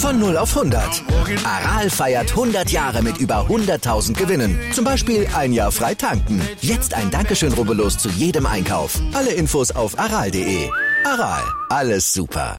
Von 0.00 0.18
0 0.18 0.38
auf 0.38 0.56
100. 0.56 1.04
Aral 1.44 1.90
feiert 1.90 2.30
100 2.30 2.70
Jahre 2.70 3.02
mit 3.02 3.18
über 3.18 3.46
100.000 3.48 4.14
Gewinnen. 4.14 4.58
Zum 4.72 4.82
Beispiel 4.82 5.28
ein 5.36 5.52
Jahr 5.52 5.70
frei 5.70 5.94
tanken. 5.94 6.40
Jetzt 6.62 6.94
ein 6.94 7.10
Dankeschön, 7.10 7.52
rubbellos 7.52 7.98
zu 7.98 8.08
jedem 8.08 8.46
Einkauf. 8.46 8.98
Alle 9.12 9.32
Infos 9.32 9.70
auf 9.70 9.98
aral.de. 9.98 10.70
Aral, 11.04 11.42
alles 11.68 12.14
super. 12.14 12.56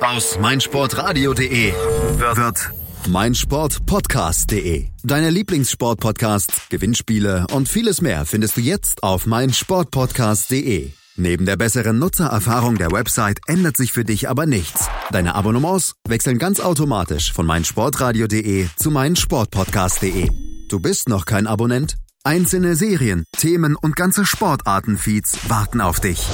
Aus 0.00 0.38
meinsportradio.de 0.40 1.72
wird 1.72 2.72
meinsportpodcast.de. 3.08 4.88
Deine 5.04 5.30
Lieblingssportpodcasts, 5.30 6.68
Gewinnspiele 6.68 7.46
und 7.52 7.68
vieles 7.68 8.00
mehr 8.00 8.26
findest 8.26 8.56
du 8.56 8.60
jetzt 8.60 9.04
auf 9.04 9.24
meinsportpodcast.de. 9.26 10.90
Neben 11.20 11.44
der 11.44 11.56
besseren 11.56 11.98
Nutzererfahrung 11.98 12.78
der 12.78 12.92
Website 12.92 13.40
ändert 13.46 13.76
sich 13.76 13.92
für 13.92 14.06
dich 14.06 14.30
aber 14.30 14.46
nichts. 14.46 14.88
Deine 15.10 15.34
Abonnements 15.34 15.92
wechseln 16.08 16.38
ganz 16.38 16.60
automatisch 16.60 17.34
von 17.34 17.44
meinsportradio.de 17.44 18.68
zu 18.74 18.90
meinsportpodcast.de. 18.90 20.30
Du 20.70 20.80
bist 20.80 21.10
noch 21.10 21.26
kein 21.26 21.46
Abonnent? 21.46 21.96
Einzelne 22.24 22.74
Serien, 22.74 23.24
Themen 23.36 23.76
und 23.76 23.96
ganze 23.96 24.24
Sportartenfeeds 24.24 25.50
warten 25.50 25.82
auf 25.82 26.00
dich. 26.00 26.26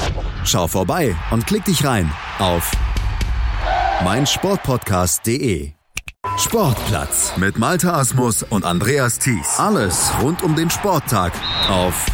Schau 0.45 0.69
vorbei 0.69 1.17
und 1.33 1.49
klick 1.49 1.65
dich 1.65 1.85
rein 1.85 2.13
auf 2.39 2.71
meinsportpodcast.de. 4.05 5.73
Sportplatz 6.39 7.33
mit 7.39 7.59
Malta 7.59 7.99
Asmus 7.99 8.45
und 8.45 8.65
Andreas 8.65 9.19
Thies. 9.19 9.59
Alles 9.59 10.13
rund 10.23 10.45
um 10.45 10.55
den 10.55 10.71
Sporttag 10.71 11.33
auf 11.69 12.07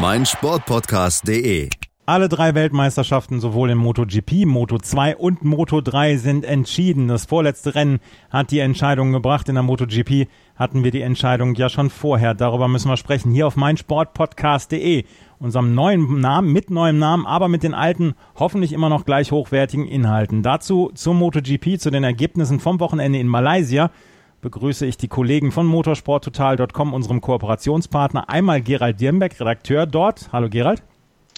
meinsportpodcast.de. 0.00 1.70
Alle 2.04 2.28
drei 2.28 2.54
Weltmeisterschaften, 2.54 3.40
sowohl 3.40 3.70
im 3.70 3.78
MotoGP, 3.78 4.44
Moto2 4.44 5.16
und 5.16 5.42
Moto3, 5.42 6.18
sind 6.18 6.44
entschieden. 6.44 7.08
Das 7.08 7.24
vorletzte 7.24 7.74
Rennen 7.74 8.00
hat 8.28 8.50
die 8.50 8.58
Entscheidung 8.58 9.12
gebracht. 9.12 9.48
In 9.48 9.54
der 9.54 9.64
MotoGP 9.64 10.28
hatten 10.54 10.84
wir 10.84 10.90
die 10.90 11.00
Entscheidung 11.00 11.54
ja 11.54 11.70
schon 11.70 11.88
vorher. 11.88 12.34
Darüber 12.34 12.68
müssen 12.68 12.90
wir 12.90 12.98
sprechen. 12.98 13.32
Hier 13.32 13.46
auf 13.46 13.56
meinsportpodcast.de. 13.56 15.04
Unserem 15.38 15.74
neuen 15.74 16.20
Namen, 16.20 16.52
mit 16.52 16.70
neuem 16.70 16.98
Namen, 16.98 17.26
aber 17.26 17.48
mit 17.48 17.62
den 17.62 17.74
alten, 17.74 18.14
hoffentlich 18.38 18.72
immer 18.72 18.90
noch 18.90 19.06
gleich 19.06 19.32
hochwertigen 19.32 19.86
Inhalten. 19.86 20.42
Dazu 20.42 20.90
zum 20.94 21.18
MotoGP, 21.18 21.80
zu 21.80 21.90
den 21.90 22.04
Ergebnissen 22.04 22.60
vom 22.60 22.80
Wochenende 22.80 23.18
in 23.18 23.28
Malaysia 23.28 23.90
begrüße 24.40 24.86
ich 24.86 24.96
die 24.96 25.08
Kollegen 25.08 25.52
von 25.52 25.66
motorsporttotal.com, 25.66 26.92
unserem 26.92 27.20
Kooperationspartner. 27.20 28.28
Einmal 28.28 28.60
Gerald 28.62 29.00
Dirnbeck, 29.00 29.40
Redakteur 29.40 29.86
dort. 29.86 30.28
Hallo 30.32 30.48
Gerald. 30.48 30.82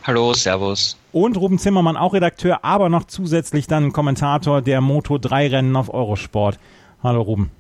Hallo, 0.05 0.33
Servus. 0.33 0.97
Und 1.13 1.37
Ruben 1.37 1.59
Zimmermann, 1.59 1.97
auch 1.97 2.15
Redakteur, 2.15 2.65
aber 2.65 2.89
noch 2.89 3.05
zusätzlich 3.05 3.67
dann 3.67 3.93
Kommentator 3.93 4.63
der 4.63 4.81
Moto 4.81 5.19
3 5.19 5.49
Rennen 5.49 5.77
auf 5.77 5.93
Eurosport. 5.93 6.59
Hallo 7.03 7.23
Ruben. 7.23 7.51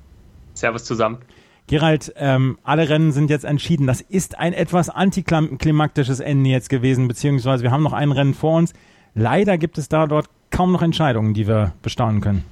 Servus 0.55 0.84
zusammen. 0.84 1.19
Gerald, 1.66 2.14
ähm, 2.16 2.59
alle 2.64 2.89
Rennen 2.89 3.12
sind 3.12 3.28
jetzt 3.28 3.44
entschieden. 3.44 3.86
Das 3.86 4.00
ist 4.00 4.39
ein 4.39 4.55
etwas 4.55 4.89
antiklimaktisches 4.89 6.20
Ende 6.20 6.48
jetzt 6.50 6.70
gewesen, 6.70 7.09
beziehungsweise 7.09 7.62
wir 7.62 7.71
haben 7.71 7.82
noch 7.82 7.93
ein 7.93 8.10
Rennen 8.10 8.34
vor 8.34 8.56
uns. 8.56 8.72
Leider 9.15 9.59
gibt 9.59 9.77
es 9.77 9.88
da 9.88 10.06
dort 10.06 10.31
kaum 10.50 10.72
noch 10.72 10.81
Entscheidungen, 10.81 11.34
die 11.34 11.47
wir 11.47 11.72
bestaunen 11.82 12.21
können. 12.21 12.44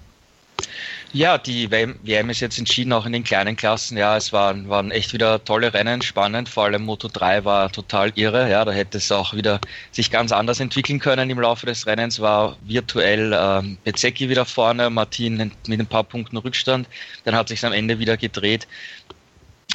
Ja, 1.13 1.39
die 1.39 1.71
WM 1.71 2.31
ist 2.31 2.41
jetzt 2.41 2.59
entschieden, 2.59 2.93
auch 2.93 3.07
in 3.07 3.13
den 3.13 3.25
kleinen 3.25 3.57
Klassen. 3.57 3.97
Ja, 3.97 4.17
es 4.17 4.33
waren, 4.33 4.69
waren 4.69 4.91
echt 4.91 5.13
wieder 5.15 5.43
tolle 5.45 5.73
Rennen, 5.73 6.03
spannend. 6.03 6.49
Vor 6.49 6.65
allem 6.65 6.83
Moto 6.83 7.09
3 7.11 7.45
war 7.45 7.73
total 7.73 8.13
irre. 8.17 8.51
Ja, 8.51 8.65
da 8.65 8.73
hätte 8.73 8.99
es 8.99 9.11
auch 9.11 9.33
wieder 9.33 9.61
sich 9.93 10.11
ganz 10.11 10.33
anders 10.33 10.61
entwickeln 10.61 10.99
können 10.99 11.31
im 11.31 11.41
Laufe 11.41 11.65
des 11.65 11.87
Rennens. 11.87 12.21
War 12.21 12.57
virtuell 12.63 13.35
ähm, 13.35 13.79
Bezecchi 13.85 14.29
wieder 14.29 14.45
vorne, 14.45 14.91
Martin 14.91 15.53
mit 15.67 15.81
ein 15.81 15.87
paar 15.87 16.05
Punkten 16.05 16.37
Rückstand. 16.37 16.87
Dann 17.25 17.35
hat 17.35 17.49
sich 17.49 17.65
am 17.65 17.73
Ende 17.73 17.99
wieder 17.99 18.17
gedreht. 18.17 18.67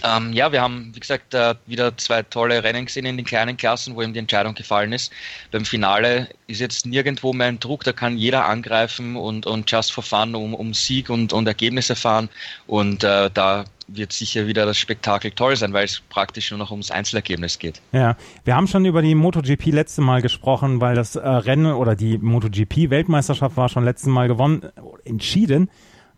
Ähm, 0.03 0.33
ja, 0.33 0.51
wir 0.51 0.61
haben, 0.61 0.91
wie 0.93 0.99
gesagt, 0.99 1.33
äh, 1.33 1.55
wieder 1.65 1.97
zwei 1.97 2.23
tolle 2.23 2.63
Rennen 2.63 2.85
gesehen 2.85 3.05
in 3.05 3.17
den 3.17 3.25
kleinen 3.25 3.57
Klassen, 3.57 3.95
wo 3.95 4.01
ihm 4.01 4.13
die 4.13 4.19
Entscheidung 4.19 4.55
gefallen 4.55 4.93
ist. 4.93 5.11
Beim 5.51 5.65
Finale 5.65 6.29
ist 6.47 6.59
jetzt 6.59 6.85
nirgendwo 6.85 7.33
mehr 7.33 7.47
ein 7.47 7.59
Druck, 7.59 7.83
da 7.83 7.93
kann 7.93 8.17
jeder 8.17 8.45
angreifen 8.45 9.15
und, 9.15 9.45
und 9.45 9.69
just 9.69 9.91
for 9.91 10.03
fun 10.03 10.35
um, 10.35 10.53
um 10.53 10.73
Sieg 10.73 11.09
und, 11.09 11.33
und 11.33 11.47
Ergebnisse 11.47 11.95
fahren. 11.95 12.29
Und 12.67 13.03
äh, 13.03 13.29
da 13.33 13.65
wird 13.87 14.13
sicher 14.13 14.47
wieder 14.47 14.65
das 14.65 14.77
Spektakel 14.77 15.31
toll 15.31 15.55
sein, 15.55 15.73
weil 15.73 15.85
es 15.85 16.01
praktisch 16.09 16.51
nur 16.51 16.57
noch 16.57 16.71
ums 16.71 16.91
Einzelergebnis 16.91 17.59
geht. 17.59 17.81
Ja, 17.91 18.15
wir 18.43 18.55
haben 18.55 18.67
schon 18.67 18.85
über 18.85 19.01
die 19.01 19.15
MotoGP 19.15 19.67
letzte 19.67 20.01
Mal 20.01 20.21
gesprochen, 20.21 20.81
weil 20.81 20.95
das 20.95 21.15
äh, 21.15 21.27
Rennen 21.27 21.73
oder 21.73 21.95
die 21.95 22.17
MotoGP-Weltmeisterschaft 22.17 23.57
war 23.57 23.69
schon 23.69 23.83
letztes 23.83 24.07
Mal 24.07 24.27
gewonnen, 24.27 24.63
entschieden. 25.05 25.69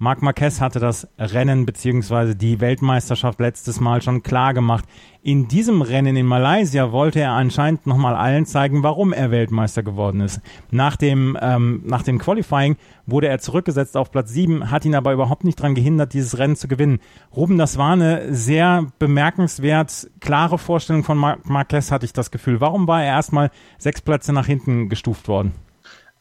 Marc 0.04 0.22
Marquez 0.22 0.60
hatte 0.60 0.82
das 0.82 1.08
Rennen 1.18 1.66
bzw. 1.66 2.36
die 2.36 2.60
Weltmeisterschaft 2.60 3.40
letztes 3.40 3.80
Mal 3.80 4.02
schon 4.02 4.22
klar 4.22 4.54
gemacht. 4.54 4.84
In 5.22 5.48
diesem 5.48 5.82
Rennen 5.82 6.18
in 6.18 6.26
Malaysia 6.26 6.92
wollte 6.92 7.22
er 7.22 7.32
anscheinend 7.32 7.88
nochmal 7.88 8.14
allen 8.14 8.46
zeigen, 8.46 8.84
warum 8.84 9.14
er 9.14 9.32
Weltmeister 9.32 9.82
geworden 9.82 10.20
ist. 10.20 10.42
Nach 10.72 10.98
dem, 10.98 11.38
ähm, 11.42 11.84
nach 11.86 12.02
dem 12.02 12.20
Qualifying 12.20 12.76
wurde 13.06 13.30
er 13.30 13.40
zurückgesetzt 13.40 13.96
auf 13.96 14.12
Platz 14.12 14.32
7, 14.34 14.70
hat 14.70 14.84
ihn 14.84 14.96
aber 14.96 15.14
überhaupt 15.14 15.46
nicht 15.46 15.62
daran 15.62 15.74
gehindert, 15.74 16.12
dieses 16.12 16.38
Rennen 16.38 16.58
zu 16.58 16.68
gewinnen. 16.68 17.00
Ruben, 17.34 17.58
das 17.58 17.78
war 17.78 17.94
eine 17.94 18.36
sehr 18.36 18.88
bemerkenswert 19.00 20.10
klare 20.20 20.58
Vorstellung 20.58 21.06
von 21.06 21.18
Marc 21.18 21.50
Marquez, 21.50 21.92
hatte 21.92 22.06
ich 22.06 22.12
das 22.12 22.30
Gefühl. 22.30 22.60
Warum 22.60 22.90
war 22.90 23.02
er 23.02 23.14
erstmal 23.14 23.52
sechs 23.78 24.02
Plätze 24.02 24.34
nach 24.34 24.48
hinten 24.48 24.90
gestuft 24.90 25.30
worden? 25.30 25.54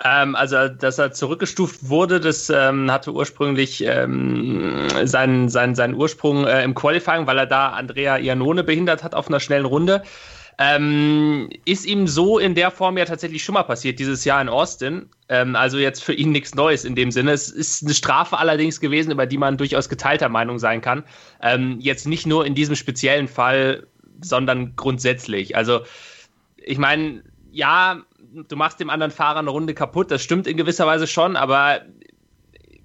Ähm, 0.05 0.35
also, 0.35 0.69
dass 0.69 0.99
er 0.99 1.13
zurückgestuft 1.13 1.89
wurde, 1.89 2.19
das 2.19 2.51
ähm, 2.51 2.91
hatte 2.91 3.13
ursprünglich 3.13 3.85
ähm, 3.87 4.89
seinen, 5.05 5.49
seinen, 5.49 5.75
seinen 5.75 5.95
Ursprung 5.95 6.45
äh, 6.45 6.65
im 6.65 6.75
Qualifying, 6.75 7.27
weil 7.27 7.39
er 7.39 7.47
da 7.47 7.69
Andrea 7.71 8.19
Iannone 8.19 8.65
behindert 8.65 9.05
hat 9.05 9.15
auf 9.15 9.29
einer 9.29 9.39
schnellen 9.39 9.65
Runde. 9.65 10.03
Ähm, 10.59 11.51
ist 11.65 11.87
ihm 11.87 12.07
so 12.07 12.39
in 12.39 12.55
der 12.55 12.71
Form 12.71 12.99
ja 12.99 13.05
tatsächlich 13.05 13.43
schon 13.43 13.55
mal 13.55 13.63
passiert, 13.63 13.99
dieses 13.99 14.25
Jahr 14.25 14.43
in 14.43 14.49
Austin. 14.49 15.09
Ähm, 15.29 15.57
also 15.57 15.79
jetzt 15.79 16.03
für 16.05 16.13
ihn 16.13 16.31
nichts 16.33 16.55
Neues 16.55 16.85
in 16.85 16.95
dem 16.95 17.11
Sinne. 17.11 17.33
Es 17.33 17.49
ist 17.49 17.85
eine 17.85 17.95
Strafe 17.95 18.39
allerdings 18.39 18.81
gewesen, 18.81 19.13
über 19.13 19.27
die 19.27 19.39
man 19.39 19.57
durchaus 19.57 19.89
geteilter 19.89 20.29
Meinung 20.29 20.59
sein 20.59 20.81
kann. 20.81 21.05
Ähm, 21.41 21.79
jetzt 21.81 22.07
nicht 22.07 22.27
nur 22.27 22.45
in 22.45 22.55
diesem 22.55 22.77
speziellen 22.77 23.29
Fall, 23.29 23.87
sondern 24.21 24.77
grundsätzlich. 24.77 25.57
Also, 25.57 25.81
ich 26.57 26.79
meine, 26.79 27.23
ja, 27.51 28.03
du 28.33 28.57
machst 28.57 28.81
dem 28.81 28.91
anderen 28.91 29.11
Fahrer 29.11 29.41
eine 29.41 29.51
Runde 29.51 29.75
kaputt, 29.75 30.11
das 30.11 30.23
stimmt 30.23 30.47
in 30.47 30.57
gewisser 30.57 30.87
Weise 30.87 31.07
schon, 31.07 31.37
aber 31.37 31.83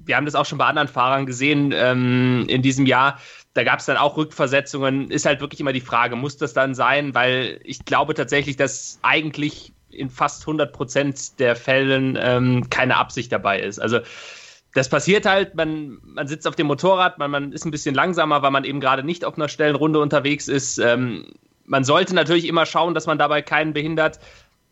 wir 0.08 0.16
haben 0.16 0.26
das 0.26 0.36
auch 0.36 0.46
schon 0.46 0.58
bei 0.58 0.66
anderen 0.66 0.88
Fahrern 0.88 1.26
gesehen 1.26 1.74
ähm, 1.76 2.46
in 2.48 2.62
diesem 2.62 2.86
Jahr. 2.86 3.20
Da 3.54 3.64
gab 3.64 3.80
es 3.80 3.86
dann 3.86 3.98
auch 3.98 4.16
Rückversetzungen. 4.16 5.12
Ist 5.12 5.26
halt 5.26 5.42
wirklich 5.42 5.60
immer 5.60 5.74
die 5.74 5.82
Frage, 5.82 6.16
muss 6.16 6.38
das 6.38 6.54
dann 6.54 6.76
sein? 6.76 7.14
Weil 7.14 7.60
ich 7.64 7.84
glaube 7.84 8.14
tatsächlich, 8.14 8.56
dass 8.56 9.00
eigentlich 9.02 9.74
in 9.90 10.10
fast 10.10 10.44
100 10.44 10.72
Prozent 10.72 11.40
der 11.40 11.56
Fällen 11.56 12.18
ähm, 12.20 12.70
keine 12.70 12.98
Absicht 12.98 13.32
dabei 13.32 13.60
ist. 13.60 13.80
Also 13.80 14.00
das 14.74 14.90
passiert 14.90 15.26
halt, 15.26 15.56
man, 15.56 15.98
man 16.04 16.28
sitzt 16.28 16.48
auf 16.48 16.56
dem 16.56 16.68
Motorrad, 16.68 17.18
man, 17.18 17.32
man 17.32 17.52
ist 17.52 17.66
ein 17.66 17.72
bisschen 17.72 17.96
langsamer, 17.96 18.42
weil 18.42 18.52
man 18.52 18.64
eben 18.64 18.80
gerade 18.80 19.04
nicht 19.04 19.26
auf 19.26 19.36
einer 19.36 19.50
schnellen 19.50 19.76
Runde 19.76 20.00
unterwegs 20.00 20.48
ist. 20.48 20.78
Ähm, 20.78 21.34
man 21.66 21.84
sollte 21.84 22.16
natürlich 22.16 22.48
immer 22.48 22.66
schauen, 22.66 22.94
dass 22.94 23.08
man 23.08 23.18
dabei 23.18 23.42
keinen 23.42 23.74
behindert 23.74 24.20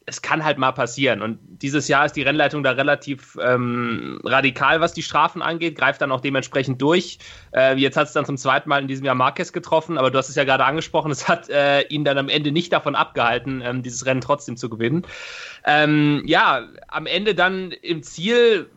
es 0.08 0.22
kann 0.22 0.44
halt 0.44 0.58
mal 0.60 0.72
passieren. 0.72 1.22
Und 1.22 1.40
dieses 1.44 1.88
Jahr 1.88 2.06
ist 2.06 2.16
die 2.16 2.22
Rennleitung 2.22 2.62
da 2.62 2.72
relativ 2.72 3.38
ähm, 3.42 4.20
radikal, 4.24 4.80
was 4.80 4.94
die 4.94 5.02
Strafen 5.02 5.42
angeht, 5.42 5.76
greift 5.76 6.02
dann 6.02 6.12
auch 6.12 6.22
dementsprechend 6.22 6.80
durch. 6.82 7.18
Äh, 7.56 7.76
jetzt 7.78 7.98
hat 7.98 8.08
es 8.08 8.14
dann 8.14 8.26
zum 8.26 8.38
zweiten 8.38 8.70
Mal 8.70 8.82
in 8.82 8.88
diesem 8.88 9.06
Jahr 9.06 9.16
Marquez 9.16 9.52
getroffen, 9.52 9.98
aber 9.98 10.12
du 10.12 10.18
hast 10.20 10.30
es 10.30 10.36
ja 10.36 10.44
gerade 10.44 10.64
angesprochen, 10.64 11.12
es 11.12 11.28
hat 11.28 11.50
äh, 11.50 11.82
ihn 11.88 12.06
dann 12.06 12.20
am 12.20 12.30
Ende 12.30 12.52
nicht 12.52 12.72
davon 12.72 12.96
abgehalten, 12.96 13.62
ähm, 13.66 13.82
dieses 13.82 14.06
Rennen 14.06 14.22
trotzdem 14.22 14.58
zu 14.58 14.70
gewinnen. 14.70 15.08
Ähm, 15.66 16.22
ja, 16.28 16.68
am 16.88 17.08
Ende 17.08 17.34
dann 17.34 17.72
im 17.72 18.04
Ziel 18.04 18.70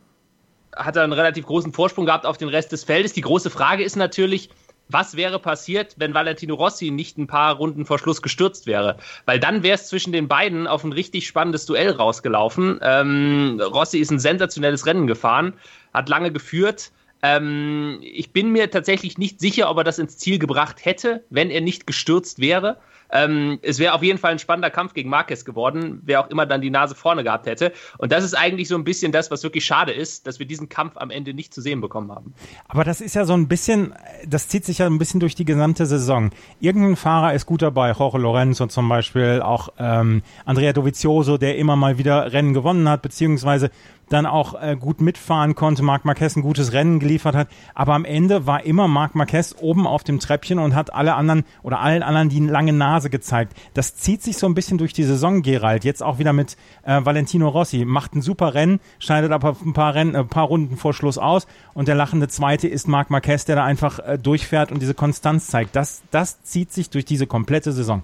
hat 0.74 0.96
er 0.96 1.02
einen 1.02 1.12
relativ 1.12 1.44
großen 1.44 1.74
Vorsprung 1.74 2.06
gehabt 2.06 2.24
auf 2.24 2.38
den 2.38 2.48
Rest 2.48 2.72
des 2.72 2.84
Feldes. 2.84 3.12
Die 3.12 3.20
große 3.20 3.50
Frage 3.50 3.84
ist 3.84 3.96
natürlich, 3.96 4.48
was 4.88 5.16
wäre 5.16 5.38
passiert, 5.38 5.94
wenn 5.98 6.14
Valentino 6.14 6.54
Rossi 6.54 6.90
nicht 6.90 7.18
ein 7.18 7.26
paar 7.26 7.56
Runden 7.56 7.84
vor 7.86 7.98
Schluss 7.98 8.22
gestürzt 8.22 8.66
wäre? 8.66 8.96
Weil 9.26 9.38
dann 9.40 9.62
wäre 9.62 9.74
es 9.74 9.88
zwischen 9.88 10.12
den 10.12 10.28
beiden 10.28 10.66
auf 10.66 10.84
ein 10.84 10.92
richtig 10.92 11.26
spannendes 11.26 11.66
Duell 11.66 11.90
rausgelaufen. 11.90 12.78
Ähm, 12.82 13.60
Rossi 13.62 13.98
ist 13.98 14.10
ein 14.10 14.18
sensationelles 14.18 14.86
Rennen 14.86 15.06
gefahren, 15.06 15.54
hat 15.92 16.08
lange 16.08 16.32
geführt, 16.32 16.90
Ähm, 17.20 17.98
ich 18.00 18.32
bin 18.32 18.52
mir 18.52 18.70
tatsächlich 18.70 19.18
nicht 19.18 19.40
sicher, 19.40 19.68
ob 19.70 19.78
er 19.78 19.84
das 19.84 19.98
ins 19.98 20.18
Ziel 20.18 20.38
gebracht 20.38 20.84
hätte, 20.84 21.24
wenn 21.30 21.50
er 21.50 21.60
nicht 21.60 21.84
gestürzt 21.84 22.38
wäre. 22.38 22.78
Ähm, 23.10 23.58
es 23.62 23.78
wäre 23.78 23.94
auf 23.94 24.02
jeden 24.02 24.18
Fall 24.18 24.32
ein 24.32 24.38
spannender 24.38 24.70
Kampf 24.70 24.94
gegen 24.94 25.08
Marquez 25.08 25.44
geworden, 25.44 26.00
wer 26.04 26.20
auch 26.20 26.30
immer 26.30 26.46
dann 26.46 26.60
die 26.60 26.70
Nase 26.70 26.94
vorne 26.94 27.24
gehabt 27.24 27.46
hätte. 27.46 27.72
Und 27.98 28.12
das 28.12 28.24
ist 28.24 28.34
eigentlich 28.34 28.68
so 28.68 28.76
ein 28.76 28.84
bisschen 28.84 29.12
das, 29.12 29.30
was 29.30 29.42
wirklich 29.42 29.64
schade 29.64 29.92
ist, 29.92 30.26
dass 30.26 30.38
wir 30.38 30.46
diesen 30.46 30.68
Kampf 30.68 30.96
am 30.96 31.10
Ende 31.10 31.34
nicht 31.34 31.54
zu 31.54 31.60
sehen 31.60 31.80
bekommen 31.80 32.10
haben. 32.10 32.34
Aber 32.66 32.84
das 32.84 33.00
ist 33.00 33.14
ja 33.14 33.24
so 33.24 33.34
ein 33.34 33.48
bisschen, 33.48 33.94
das 34.26 34.48
zieht 34.48 34.64
sich 34.64 34.78
ja 34.78 34.86
ein 34.86 34.98
bisschen 34.98 35.20
durch 35.20 35.34
die 35.34 35.44
gesamte 35.44 35.86
Saison. 35.86 36.30
Irgendein 36.60 36.96
Fahrer 36.96 37.34
ist 37.34 37.46
gut 37.46 37.62
dabei, 37.62 37.92
Jorge 37.92 38.18
Lorenzo 38.18 38.66
zum 38.66 38.88
Beispiel, 38.88 39.40
auch 39.42 39.70
ähm, 39.78 40.22
Andrea 40.44 40.72
Dovizioso, 40.72 41.38
der 41.38 41.56
immer 41.56 41.76
mal 41.76 41.98
wieder 41.98 42.32
Rennen 42.32 42.54
gewonnen 42.54 42.88
hat, 42.88 43.02
beziehungsweise 43.02 43.70
dann 44.08 44.26
auch 44.26 44.60
äh, 44.60 44.76
gut 44.76 45.00
mitfahren 45.00 45.54
konnte, 45.54 45.82
Marc 45.82 46.04
Marquez 46.04 46.36
ein 46.36 46.42
gutes 46.42 46.72
Rennen 46.72 46.98
geliefert 47.00 47.34
hat. 47.34 47.48
Aber 47.74 47.94
am 47.94 48.04
Ende 48.04 48.46
war 48.46 48.64
immer 48.64 48.88
Marc 48.88 49.14
Marquez 49.14 49.54
oben 49.60 49.86
auf 49.86 50.04
dem 50.04 50.20
Treppchen 50.20 50.58
und 50.58 50.74
hat 50.74 50.92
alle 50.92 51.14
anderen 51.14 51.44
oder 51.62 51.80
allen 51.80 52.02
anderen 52.02 52.28
die 52.28 52.40
lange 52.40 52.72
Nase 52.72 53.10
gezeigt. 53.10 53.54
Das 53.74 53.96
zieht 53.96 54.22
sich 54.22 54.38
so 54.38 54.46
ein 54.46 54.54
bisschen 54.54 54.78
durch 54.78 54.92
die 54.92 55.04
Saison, 55.04 55.42
Gerald. 55.42 55.84
Jetzt 55.84 56.02
auch 56.02 56.18
wieder 56.18 56.32
mit 56.32 56.56
äh, 56.84 57.04
Valentino 57.04 57.48
Rossi. 57.48 57.84
Macht 57.84 58.14
ein 58.14 58.22
super 58.22 58.54
Rennen, 58.54 58.80
scheidet 58.98 59.32
aber 59.32 59.56
ein 59.64 59.72
paar, 59.72 59.94
Rennen, 59.94 60.16
ein 60.16 60.28
paar 60.28 60.44
Runden 60.44 60.76
vor 60.76 60.94
Schluss 60.94 61.18
aus. 61.18 61.46
Und 61.74 61.88
der 61.88 61.94
lachende 61.94 62.28
Zweite 62.28 62.68
ist 62.68 62.88
Marc 62.88 63.10
Marquez, 63.10 63.44
der 63.44 63.56
da 63.56 63.64
einfach 63.64 63.98
äh, 64.00 64.18
durchfährt 64.18 64.72
und 64.72 64.80
diese 64.80 64.94
Konstanz 64.94 65.48
zeigt. 65.48 65.76
Das, 65.76 66.02
das 66.10 66.42
zieht 66.42 66.72
sich 66.72 66.90
durch 66.90 67.04
diese 67.04 67.26
komplette 67.26 67.72
Saison. 67.72 68.02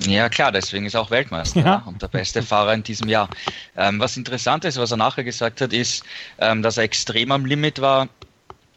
Ja, 0.00 0.28
klar, 0.28 0.50
deswegen 0.50 0.86
ist 0.86 0.94
er 0.94 1.02
auch 1.02 1.10
Weltmeister 1.10 1.60
ja. 1.60 1.66
Ja, 1.66 1.82
und 1.86 2.02
der 2.02 2.08
beste 2.08 2.42
Fahrer 2.42 2.74
in 2.74 2.82
diesem 2.82 3.08
Jahr. 3.08 3.28
Ähm, 3.76 4.00
was 4.00 4.16
interessant 4.16 4.64
ist, 4.64 4.76
was 4.76 4.90
er 4.90 4.96
nachher 4.96 5.22
gesagt 5.22 5.60
hat, 5.60 5.72
ist, 5.72 6.04
ähm, 6.38 6.62
dass 6.62 6.76
er 6.76 6.84
extrem 6.84 7.30
am 7.30 7.44
Limit 7.44 7.80
war, 7.80 8.08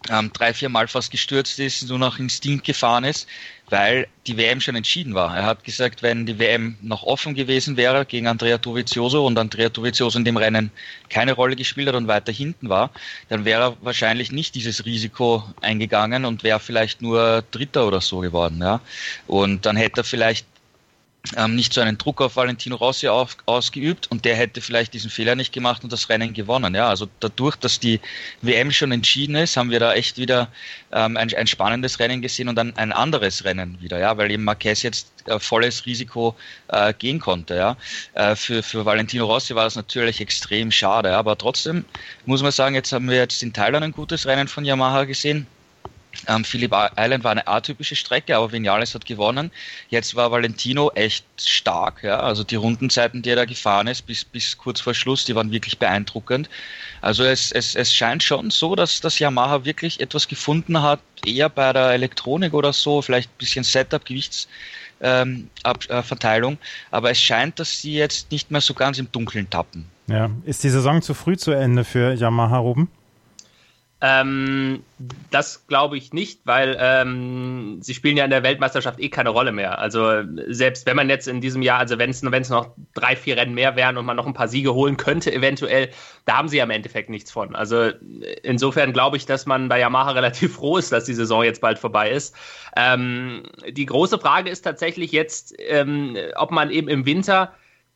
ähm, 0.09 0.31
drei, 0.31 0.53
vier 0.53 0.69
Mal 0.69 0.87
fast 0.87 1.11
gestürzt 1.11 1.59
ist, 1.59 1.89
nur 1.89 1.99
nach 1.99 2.19
Instinkt 2.19 2.65
gefahren 2.65 3.03
ist, 3.03 3.27
weil 3.69 4.07
die 4.25 4.37
WM 4.37 4.61
schon 4.61 4.75
entschieden 4.75 5.15
war. 5.15 5.35
Er 5.35 5.43
hat 5.43 5.63
gesagt, 5.63 6.01
wenn 6.01 6.25
die 6.25 6.39
WM 6.39 6.77
noch 6.81 7.03
offen 7.03 7.35
gewesen 7.35 7.77
wäre 7.77 8.05
gegen 8.05 8.27
Andrea 8.27 8.57
Dovizioso 8.57 9.25
und 9.25 9.37
Andrea 9.37 9.69
Dovizioso 9.69 10.17
in 10.17 10.23
dem 10.23 10.37
Rennen 10.37 10.71
keine 11.09 11.33
Rolle 11.33 11.55
gespielt 11.55 11.87
hat 11.87 11.95
und 11.95 12.07
weiter 12.07 12.31
hinten 12.31 12.69
war, 12.69 12.91
dann 13.27 13.43
wäre 13.43 13.61
er 13.63 13.77
wahrscheinlich 13.81 14.31
nicht 14.31 14.55
dieses 14.55 14.85
Risiko 14.85 15.43
eingegangen 15.61 16.25
und 16.25 16.43
wäre 16.43 16.59
vielleicht 16.59 17.01
nur 17.01 17.43
Dritter 17.51 17.87
oder 17.87 17.99
so 17.99 18.19
geworden. 18.19 18.59
Ja? 18.61 18.79
Und 19.25 19.65
dann 19.65 19.75
hätte 19.75 20.01
er 20.01 20.05
vielleicht 20.05 20.45
ähm, 21.35 21.55
nicht 21.55 21.73
so 21.73 21.81
einen 21.81 21.97
Druck 21.97 22.21
auf 22.21 22.35
Valentino 22.35 22.75
Rossi 22.75 23.07
auf, 23.07 23.37
ausgeübt 23.45 24.09
und 24.09 24.25
der 24.25 24.35
hätte 24.35 24.61
vielleicht 24.61 24.93
diesen 24.93 25.09
Fehler 25.09 25.35
nicht 25.35 25.51
gemacht 25.51 25.83
und 25.83 25.91
das 25.91 26.09
Rennen 26.09 26.33
gewonnen. 26.33 26.75
Ja, 26.75 26.87
also 26.87 27.07
dadurch, 27.19 27.55
dass 27.57 27.79
die 27.79 27.99
WM 28.41 28.71
schon 28.71 28.91
entschieden 28.91 29.35
ist, 29.35 29.57
haben 29.57 29.69
wir 29.69 29.79
da 29.79 29.93
echt 29.93 30.17
wieder 30.17 30.49
ähm, 30.91 31.17
ein, 31.17 31.33
ein 31.33 31.47
spannendes 31.47 31.99
Rennen 31.99 32.21
gesehen 32.21 32.47
und 32.47 32.55
dann 32.55 32.75
ein 32.77 32.91
anderes 32.91 33.43
Rennen 33.43 33.77
wieder, 33.81 33.99
ja, 33.99 34.17
weil 34.17 34.31
eben 34.31 34.43
Marquez 34.43 34.83
jetzt 34.83 35.11
äh, 35.25 35.39
volles 35.39 35.85
Risiko 35.85 36.35
äh, 36.69 36.93
gehen 36.93 37.19
konnte. 37.19 37.55
Ja, 37.55 37.77
äh, 38.13 38.35
für, 38.35 38.63
für 38.63 38.85
Valentino 38.85 39.25
Rossi 39.25 39.55
war 39.55 39.65
das 39.65 39.75
natürlich 39.75 40.21
extrem 40.21 40.71
schade, 40.71 41.09
ja? 41.09 41.19
aber 41.19 41.37
trotzdem 41.37 41.85
muss 42.25 42.41
man 42.41 42.51
sagen, 42.51 42.75
jetzt 42.75 42.91
haben 42.91 43.09
wir 43.09 43.17
jetzt 43.17 43.43
in 43.43 43.53
Thailand 43.53 43.83
ein 43.83 43.91
gutes 43.91 44.25
Rennen 44.25 44.47
von 44.47 44.65
Yamaha 44.65 45.03
gesehen 45.03 45.47
ähm, 46.27 46.43
Phillip 46.43 46.73
Island 46.97 47.23
war 47.23 47.31
eine 47.31 47.47
atypische 47.47 47.95
Strecke, 47.95 48.35
aber 48.35 48.51
Vinales 48.51 48.95
hat 48.95 49.05
gewonnen. 49.05 49.51
Jetzt 49.89 50.15
war 50.15 50.31
Valentino 50.31 50.91
echt 50.95 51.25
stark. 51.39 52.03
Ja? 52.03 52.19
Also 52.19 52.43
die 52.43 52.55
Rundenzeiten, 52.55 53.21
die 53.21 53.29
er 53.29 53.35
da 53.35 53.45
gefahren 53.45 53.87
ist, 53.87 54.07
bis, 54.07 54.25
bis 54.25 54.57
kurz 54.57 54.81
vor 54.81 54.93
Schluss, 54.93 55.25
die 55.25 55.35
waren 55.35 55.51
wirklich 55.51 55.77
beeindruckend. 55.77 56.49
Also 57.01 57.23
es, 57.23 57.51
es, 57.51 57.75
es 57.75 57.93
scheint 57.93 58.23
schon 58.23 58.49
so, 58.49 58.75
dass 58.75 59.01
das 59.01 59.19
Yamaha 59.19 59.65
wirklich 59.65 60.01
etwas 60.01 60.27
gefunden 60.27 60.81
hat, 60.81 60.99
eher 61.25 61.49
bei 61.49 61.73
der 61.73 61.91
Elektronik 61.91 62.53
oder 62.53 62.73
so, 62.73 63.01
vielleicht 63.01 63.29
ein 63.29 63.37
bisschen 63.37 63.63
Setup, 63.63 64.03
Gewichtsverteilung. 64.03 66.53
Ähm, 66.53 66.59
äh, 66.59 66.95
aber 66.95 67.11
es 67.11 67.19
scheint, 67.19 67.59
dass 67.59 67.81
sie 67.81 67.93
jetzt 67.93 68.31
nicht 68.31 68.51
mehr 68.51 68.61
so 68.61 68.73
ganz 68.73 68.97
im 68.97 69.11
Dunkeln 69.11 69.49
tappen. 69.49 69.85
Ja, 70.07 70.29
ist 70.45 70.63
die 70.63 70.69
Saison 70.69 71.01
zu 71.01 71.13
früh 71.13 71.37
zu 71.37 71.51
Ende 71.51 71.83
für 71.83 72.13
Yamaha, 72.13 72.57
Ruben? 72.57 72.89
Ähm, 73.99 74.83
das 75.31 75.65
glaube 75.65 75.97
ich 75.97 76.13
nicht, 76.13 76.41
weil 76.45 76.77
ähm, 76.79 77.79
sie 77.81 77.95
spielen 77.95 78.15
ja 78.15 78.25
in 78.25 78.29
der 78.29 78.43
Weltmeisterschaft 78.43 78.99
eh 78.99 79.09
keine 79.09 79.29
Rolle 79.29 79.51
mehr. 79.51 79.79
Also 79.79 80.21
selbst 80.47 80.85
wenn 80.85 80.95
man 80.95 81.09
jetzt 81.09 81.27
in 81.27 81.41
diesem 81.41 81.63
Jahr, 81.63 81.79
also 81.79 81.97
wenn 81.97 82.11
es 82.11 82.21
noch 82.21 82.75
drei, 82.93 83.15
vier 83.15 83.37
Rennen 83.37 83.55
mehr 83.55 83.75
wären 83.75 83.97
und 83.97 84.05
man 84.05 84.15
noch 84.15 84.27
ein 84.27 84.35
paar 84.35 84.49
Siege 84.49 84.75
holen 84.75 84.97
könnte, 84.97 85.33
eventuell, 85.33 85.89
da 86.25 86.37
haben 86.37 86.47
sie 86.47 86.57
ja 86.57 86.65
im 86.65 86.69
Endeffekt 86.69 87.09
nichts 87.09 87.31
von. 87.31 87.55
Also 87.55 87.89
insofern 88.43 88.93
glaube 88.93 89.17
ich, 89.17 89.25
dass 89.25 89.47
man 89.47 89.67
bei 89.67 89.79
Yamaha 89.79 90.11
relativ 90.17 90.55
froh 90.55 90.77
ist, 90.77 90.91
dass 90.91 91.05
die 91.05 91.15
Saison 91.15 91.43
jetzt 91.43 91.61
bald 91.61 91.79
vorbei 91.79 92.11
ist. 92.11 92.35
Ähm, 92.75 93.43
die 93.67 93.87
große 93.87 94.19
Frage 94.19 94.51
ist 94.51 94.61
tatsächlich 94.61 95.11
jetzt, 95.11 95.55
ähm, 95.57 96.15
ob 96.35 96.51
man 96.51 96.69
eben 96.69 96.87
im 96.87 97.07
Winter 97.07 97.51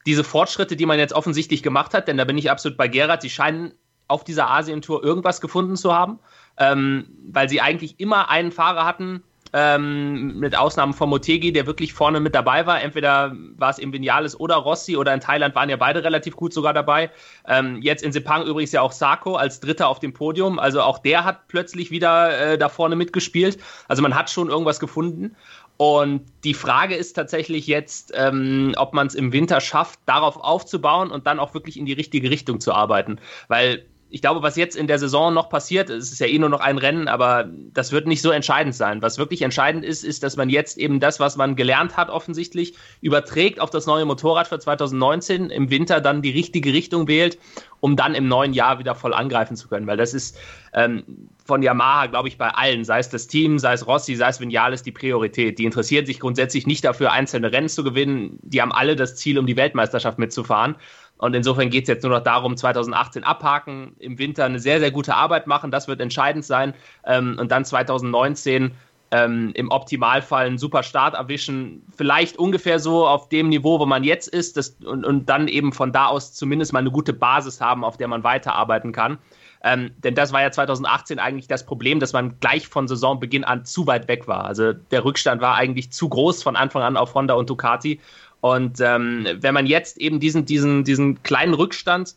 diese 0.08 0.24
Fortschritte, 0.24 0.76
die 0.76 0.88
man 0.88 0.98
jetzt 0.98 1.14
offensichtlich 1.14 1.62
gemacht 1.62 1.94
hat, 1.94 2.08
denn 2.08 2.18
da 2.18 2.26
bin 2.26 2.40
ich 2.40 2.50
absolut 2.50 2.76
bei 2.76 2.88
Gerard, 2.88 3.22
die 3.22 3.30
scheinen 3.30 3.74
auf 4.12 4.24
dieser 4.24 4.50
Asien-Tour 4.50 5.04
irgendwas 5.04 5.42
gefunden 5.42 5.76
zu 5.76 5.94
haben, 5.94 6.20
ähm, 6.58 7.06
weil 7.32 7.50
sie 7.50 7.62
eigentlich 7.62 8.00
immer 8.00 8.30
einen 8.30 8.52
Fahrer 8.52 8.86
hatten, 8.86 9.24
ähm, 9.54 10.40
mit 10.40 10.56
Ausnahmen 10.56 10.94
von 10.94 11.10
Motegi, 11.10 11.52
der 11.52 11.66
wirklich 11.66 11.94
vorne 11.94 12.20
mit 12.20 12.36
dabei 12.36 12.66
war. 12.66 12.82
Entweder 12.82 13.36
war 13.58 13.70
es 13.70 13.80
eben 13.80 13.92
Vinales 13.92 14.40
oder 14.40 14.56
Rossi 14.56 14.96
oder 14.96 15.14
in 15.14 15.20
Thailand 15.20 15.56
waren 15.56 15.70
ja 15.70 15.76
beide 15.76 16.04
relativ 16.04 16.36
gut 16.36 16.54
sogar 16.54 16.74
dabei. 16.74 17.12
Ähm, 17.48 17.82
jetzt 17.82 18.04
in 18.04 18.12
Sepang 18.12 18.46
übrigens 18.46 18.72
ja 18.72 18.82
auch 18.82 18.92
Sarko 18.92 19.36
als 19.36 19.60
Dritter 19.60 19.88
auf 19.88 20.00
dem 20.00 20.14
Podium. 20.14 20.58
Also 20.58 20.82
auch 20.82 21.00
der 21.00 21.26
hat 21.26 21.48
plötzlich 21.48 21.92
wieder 21.92 22.54
äh, 22.54 22.58
da 22.58 22.70
vorne 22.70 22.96
mitgespielt. 22.96 23.58
Also 23.88 24.02
man 24.02 24.16
hat 24.16 24.30
schon 24.30 24.50
irgendwas 24.50 24.80
gefunden. 24.80 25.36
Und 25.78 26.22
die 26.44 26.54
Frage 26.54 26.96
ist 26.96 27.14
tatsächlich 27.14 27.66
jetzt, 27.66 28.14
ähm, 28.16 28.74
ob 28.78 28.94
man 28.94 29.08
es 29.08 29.16
im 29.16 29.34
Winter 29.34 29.60
schafft, 29.60 30.00
darauf 30.06 30.38
aufzubauen 30.38 31.10
und 31.10 31.26
dann 31.26 31.40
auch 31.40 31.56
wirklich 31.56 31.78
in 31.78 31.88
die 31.88 31.94
richtige 31.94 32.30
Richtung 32.30 32.60
zu 32.60 32.72
arbeiten. 32.72 33.20
Weil 33.48 33.86
ich 34.12 34.22
glaube, 34.22 34.44
was 34.44 34.58
jetzt 34.58 34.76
in 34.76 34.88
der 34.88 35.00
Saison 35.00 35.34
noch 35.34 35.48
passiert, 35.48 35.90
es 35.90 36.12
ist 36.12 36.20
ja 36.20 36.28
eh 36.28 36.38
nur 36.38 36.50
noch 36.50 36.60
ein 36.60 36.78
Rennen, 36.78 37.08
aber 37.08 37.50
das 37.74 37.94
wird 37.94 38.08
nicht 38.08 38.22
so 38.22 38.30
entscheidend 38.30 38.76
sein. 38.76 39.02
Was 39.02 39.18
wirklich 39.18 39.42
entscheidend 39.42 39.86
ist, 39.86 40.04
ist, 40.04 40.22
dass 40.24 40.36
man 40.36 40.50
jetzt 40.50 40.78
eben 40.78 41.00
das, 41.00 41.22
was 41.22 41.38
man 41.38 41.56
gelernt 41.56 41.96
hat, 41.96 42.10
offensichtlich 42.10 42.76
überträgt 43.00 43.62
auf 43.62 43.70
das 43.70 43.86
neue 43.86 44.04
Motorrad 44.04 44.48
für 44.48 44.60
2019, 44.60 45.50
im 45.50 45.70
Winter 45.70 46.02
dann 46.02 46.22
die 46.22 46.32
richtige 46.32 46.74
Richtung 46.74 47.08
wählt, 47.08 47.40
um 47.80 47.96
dann 47.96 48.14
im 48.14 48.28
neuen 48.28 48.54
Jahr 48.54 48.80
wieder 48.80 48.96
voll 48.96 49.14
angreifen 49.14 49.56
zu 49.56 49.70
können. 49.70 49.88
Weil 49.88 49.98
das 49.98 50.14
ist 50.14 50.38
ähm, 50.74 51.04
von 51.46 51.64
Yamaha, 51.64 52.08
glaube 52.08 52.28
ich, 52.28 52.38
bei 52.38 52.50
allen, 52.50 52.84
sei 52.84 53.00
es 53.00 53.10
das 53.10 53.28
Team, 53.28 53.60
sei 53.60 53.74
es 53.74 53.88
Rossi, 53.88 54.16
sei 54.16 54.28
es 54.28 54.42
Vinales, 54.42 54.84
die 54.84 54.92
Priorität. 54.92 55.58
Die 55.58 55.66
interessieren 55.66 56.06
sich 56.06 56.20
grundsätzlich 56.20 56.68
nicht 56.68 56.84
dafür, 56.84 57.14
einzelne 57.14 57.52
Rennen 57.52 57.70
zu 57.70 57.84
gewinnen. 57.84 58.40
Die 58.44 58.62
haben 58.62 58.74
alle 58.74 58.98
das 58.98 59.16
Ziel, 59.16 59.40
um 59.40 59.48
die 59.48 59.56
Weltmeisterschaft 59.56 60.20
mitzufahren. 60.20 60.76
Und 61.22 61.36
insofern 61.36 61.70
geht 61.70 61.84
es 61.84 61.88
jetzt 61.88 62.04
nur 62.04 62.12
noch 62.12 62.24
darum, 62.24 62.58
2018 62.58 63.24
abhaken, 63.24 63.96
im 64.00 64.18
Winter 64.18 64.44
eine 64.44 64.60
sehr, 64.60 64.80
sehr 64.80 64.90
gute 64.90 65.14
Arbeit 65.14 65.46
machen. 65.46 65.70
Das 65.70 65.88
wird 65.88 66.02
entscheidend 66.02 66.44
sein. 66.44 66.74
Ähm, 67.06 67.38
und 67.40 67.52
dann 67.52 67.64
2019 67.64 68.72
ähm, 69.12 69.52
im 69.54 69.70
Optimalfall 69.70 70.48
einen 70.48 70.58
super 70.58 70.82
Start 70.82 71.14
erwischen. 71.14 71.84
Vielleicht 71.96 72.38
ungefähr 72.38 72.80
so 72.80 73.06
auf 73.08 73.30
dem 73.30 73.50
Niveau, 73.50 73.80
wo 73.80 73.86
man 73.86 74.04
jetzt 74.04 74.30
ist. 74.30 74.58
Das, 74.58 74.70
und, 74.84 75.06
und 75.06 75.30
dann 75.30 75.48
eben 75.48 75.74
von 75.74 75.92
da 75.92 76.08
aus 76.08 76.34
zumindest 76.34 76.74
mal 76.74 76.80
eine 76.80 76.90
gute 76.90 77.14
Basis 77.14 77.62
haben, 77.62 77.84
auf 77.84 77.98
der 77.98 78.08
man 78.08 78.24
weiterarbeiten 78.24 78.92
kann. 78.92 79.20
Ähm, 79.64 79.92
denn 80.00 80.16
das 80.16 80.34
war 80.34 80.42
ja 80.42 80.50
2018 80.50 81.20
eigentlich 81.20 81.48
das 81.48 81.68
Problem, 81.68 82.00
dass 82.00 82.14
man 82.14 82.40
gleich 82.40 82.68
von 82.68 82.88
Saisonbeginn 82.88 83.44
an 83.44 83.64
zu 83.64 83.86
weit 83.86 84.08
weg 84.08 84.28
war. 84.28 84.46
Also 84.46 84.74
der 84.74 85.06
Rückstand 85.06 85.40
war 85.40 85.54
eigentlich 85.54 85.92
zu 85.92 86.10
groß 86.10 86.42
von 86.42 86.56
Anfang 86.56 86.82
an 86.82 86.98
auf 86.98 87.14
Honda 87.14 87.36
und 87.36 87.48
Ducati. 87.48 88.00
Und 88.42 88.80
ähm, 88.82 89.28
wenn 89.40 89.54
man 89.54 89.68
jetzt 89.68 89.98
eben 89.98 90.20
diesen, 90.20 90.46
diesen, 90.46 90.84
diesen 90.84 91.24
kleinen 91.24 91.54
Rückstand, 91.54 92.16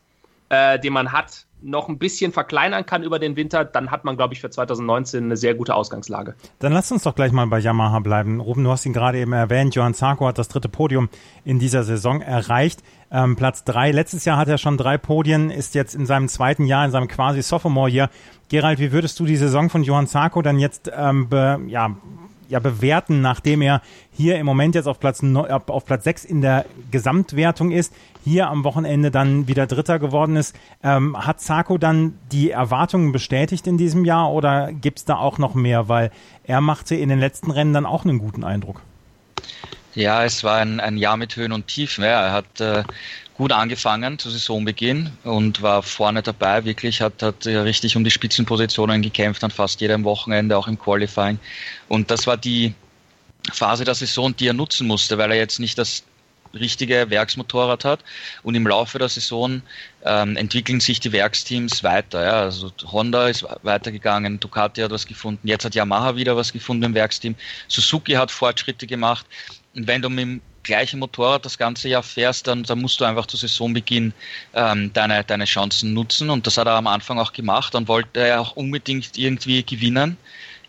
äh, 0.49 0.78
den 0.78 0.93
man 0.93 1.12
hat, 1.12 1.47
noch 1.64 1.88
ein 1.88 1.99
bisschen 1.99 2.33
verkleinern 2.33 2.85
kann 2.85 3.02
über 3.02 3.19
den 3.19 3.37
Winter, 3.37 3.64
dann 3.64 3.90
hat 3.90 4.04
man, 4.04 4.16
glaube 4.16 4.35
ich, 4.35 4.40
für 4.40 4.50
2019 4.50 5.25
eine 5.25 5.37
sehr 5.37 5.54
gute 5.54 5.75
Ausgangslage. 5.75 6.35
Dann 6.59 6.73
lass 6.73 6.93
uns 6.93 7.04
doch 7.04 7.14
gleich 7.14 7.33
mal 7.33 7.47
bei 7.47 7.59
Yamaha 7.59 8.00
bleiben. 8.00 8.40
Ruben, 8.40 8.64
du 8.64 8.71
hast 8.71 8.85
ihn 8.85 8.93
gerade 8.93 9.19
eben 9.19 9.33
erwähnt. 9.33 9.75
Johann 9.75 9.95
Zarko 9.95 10.26
hat 10.26 10.38
das 10.38 10.49
dritte 10.49 10.69
Podium 10.69 11.09
in 11.45 11.59
dieser 11.59 11.83
Saison 11.83 12.21
erreicht. 12.21 12.83
Ähm, 13.11 13.37
Platz 13.37 13.64
drei. 13.64 13.93
Letztes 13.93 14.25
Jahr 14.25 14.37
hat 14.37 14.49
er 14.49 14.59
schon 14.59 14.76
drei 14.76 14.99
Podien, 14.99 15.50
ist 15.50 15.75
jetzt 15.75 15.95
in 15.95 16.04
seinem 16.04 16.28
zweiten 16.28 16.66
Jahr, 16.66 16.85
in 16.85 16.90
seinem 16.90 17.09
quasi 17.09 17.43
Sophomore 17.43 17.90
hier. 17.90 18.11
Gerald, 18.50 18.78
wie 18.78 18.93
würdest 18.93 19.19
du 19.19 19.25
die 19.25 19.37
Saison 19.37 19.71
von 19.71 19.83
Johann 19.83 20.07
Zarko 20.07 20.43
dann 20.43 20.59
jetzt 20.59 20.90
ähm, 20.95 21.28
be, 21.28 21.61
ja, 21.66 21.97
ja 22.48 22.58
bewerten, 22.58 23.20
nachdem 23.20 23.62
er 23.62 23.82
hier 24.12 24.38
im 24.38 24.46
Moment 24.46 24.74
jetzt 24.74 24.86
auf 24.86 25.00
Platz, 25.00 25.22
auf 25.22 25.84
Platz 25.84 26.04
6 26.04 26.24
in 26.24 26.40
der 26.40 26.64
Gesamtwertung 26.90 27.70
ist, 27.70 27.92
hier 28.24 28.48
am 28.48 28.64
Wochenende 28.64 29.10
dann 29.10 29.48
wieder 29.48 29.66
Dritter 29.66 29.98
geworden 29.98 30.36
ist. 30.36 30.56
Ähm, 30.82 31.16
hat 31.16 31.40
Sarko 31.40 31.78
dann 31.78 32.18
die 32.32 32.50
Erwartungen 32.50 33.12
bestätigt 33.12 33.66
in 33.66 33.78
diesem 33.78 34.04
Jahr 34.04 34.32
oder 34.32 34.72
gibt 34.72 34.98
es 34.98 35.04
da 35.04 35.16
auch 35.16 35.38
noch 35.38 35.54
mehr? 35.54 35.88
Weil 35.88 36.10
er 36.44 36.60
machte 36.60 36.94
in 36.94 37.08
den 37.08 37.18
letzten 37.18 37.50
Rennen 37.50 37.72
dann 37.72 37.86
auch 37.86 38.04
einen 38.04 38.18
guten 38.18 38.44
Eindruck. 38.44 38.80
Ja, 39.94 40.24
es 40.24 40.42
war 40.42 40.56
ein, 40.56 40.80
ein 40.80 40.96
Jahr 40.96 41.16
mit 41.16 41.36
Höhen 41.36 41.52
und 41.52 41.68
Tiefen. 41.68 42.02
Ja, 42.02 42.26
er 42.26 42.32
hat 42.32 42.60
äh, 42.60 42.82
gut 43.36 43.52
angefangen 43.52 44.18
zu 44.18 44.30
Saisonbeginn 44.30 45.10
und 45.24 45.60
war 45.60 45.82
vorne 45.82 46.22
dabei, 46.22 46.64
wirklich 46.64 47.00
hat, 47.00 47.22
hat 47.22 47.46
richtig 47.46 47.96
um 47.96 48.04
die 48.04 48.10
Spitzenpositionen 48.10 49.02
gekämpft 49.02 49.42
an 49.42 49.50
fast 49.50 49.80
jedem 49.80 50.04
Wochenende, 50.04 50.56
auch 50.56 50.68
im 50.68 50.78
Qualifying. 50.78 51.38
Und 51.88 52.10
das 52.10 52.26
war 52.26 52.36
die 52.36 52.74
Phase 53.52 53.84
der 53.84 53.94
Saison, 53.94 54.34
die 54.36 54.46
er 54.46 54.54
nutzen 54.54 54.86
musste, 54.86 55.18
weil 55.18 55.32
er 55.32 55.36
jetzt 55.36 55.58
nicht 55.58 55.76
das 55.78 56.04
richtige 56.54 57.10
Werksmotorrad 57.10 57.84
hat. 57.84 58.00
Und 58.42 58.54
im 58.54 58.66
Laufe 58.66 58.98
der 58.98 59.08
Saison 59.08 59.62
ähm, 60.04 60.36
entwickeln 60.36 60.80
sich 60.80 61.00
die 61.00 61.12
Werksteams 61.12 61.82
weiter. 61.82 62.24
Ja. 62.24 62.40
Also 62.42 62.70
Honda 62.84 63.28
ist 63.28 63.44
weitergegangen, 63.62 64.40
Ducati 64.40 64.80
hat 64.80 64.92
was 64.92 65.06
gefunden, 65.06 65.46
jetzt 65.46 65.64
hat 65.64 65.74
Yamaha 65.74 66.16
wieder 66.16 66.36
was 66.36 66.52
gefunden 66.52 66.84
im 66.84 66.94
Werksteam, 66.94 67.34
Suzuki 67.68 68.12
hat 68.12 68.30
Fortschritte 68.30 68.86
gemacht. 68.86 69.26
Und 69.74 69.86
wenn 69.86 70.02
du 70.02 70.08
mit 70.08 70.40
gleichen 70.64 70.99
Motorrad 70.99 71.44
das 71.44 71.59
ganze 71.59 71.88
Jahr 71.88 72.02
fährst, 72.02 72.47
dann, 72.47 72.64
dann 72.64 72.80
musst 72.80 73.00
du 73.00 73.04
einfach 73.04 73.26
zu 73.26 73.37
Saisonbeginn 73.37 74.12
ähm, 74.54 74.92
deine, 74.92 75.23
deine 75.23 75.44
Chancen 75.44 75.94
nutzen. 75.94 76.30
Und 76.30 76.47
das 76.47 76.59
hat 76.59 76.66
er 76.66 76.75
am 76.75 76.87
Anfang 76.87 77.18
auch 77.18 77.33
gemacht. 77.33 77.75
Dann 77.75 77.87
wollte 77.87 78.21
er 78.21 78.40
auch 78.40 78.56
unbedingt 78.56 79.16
irgendwie 79.16 79.62
gewinnen 79.62 80.16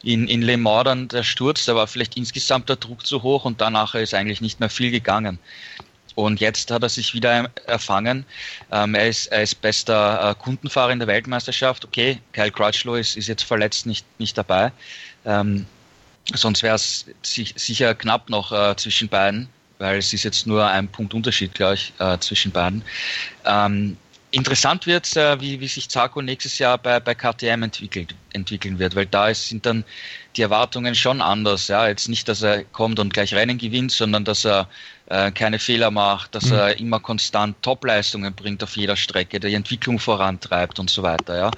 in, 0.06 0.28
in 0.28 0.44
Le 0.44 0.58
Mans 0.58 0.86
dann 0.86 1.08
der 1.08 1.24
Sturz, 1.24 1.66
da 1.66 1.75
war 1.75 1.88
vielleicht 1.88 2.16
insgesamt 2.16 2.70
der 2.70 2.75
Druck 2.75 3.06
zu 3.06 3.24
hoch 3.24 3.44
und 3.44 3.60
danach 3.60 3.96
ist 3.96 4.14
eigentlich 4.14 4.40
nicht 4.40 4.60
mehr 4.60 4.70
viel 4.70 4.92
gegangen. 4.92 5.40
Und 6.14 6.40
jetzt 6.40 6.72
hat 6.72 6.84
er 6.84 6.90
sich 6.90 7.14
wieder 7.14 7.50
erfangen. 7.66 8.25
Ähm, 8.72 8.96
er, 8.96 9.10
ist, 9.10 9.28
er 9.28 9.42
ist 9.42 9.62
bester 9.62 10.32
äh, 10.32 10.36
Kundenfahrer 10.36 10.92
in 10.92 11.00
der 11.00 11.10
Weltmeisterschaft. 11.10 11.84
Okay, 11.84 12.20
Kyle 12.32 12.52
Crutchlow 12.52 12.96
ist, 12.96 13.18
ist 13.18 13.28
jetzt 13.28 13.44
verletzt, 13.44 13.86
nicht, 13.86 14.06
nicht 14.18 14.38
dabei. 14.38 14.72
Ähm, 15.25 15.66
sonst 16.34 16.64
wäre 16.64 16.75
es 16.75 17.06
sicher 17.22 17.96
knapp 17.96 18.30
noch 18.30 18.52
äh, 18.54 18.75
zwischen 18.78 19.10
beiden, 19.10 19.50
weil 19.79 19.98
es 19.98 20.13
ist 20.13 20.24
jetzt 20.24 20.48
nur 20.48 20.65
ein 20.65 20.88
Punkt 20.88 21.13
Unterschied, 21.13 21.53
glaube 21.53 21.75
ich, 21.75 21.94
äh, 22.00 22.17
zwischen 22.20 22.51
beiden. 22.51 22.84
Ähm, 23.46 23.98
Interessant 24.36 24.86
wird, 24.86 25.15
äh, 25.15 25.39
wie, 25.39 25.62
wie 25.62 25.67
sich 25.67 25.88
Zarko 25.88 26.22
nächstes 26.22 26.58
Jahr 26.58 26.77
bei, 26.77 27.00
bei 27.00 27.15
KTM 27.15 27.63
entwickelt, 27.63 28.13
entwickeln 28.34 28.79
wird, 28.79 28.94
weil 28.94 29.05
da 29.05 29.29
ist, 29.29 29.48
sind 29.48 29.65
dann 29.65 29.86
die 30.36 30.41
Erwartungen 30.41 30.94
schon 30.94 31.22
anders. 31.22 31.70
Ja, 31.70 31.88
jetzt 31.88 32.10
nicht, 32.10 32.27
dass 32.27 32.41
er 32.41 32.65
kommt 32.65 33.00
und 33.00 33.13
gleich 33.13 33.34
Rennen 33.34 33.58
gewinnt, 33.58 33.94
sondern 33.94 34.25
dass 34.25 34.44
er 34.44 34.67
äh, 35.05 35.32
keine 35.32 35.58
Fehler 35.58 35.89
macht, 35.89 36.36
dass 36.36 36.48
mhm. 36.48 36.55
er 36.55 36.79
immer 36.79 37.00
konstant 37.00 37.55
Topleistungen 37.62 38.34
bringt 38.34 38.62
auf 38.62 38.75
jeder 38.75 38.98
Strecke, 38.98 39.39
die 39.39 39.53
Entwicklung 39.53 40.00
vorantreibt 40.00 40.79
und 40.79 40.89
so 40.89 41.01
weiter. 41.01 41.38
Ja, 41.38 41.51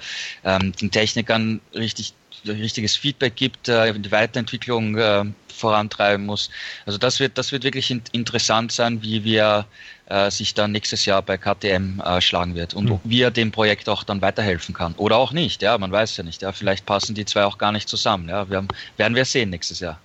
ähm, 0.43 0.71
den 0.73 0.91
Technikern 0.91 1.59
richtig 1.73 2.13
richtiges 2.45 2.95
Feedback 2.95 3.35
gibt, 3.35 3.69
äh, 3.69 3.93
die 3.93 4.11
Weiterentwicklung 4.11 4.97
äh, 4.97 5.25
vorantreiben 5.47 6.25
muss. 6.25 6.49
Also 6.85 6.97
das 6.97 7.19
wird, 7.19 7.37
das 7.37 7.51
wird 7.51 7.63
wirklich 7.63 7.91
in, 7.91 8.01
interessant 8.11 8.71
sein, 8.71 9.01
wie 9.01 9.23
wir 9.23 9.65
äh, 10.07 10.31
sich 10.31 10.53
dann 10.53 10.71
nächstes 10.71 11.05
Jahr 11.05 11.21
bei 11.21 11.37
KTM 11.37 11.99
äh, 11.99 12.21
schlagen 12.21 12.55
wird 12.55 12.73
und 12.73 12.89
mhm. 12.89 12.99
wie 13.03 13.21
er 13.21 13.31
dem 13.31 13.51
Projekt 13.51 13.89
auch 13.89 14.03
dann 14.03 14.21
weiterhelfen 14.21 14.73
kann. 14.73 14.93
Oder 14.95 15.17
auch 15.17 15.31
nicht, 15.31 15.61
ja, 15.61 15.77
man 15.77 15.91
weiß 15.91 16.17
ja 16.17 16.23
nicht. 16.23 16.41
Ja, 16.41 16.51
vielleicht 16.51 16.85
passen 16.85 17.15
die 17.15 17.25
zwei 17.25 17.43
auch 17.43 17.57
gar 17.57 17.71
nicht 17.71 17.89
zusammen. 17.89 18.29
Ja, 18.29 18.49
wir 18.49 18.57
haben, 18.57 18.67
werden 18.97 19.15
wir 19.15 19.25
sehen 19.25 19.49
nächstes 19.49 19.79
Jahr. 19.79 19.99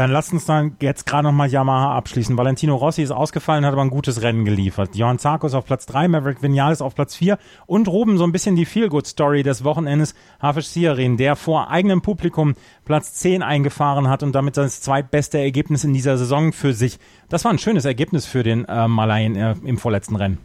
Dann 0.00 0.12
lasst 0.12 0.32
uns 0.32 0.46
dann 0.46 0.78
jetzt 0.80 1.04
gerade 1.04 1.24
nochmal 1.24 1.50
Yamaha 1.50 1.94
abschließen. 1.94 2.38
Valentino 2.38 2.74
Rossi 2.74 3.02
ist 3.02 3.10
ausgefallen, 3.10 3.66
hat 3.66 3.74
aber 3.74 3.82
ein 3.82 3.90
gutes 3.90 4.22
Rennen 4.22 4.46
geliefert. 4.46 4.96
Johann 4.96 5.18
Zarco 5.18 5.46
ist 5.46 5.52
auf 5.52 5.66
Platz 5.66 5.84
3, 5.84 6.08
Maverick 6.08 6.42
Vinales 6.42 6.80
auf 6.80 6.94
Platz 6.94 7.16
4 7.16 7.36
und 7.66 7.86
Ruben 7.86 8.16
so 8.16 8.24
ein 8.24 8.32
bisschen 8.32 8.56
die 8.56 8.64
Feel-Good-Story 8.64 9.42
des 9.42 9.62
Wochenendes, 9.62 10.14
Hafisch 10.40 10.68
Siarin, 10.68 11.18
der 11.18 11.36
vor 11.36 11.68
eigenem 11.68 12.00
Publikum 12.00 12.54
Platz 12.86 13.12
10 13.16 13.42
eingefahren 13.42 14.08
hat 14.08 14.22
und 14.22 14.34
damit 14.34 14.56
das 14.56 14.80
zweitbeste 14.80 15.36
Ergebnis 15.36 15.84
in 15.84 15.92
dieser 15.92 16.16
Saison 16.16 16.54
für 16.54 16.72
sich. 16.72 16.98
Das 17.28 17.44
war 17.44 17.52
ein 17.52 17.58
schönes 17.58 17.84
Ergebnis 17.84 18.24
für 18.24 18.42
den 18.42 18.64
äh, 18.64 18.88
Malayen 18.88 19.36
äh, 19.36 19.54
im 19.66 19.76
vorletzten 19.76 20.16
Rennen. 20.16 20.38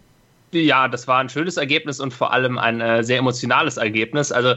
Ja, 0.52 0.90
das 0.90 1.08
war 1.08 1.20
ein 1.20 1.30
schönes 1.30 1.56
Ergebnis 1.56 2.02
und 2.02 2.14
vor 2.14 2.34
allem 2.34 2.58
ein 2.58 2.82
äh, 2.82 3.06
sehr 3.06 3.20
emotionales 3.20 3.78
Ergebnis. 3.78 4.34
Also 4.34 4.56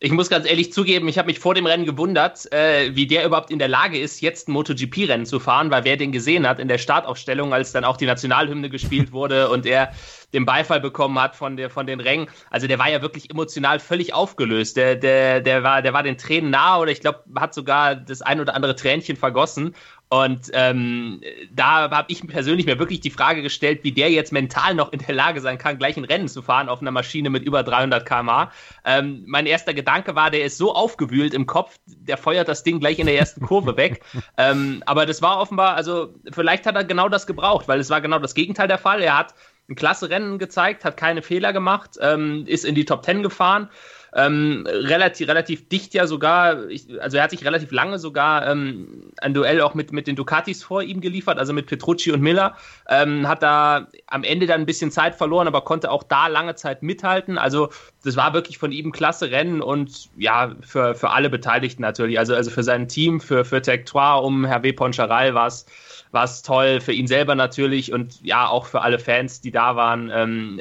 ich 0.00 0.12
muss 0.12 0.30
ganz 0.30 0.48
ehrlich 0.48 0.72
zugeben, 0.72 1.08
ich 1.08 1.18
habe 1.18 1.26
mich 1.26 1.40
vor 1.40 1.54
dem 1.54 1.66
Rennen 1.66 1.84
gewundert, 1.84 2.50
äh, 2.52 2.94
wie 2.94 3.08
der 3.08 3.24
überhaupt 3.26 3.50
in 3.50 3.58
der 3.58 3.66
Lage 3.66 3.98
ist, 3.98 4.20
jetzt 4.20 4.48
ein 4.48 4.52
MotoGP-Rennen 4.52 5.26
zu 5.26 5.40
fahren, 5.40 5.72
weil 5.72 5.82
wer 5.84 5.96
den 5.96 6.12
gesehen 6.12 6.46
hat 6.46 6.60
in 6.60 6.68
der 6.68 6.78
Startaufstellung, 6.78 7.52
als 7.52 7.72
dann 7.72 7.84
auch 7.84 7.96
die 7.96 8.06
Nationalhymne 8.06 8.70
gespielt 8.70 9.10
wurde 9.10 9.48
und 9.50 9.66
er 9.66 9.92
den 10.32 10.44
Beifall 10.44 10.80
bekommen 10.80 11.20
hat 11.20 11.34
von, 11.34 11.56
der, 11.56 11.68
von 11.68 11.86
den 11.86 11.98
Rängen. 11.98 12.28
Also 12.48 12.68
der 12.68 12.78
war 12.78 12.88
ja 12.88 13.02
wirklich 13.02 13.30
emotional 13.30 13.80
völlig 13.80 14.14
aufgelöst. 14.14 14.76
Der, 14.76 14.94
der, 14.94 15.40
der, 15.40 15.64
war, 15.64 15.82
der 15.82 15.92
war 15.92 16.04
den 16.04 16.18
Tränen 16.18 16.50
nah 16.50 16.78
oder 16.78 16.92
ich 16.92 17.00
glaube, 17.00 17.24
hat 17.34 17.52
sogar 17.52 17.96
das 17.96 18.22
ein 18.22 18.40
oder 18.40 18.54
andere 18.54 18.76
Tränchen 18.76 19.16
vergossen. 19.16 19.74
Und 20.10 20.50
ähm, 20.54 21.20
da 21.52 21.90
habe 21.90 22.10
ich 22.10 22.26
persönlich 22.26 22.64
mir 22.64 22.78
wirklich 22.78 23.00
die 23.00 23.10
Frage 23.10 23.42
gestellt, 23.42 23.80
wie 23.82 23.92
der 23.92 24.10
jetzt 24.10 24.32
mental 24.32 24.74
noch 24.74 24.92
in 24.92 25.00
der 25.00 25.14
Lage 25.14 25.40
sein 25.42 25.58
kann, 25.58 25.78
gleich 25.78 25.98
ein 25.98 26.04
Rennen 26.04 26.28
zu 26.28 26.40
fahren 26.40 26.70
auf 26.70 26.80
einer 26.80 26.90
Maschine 26.90 27.28
mit 27.28 27.44
über 27.44 27.62
300 27.62 28.06
km/h. 28.06 28.50
Ähm, 28.86 29.24
mein 29.26 29.44
erster 29.44 29.74
Gedanke 29.74 30.14
war, 30.14 30.30
der 30.30 30.44
ist 30.44 30.56
so 30.56 30.74
aufgewühlt 30.74 31.34
im 31.34 31.46
Kopf, 31.46 31.78
der 31.84 32.16
feuert 32.16 32.48
das 32.48 32.62
Ding 32.62 32.80
gleich 32.80 32.98
in 32.98 33.06
der 33.06 33.18
ersten 33.18 33.42
Kurve 33.42 33.76
weg. 33.76 34.02
ähm, 34.38 34.82
aber 34.86 35.04
das 35.04 35.20
war 35.20 35.40
offenbar, 35.40 35.74
also 35.74 36.14
vielleicht 36.32 36.66
hat 36.66 36.74
er 36.74 36.84
genau 36.84 37.10
das 37.10 37.26
gebraucht, 37.26 37.68
weil 37.68 37.78
es 37.78 37.90
war 37.90 38.00
genau 38.00 38.18
das 38.18 38.34
Gegenteil 38.34 38.68
der 38.68 38.78
Fall. 38.78 39.02
Er 39.02 39.18
hat 39.18 39.34
ein 39.68 39.74
klasse 39.74 40.08
Rennen 40.08 40.38
gezeigt, 40.38 40.86
hat 40.86 40.96
keine 40.96 41.20
Fehler 41.20 41.52
gemacht, 41.52 41.98
ähm, 42.00 42.44
ist 42.46 42.64
in 42.64 42.74
die 42.74 42.86
Top 42.86 43.04
10 43.04 43.22
gefahren 43.22 43.68
ähm, 44.14 44.66
relativ, 44.66 45.28
relativ 45.28 45.68
dicht 45.68 45.94
ja 45.94 46.06
sogar, 46.06 46.68
ich, 46.68 46.86
also 47.00 47.16
er 47.16 47.24
hat 47.24 47.30
sich 47.30 47.44
relativ 47.44 47.70
lange 47.70 47.98
sogar 47.98 48.46
ähm, 48.46 49.12
ein 49.18 49.34
Duell 49.34 49.60
auch 49.60 49.74
mit, 49.74 49.92
mit 49.92 50.06
den 50.06 50.16
Ducatis 50.16 50.62
vor 50.62 50.82
ihm 50.82 51.00
geliefert, 51.00 51.38
also 51.38 51.52
mit 51.52 51.66
Petrucci 51.66 52.12
und 52.12 52.20
Miller, 52.20 52.56
ähm, 52.88 53.28
hat 53.28 53.42
da 53.42 53.88
am 54.06 54.24
Ende 54.24 54.46
dann 54.46 54.60
ein 54.60 54.66
bisschen 54.66 54.90
Zeit 54.90 55.14
verloren, 55.14 55.46
aber 55.46 55.62
konnte 55.62 55.90
auch 55.90 56.02
da 56.02 56.26
lange 56.28 56.54
Zeit 56.54 56.82
mithalten. 56.82 57.38
Also 57.38 57.70
das 58.04 58.16
war 58.16 58.32
wirklich 58.32 58.58
von 58.58 58.72
ihm 58.72 58.92
klasse 58.92 59.30
Rennen 59.30 59.60
und 59.60 60.08
ja, 60.16 60.54
für, 60.62 60.94
für 60.94 61.10
alle 61.10 61.30
Beteiligten 61.30 61.82
natürlich, 61.82 62.18
also, 62.18 62.34
also 62.34 62.50
für 62.50 62.62
sein 62.62 62.88
Team, 62.88 63.20
für, 63.20 63.44
für 63.44 63.60
Tectoire 63.60 64.22
um 64.22 64.46
Hervé 64.46 64.74
Poncharal 64.74 65.34
war 65.34 65.48
es 65.48 65.66
war 66.10 66.24
es 66.24 66.42
toll 66.42 66.80
für 66.80 66.92
ihn 66.92 67.06
selber 67.06 67.34
natürlich 67.34 67.92
und 67.92 68.20
ja, 68.22 68.48
auch 68.48 68.66
für 68.66 68.80
alle 68.80 68.98
Fans, 68.98 69.40
die 69.40 69.50
da 69.50 69.76
waren. 69.76 70.10
Ähm, 70.12 70.60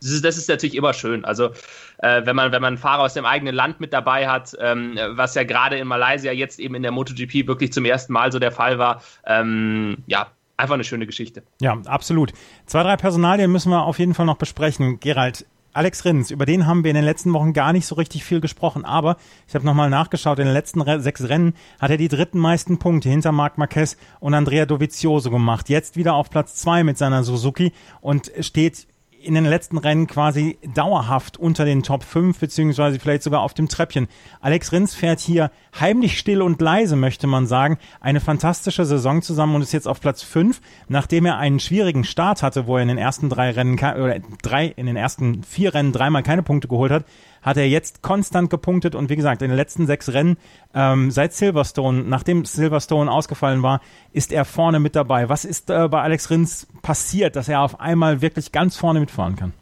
das, 0.00 0.10
ist, 0.10 0.24
das 0.24 0.36
ist 0.36 0.48
natürlich 0.48 0.74
immer 0.74 0.92
schön. 0.92 1.24
Also, 1.24 1.50
äh, 1.98 2.22
wenn, 2.24 2.36
man, 2.36 2.52
wenn 2.52 2.62
man 2.62 2.75
einen 2.76 2.82
Fahrer 2.82 3.02
aus 3.02 3.14
dem 3.14 3.24
eigenen 3.24 3.54
Land 3.54 3.80
mit 3.80 3.92
dabei 3.92 4.28
hat, 4.28 4.56
ähm, 4.60 4.98
was 5.12 5.34
ja 5.34 5.44
gerade 5.44 5.76
in 5.78 5.88
Malaysia 5.88 6.32
jetzt 6.32 6.60
eben 6.60 6.74
in 6.74 6.82
der 6.82 6.92
MotoGP 6.92 7.46
wirklich 7.46 7.72
zum 7.72 7.84
ersten 7.84 8.12
Mal 8.12 8.30
so 8.30 8.38
der 8.38 8.52
Fall 8.52 8.78
war, 8.78 9.02
ähm, 9.26 9.98
ja, 10.06 10.28
einfach 10.56 10.74
eine 10.74 10.84
schöne 10.84 11.06
Geschichte. 11.06 11.42
Ja, 11.60 11.78
absolut. 11.86 12.32
Zwei, 12.66 12.82
drei 12.82 12.96
Personalien 12.96 13.50
müssen 13.50 13.70
wir 13.70 13.84
auf 13.84 13.98
jeden 13.98 14.14
Fall 14.14 14.26
noch 14.26 14.36
besprechen. 14.36 15.00
Gerald, 15.00 15.46
Alex 15.72 16.04
Rins, 16.04 16.30
über 16.30 16.46
den 16.46 16.66
haben 16.66 16.84
wir 16.84 16.90
in 16.90 16.94
den 16.94 17.04
letzten 17.04 17.32
Wochen 17.34 17.52
gar 17.52 17.72
nicht 17.72 17.86
so 17.86 17.96
richtig 17.96 18.24
viel 18.24 18.40
gesprochen, 18.40 18.84
aber 18.84 19.16
ich 19.46 19.54
habe 19.54 19.66
nochmal 19.66 19.90
nachgeschaut, 19.90 20.38
in 20.38 20.46
den 20.46 20.54
letzten 20.54 20.82
sechs 21.02 21.28
Rennen 21.28 21.54
hat 21.78 21.90
er 21.90 21.98
die 21.98 22.08
dritten 22.08 22.38
meisten 22.38 22.78
Punkte 22.78 23.10
hinter 23.10 23.32
Marc 23.32 23.58
Marquez 23.58 23.98
und 24.20 24.32
Andrea 24.32 24.64
Dovizioso 24.64 25.30
gemacht. 25.30 25.68
Jetzt 25.68 25.96
wieder 25.96 26.14
auf 26.14 26.30
Platz 26.30 26.54
zwei 26.54 26.82
mit 26.82 26.96
seiner 26.96 27.24
Suzuki 27.24 27.72
und 28.00 28.32
steht 28.40 28.86
in 29.26 29.34
den 29.34 29.44
letzten 29.44 29.76
Rennen 29.76 30.06
quasi 30.06 30.58
dauerhaft 30.74 31.36
unter 31.36 31.64
den 31.64 31.82
Top 31.82 32.04
5, 32.04 32.38
beziehungsweise 32.38 32.98
vielleicht 33.00 33.22
sogar 33.22 33.40
auf 33.40 33.54
dem 33.54 33.68
Treppchen. 33.68 34.06
Alex 34.40 34.72
Rins 34.72 34.94
fährt 34.94 35.20
hier 35.20 35.50
heimlich 35.78 36.18
still 36.18 36.42
und 36.42 36.60
leise, 36.60 36.96
möchte 36.96 37.26
man 37.26 37.46
sagen, 37.46 37.78
eine 38.00 38.20
fantastische 38.20 38.84
Saison 38.84 39.22
zusammen 39.22 39.56
und 39.56 39.62
ist 39.62 39.72
jetzt 39.72 39.88
auf 39.88 40.00
Platz 40.00 40.22
5, 40.22 40.60
nachdem 40.88 41.26
er 41.26 41.38
einen 41.38 41.60
schwierigen 41.60 42.04
Start 42.04 42.42
hatte, 42.42 42.66
wo 42.66 42.76
er 42.76 42.82
in 42.82 42.88
den 42.88 42.98
ersten 42.98 43.28
drei 43.28 43.50
Rennen, 43.50 43.78
oder 43.78 44.20
drei, 44.42 44.66
in 44.66 44.86
den 44.86 44.96
ersten 44.96 45.42
vier 45.42 45.74
Rennen 45.74 45.92
dreimal 45.92 46.22
keine 46.22 46.42
Punkte 46.42 46.68
geholt 46.68 46.92
hat, 46.92 47.04
hat 47.46 47.56
er 47.56 47.68
jetzt 47.68 48.02
konstant 48.02 48.50
gepunktet 48.50 48.96
und 48.96 49.08
wie 49.08 49.16
gesagt, 49.16 49.40
in 49.40 49.48
den 49.48 49.56
letzten 49.56 49.86
sechs 49.86 50.12
Rennen 50.12 50.36
ähm, 50.74 51.12
seit 51.12 51.32
Silverstone, 51.32 52.02
nachdem 52.02 52.44
Silverstone 52.44 53.10
ausgefallen 53.10 53.62
war, 53.62 53.80
ist 54.12 54.32
er 54.32 54.44
vorne 54.44 54.80
mit 54.80 54.96
dabei. 54.96 55.28
Was 55.28 55.44
ist 55.44 55.70
äh, 55.70 55.88
bei 55.88 56.02
Alex 56.02 56.28
Rins 56.28 56.66
passiert, 56.82 57.36
dass 57.36 57.48
er 57.48 57.60
auf 57.60 57.80
einmal 57.80 58.20
wirklich 58.20 58.50
ganz 58.50 58.76
vorne 58.76 58.98
mitfahren 58.98 59.36
kann? 59.36 59.52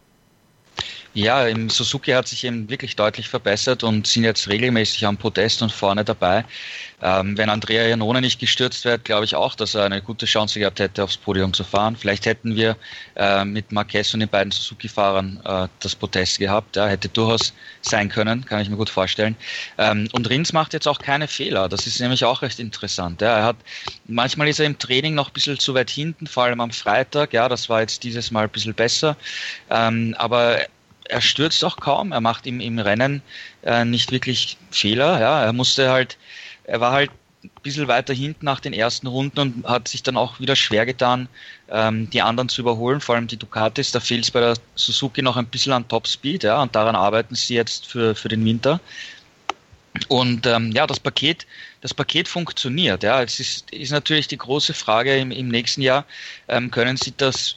Ja, 1.15 1.47
im 1.47 1.71
Suzuki 1.71 2.11
hat 2.11 2.27
sich 2.27 2.43
eben 2.43 2.69
wirklich 2.69 2.97
deutlich 2.97 3.29
verbessert 3.29 3.85
und 3.85 4.05
sind 4.09 4.25
jetzt 4.25 4.49
regelmäßig 4.49 5.07
am 5.07 5.17
Podest 5.17 5.63
und 5.63 5.71
vorne 5.71 6.05
dabei. 6.05 6.45
Ähm, 7.01 7.39
wenn 7.39 7.51
Andrea 7.51 7.87
Janone 7.87 8.21
nicht 8.21 8.41
gestürzt 8.41 8.85
wird, 8.85 9.05
glaube 9.05 9.25
ich 9.25 9.37
auch, 9.37 9.55
dass 9.55 9.77
er 9.77 9.85
eine 9.85 10.03
gute 10.03 10.27
Chance 10.27 10.59
gehabt 10.59 10.81
hätte, 10.81 11.05
aufs 11.05 11.17
Podium 11.17 11.53
zu 11.53 11.63
fahren. 11.63 11.95
Vielleicht 11.95 12.27
hätten 12.27 12.57
wir 12.57 12.77
äh, 13.15 13.45
mit 13.45 13.71
Marquez 13.71 14.13
und 14.13 14.21
den 14.21 14.29
beiden 14.29 14.51
Suzuki-Fahrern 14.51 15.41
äh, 15.45 15.69
das 15.79 15.95
Podest 15.95 16.41
gehabt. 16.41 16.75
Ja, 16.75 16.89
hätte 16.89 17.09
durchaus 17.09 17.53
sein 17.83 18.09
können, 18.09 18.45
kann 18.45 18.61
ich 18.63 18.69
mir 18.69 18.77
gut 18.77 18.91
vorstellen. 18.91 19.37
Ähm, 19.79 20.09
und 20.13 20.29
Rins 20.29 20.53
macht 20.53 20.73
jetzt 20.73 20.89
auch 20.89 20.99
keine 20.99 21.29
Fehler. 21.29 21.69
Das 21.69 21.87
ist 21.87 22.01
nämlich 22.01 22.25
auch 22.25 22.43
recht 22.43 22.59
interessant. 22.59 23.21
Ja, 23.21 23.37
er 23.39 23.45
hat, 23.45 23.57
manchmal 24.09 24.49
ist 24.49 24.59
er 24.59 24.67
im 24.67 24.79
Training 24.79 25.15
noch 25.15 25.29
ein 25.29 25.33
bisschen 25.33 25.61
zu 25.61 25.75
weit 25.75 25.91
hinten, 25.91 26.27
vor 26.27 26.45
allem 26.45 26.61
am 26.61 26.73
Freitag. 26.73 27.33
Ja, 27.35 27.49
das 27.49 27.69
war 27.69 27.83
jetzt 27.83 28.03
dieses 28.03 28.33
Mal 28.33 28.45
ein 28.45 28.51
bisschen 28.51 28.75
besser. 28.75 29.17
Ähm, 29.71 30.17
aber 30.19 30.59
er 31.09 31.21
stürzt 31.21 31.65
auch 31.65 31.77
kaum, 31.77 32.13
er 32.13 32.21
macht 32.21 32.47
im, 32.47 32.61
im 32.61 32.79
Rennen 32.79 33.23
äh, 33.63 33.85
nicht 33.85 34.13
wirklich 34.13 34.57
Fehler. 34.71 35.21
Ja, 35.21 35.43
er 35.43 35.53
musste 35.53 35.91
halt, 35.91 36.17
er 36.65 36.81
war 36.81 36.93
halt 36.93 37.11
ein 37.45 37.51
bisschen 37.63 37.89
weiter 37.89 38.15
hinten 38.15 38.45
nach 38.47 38.61
den 38.61 38.73
ersten 38.73 39.07
Runden 39.07 39.39
und 39.39 39.67
hat 39.67 39.89
sich 39.89 40.03
dann 40.03 40.17
auch 40.17 40.41
wieder 40.41 40.57
schwer 40.57 40.87
getan, 40.87 41.29
ähm, 41.69 42.09
die 42.11 42.23
anderen 42.23 42.49
zu 42.49 42.63
überholen, 42.63 43.01
vor 43.01 43.15
allem 43.15 43.27
die 43.27 43.37
Ducatis. 43.37 43.93
Da 43.93 44.01
fehlt 44.01 44.25
es 44.25 44.31
bei 44.31 44.41
der 44.41 44.57
Suzuki 44.75 45.21
noch 45.21 45.37
ein 45.37 45.47
bisschen 45.47 45.73
an 45.73 45.87
Topspeed, 45.87 46.45
ja, 46.45 46.63
und 46.63 46.75
daran 46.75 46.97
arbeiten 46.97 47.35
sie 47.35 47.55
jetzt 47.55 47.87
für, 47.87 48.15
für 48.15 48.29
den 48.29 48.45
Winter. 48.45 48.81
Und 50.09 50.47
ähm, 50.47 50.73
ja, 50.73 50.87
das 50.87 50.99
Paket, 50.99 51.47
das 51.81 51.95
Paket 51.95 52.27
funktioniert. 52.27 53.03
Ja, 53.03 53.23
es 53.23 53.39
ist, 53.39 53.71
ist 53.71 53.93
natürlich 53.93 54.27
die 54.27 54.39
große 54.39 54.75
Frage 54.75 55.17
im, 55.17 55.31
im 55.31 55.49
nächsten 55.49 55.83
Jahr, 55.83 56.05
ähm, 56.49 56.71
können 56.71 56.97
Sie 56.97 57.13
das 57.17 57.57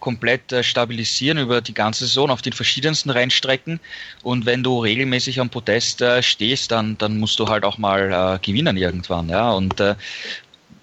komplett 0.00 0.52
äh, 0.52 0.62
stabilisieren 0.62 1.38
über 1.38 1.60
die 1.60 1.74
ganze 1.74 2.06
Saison 2.06 2.30
auf 2.30 2.42
den 2.42 2.52
verschiedensten 2.52 3.10
Rennstrecken. 3.10 3.80
Und 4.22 4.46
wenn 4.46 4.62
du 4.62 4.80
regelmäßig 4.80 5.40
am 5.40 5.50
Podest 5.50 6.02
äh, 6.02 6.22
stehst, 6.22 6.70
dann, 6.70 6.96
dann 6.98 7.18
musst 7.18 7.38
du 7.38 7.48
halt 7.48 7.64
auch 7.64 7.78
mal 7.78 8.12
äh, 8.12 8.38
gewinnen 8.44 8.76
irgendwann. 8.76 9.28
Ja? 9.28 9.52
Und 9.52 9.80
äh, 9.80 9.96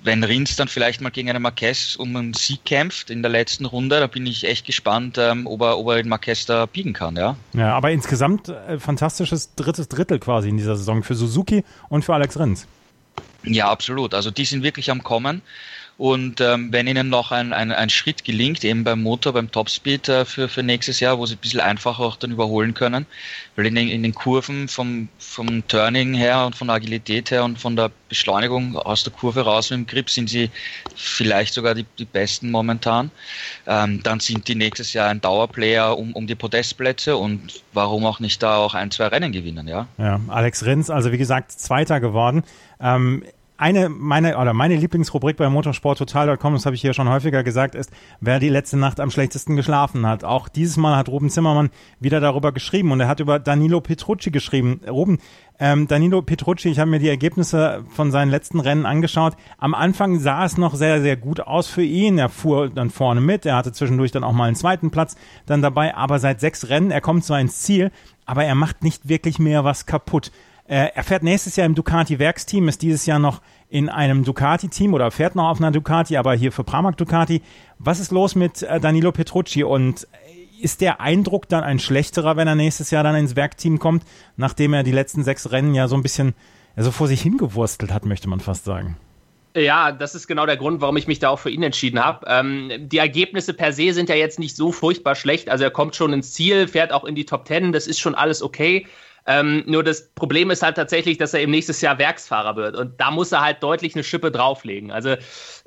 wenn 0.03 0.23
Rins 0.23 0.55
dann 0.55 0.67
vielleicht 0.67 1.01
mal 1.01 1.09
gegen 1.09 1.29
einen 1.29 1.41
Marquez 1.41 1.95
um 1.95 2.15
einen 2.15 2.33
Sieg 2.33 2.65
kämpft 2.65 3.09
in 3.09 3.21
der 3.21 3.31
letzten 3.31 3.65
Runde, 3.65 3.99
da 3.99 4.07
bin 4.07 4.25
ich 4.25 4.43
echt 4.45 4.65
gespannt, 4.65 5.17
ähm, 5.17 5.47
ob, 5.47 5.61
er, 5.61 5.77
ob 5.77 5.87
er 5.89 5.95
den 5.95 6.09
Marquez 6.09 6.45
da 6.45 6.65
biegen 6.65 6.93
kann, 6.93 7.15
ja. 7.15 7.37
Ja, 7.53 7.73
aber 7.73 7.91
insgesamt 7.91 8.49
äh, 8.49 8.79
fantastisches 8.79 9.55
drittes 9.55 9.87
Drittel 9.87 10.19
quasi 10.19 10.49
in 10.49 10.57
dieser 10.57 10.75
Saison 10.75 11.03
für 11.03 11.15
Suzuki 11.15 11.63
und 11.89 12.03
für 12.03 12.13
Alex 12.13 12.37
Rins. 12.37 12.67
Ja, 13.43 13.69
absolut. 13.69 14.13
Also 14.13 14.31
die 14.31 14.45
sind 14.45 14.63
wirklich 14.63 14.89
am 14.91 15.03
Kommen. 15.03 15.41
Und 15.97 16.41
ähm, 16.41 16.71
wenn 16.71 16.87
Ihnen 16.87 17.09
noch 17.09 17.31
ein, 17.31 17.53
ein, 17.53 17.71
ein 17.71 17.89
Schritt 17.89 18.23
gelingt, 18.23 18.63
eben 18.63 18.83
beim 18.83 19.03
Motor, 19.03 19.33
beim 19.33 19.51
Topspeed 19.51 20.09
äh, 20.09 20.25
für, 20.25 20.49
für 20.49 20.63
nächstes 20.63 20.99
Jahr, 20.99 21.19
wo 21.19 21.25
Sie 21.27 21.35
ein 21.35 21.39
bisschen 21.39 21.59
einfacher 21.59 22.03
auch 22.03 22.15
dann 22.15 22.31
überholen 22.31 22.73
können, 22.73 23.05
weil 23.55 23.67
in 23.67 23.75
den, 23.75 23.89
in 23.89 24.01
den 24.01 24.15
Kurven 24.15 24.67
vom, 24.67 25.07
vom 25.19 25.67
Turning 25.67 26.15
her 26.15 26.45
und 26.47 26.55
von 26.55 26.67
der 26.67 26.77
Agilität 26.77 27.29
her 27.29 27.43
und 27.43 27.59
von 27.59 27.75
der 27.75 27.91
Beschleunigung 28.09 28.75
aus 28.75 29.03
der 29.03 29.13
Kurve 29.13 29.41
raus 29.41 29.69
mit 29.69 29.79
dem 29.79 29.87
Grip 29.87 30.09
sind 30.09 30.29
Sie 30.29 30.49
vielleicht 30.95 31.53
sogar 31.53 31.75
die, 31.75 31.85
die 31.99 32.05
besten 32.05 32.49
momentan. 32.49 33.11
Ähm, 33.67 34.01
dann 34.01 34.19
sind 34.19 34.47
die 34.47 34.55
nächstes 34.55 34.93
Jahr 34.93 35.09
ein 35.09 35.21
Dauerplayer 35.21 35.97
um, 35.97 36.13
um 36.13 36.25
die 36.25 36.35
Podestplätze 36.35 37.17
und 37.17 37.61
warum 37.71 38.05
auch 38.05 38.19
nicht 38.19 38.41
da 38.41 38.57
auch 38.57 38.73
ein, 38.73 38.89
zwei 38.89 39.07
Rennen 39.07 39.31
gewinnen, 39.31 39.67
ja? 39.67 39.87
Ja, 39.99 40.19
Alex 40.27 40.65
Rins, 40.65 40.89
also 40.89 41.11
wie 41.11 41.19
gesagt, 41.19 41.51
Zweiter 41.51 41.99
geworden. 41.99 42.43
Ähm, 42.79 43.23
eine 43.57 43.89
meine 43.89 44.37
oder 44.37 44.53
meine 44.53 44.75
Lieblingsrubrik 44.75 45.37
bei 45.37 45.47
motorsporttotal.com, 45.47 46.53
das 46.53 46.65
habe 46.65 46.75
ich 46.75 46.81
hier 46.81 46.93
schon 46.93 47.07
häufiger 47.07 47.43
gesagt, 47.43 47.75
ist, 47.75 47.91
wer 48.19 48.39
die 48.39 48.49
letzte 48.49 48.77
Nacht 48.77 48.99
am 48.99 49.11
schlechtesten 49.11 49.55
geschlafen 49.55 50.07
hat. 50.07 50.23
Auch 50.23 50.47
dieses 50.47 50.77
Mal 50.77 50.95
hat 50.95 51.09
Ruben 51.09 51.29
Zimmermann 51.29 51.69
wieder 51.99 52.19
darüber 52.19 52.51
geschrieben 52.51 52.91
und 52.91 52.99
er 52.99 53.07
hat 53.07 53.19
über 53.19 53.39
Danilo 53.39 53.79
Petrucci 53.79 54.31
geschrieben. 54.31 54.81
Ruben, 54.89 55.19
ähm, 55.59 55.87
Danilo 55.87 56.21
Petrucci, 56.23 56.69
ich 56.69 56.79
habe 56.79 56.89
mir 56.89 56.99
die 56.99 57.09
Ergebnisse 57.09 57.83
von 57.89 58.11
seinen 58.11 58.31
letzten 58.31 58.59
Rennen 58.59 58.85
angeschaut. 58.85 59.35
Am 59.59 59.75
Anfang 59.75 60.19
sah 60.19 60.45
es 60.45 60.57
noch 60.57 60.73
sehr, 60.73 61.01
sehr 61.01 61.15
gut 61.15 61.39
aus 61.39 61.67
für 61.67 61.83
ihn. 61.83 62.17
Er 62.17 62.29
fuhr 62.29 62.69
dann 62.69 62.89
vorne 62.89 63.21
mit, 63.21 63.45
er 63.45 63.55
hatte 63.55 63.71
zwischendurch 63.71 64.11
dann 64.11 64.23
auch 64.23 64.33
mal 64.33 64.45
einen 64.45 64.55
zweiten 64.55 64.89
Platz 64.89 65.15
dann 65.45 65.61
dabei, 65.61 65.95
aber 65.95 66.17
seit 66.19 66.39
sechs 66.39 66.69
Rennen, 66.69 66.91
er 66.91 67.01
kommt 67.01 67.23
zwar 67.23 67.39
ins 67.39 67.59
Ziel, 67.59 67.91
aber 68.25 68.45
er 68.45 68.55
macht 68.55 68.83
nicht 68.83 69.07
wirklich 69.07 69.37
mehr 69.37 69.63
was 69.63 69.85
kaputt. 69.85 70.31
Äh, 70.73 70.89
er 70.95 71.03
fährt 71.03 71.21
nächstes 71.21 71.55
Jahr 71.55 71.67
im 71.67 71.75
Ducati-Werksteam, 71.75 72.67
ist 72.67 72.81
dieses 72.81 73.05
Jahr 73.05 73.19
noch 73.19 73.43
in 73.69 73.89
einem 73.89 74.23
Ducati-Team 74.23 74.95
oder 74.95 75.11
fährt 75.11 75.35
noch 75.35 75.49
auf 75.49 75.59
einer 75.59 75.69
Ducati, 75.69 76.17
aber 76.17 76.33
hier 76.33 76.51
für 76.51 76.63
Pramac 76.63 76.97
Ducati. 76.97 77.43
Was 77.77 77.99
ist 77.99 78.11
los 78.11 78.33
mit 78.33 78.63
äh, 78.63 78.79
Danilo 78.79 79.11
Petrucci 79.11 79.63
und 79.63 80.07
ist 80.59 80.81
der 80.81 80.99
Eindruck 80.99 81.47
dann 81.47 81.63
ein 81.63 81.77
schlechterer, 81.77 82.37
wenn 82.37 82.47
er 82.47 82.55
nächstes 82.55 82.89
Jahr 82.89 83.03
dann 83.03 83.13
ins 83.13 83.35
Werkteam 83.35 83.77
kommt, 83.77 84.03
nachdem 84.35 84.73
er 84.73 84.81
die 84.81 84.91
letzten 84.91 85.23
sechs 85.23 85.51
Rennen 85.51 85.75
ja 85.75 85.87
so 85.87 85.95
ein 85.95 86.01
bisschen 86.01 86.33
ja, 86.75 86.81
so 86.81 86.89
vor 86.89 87.07
sich 87.07 87.21
hingewurstelt 87.21 87.93
hat, 87.93 88.05
möchte 88.05 88.27
man 88.27 88.39
fast 88.39 88.65
sagen? 88.65 88.97
Ja, 89.55 89.91
das 89.91 90.15
ist 90.15 90.25
genau 90.25 90.47
der 90.47 90.57
Grund, 90.57 90.81
warum 90.81 90.97
ich 90.97 91.05
mich 91.05 91.19
da 91.19 91.29
auch 91.29 91.37
für 91.37 91.51
ihn 91.51 91.61
entschieden 91.61 92.03
habe. 92.03 92.25
Ähm, 92.27 92.71
die 92.79 92.97
Ergebnisse 92.97 93.53
per 93.53 93.73
se 93.73 93.93
sind 93.93 94.09
ja 94.09 94.15
jetzt 94.15 94.39
nicht 94.39 94.55
so 94.55 94.71
furchtbar 94.71 95.13
schlecht. 95.13 95.49
Also 95.49 95.65
er 95.65 95.69
kommt 95.69 95.95
schon 95.95 96.13
ins 96.13 96.33
Ziel, 96.33 96.67
fährt 96.67 96.91
auch 96.91 97.03
in 97.03 97.13
die 97.13 97.27
Top 97.27 97.45
Ten, 97.45 97.73
das 97.73 97.85
ist 97.85 97.99
schon 97.99 98.15
alles 98.15 98.41
okay. 98.41 98.87
Ähm, 99.25 99.63
nur 99.65 99.83
das 99.83 100.09
Problem 100.09 100.51
ist 100.51 100.63
halt 100.63 100.75
tatsächlich, 100.75 101.17
dass 101.17 101.33
er 101.33 101.41
eben 101.41 101.51
nächstes 101.51 101.79
Jahr 101.81 101.97
Werksfahrer 101.97 102.55
wird. 102.55 102.75
Und 102.75 102.99
da 102.99 103.11
muss 103.11 103.31
er 103.31 103.41
halt 103.41 103.63
deutlich 103.63 103.95
eine 103.95 104.03
Schippe 104.03 104.31
drauflegen. 104.31 104.91
Also 104.91 105.15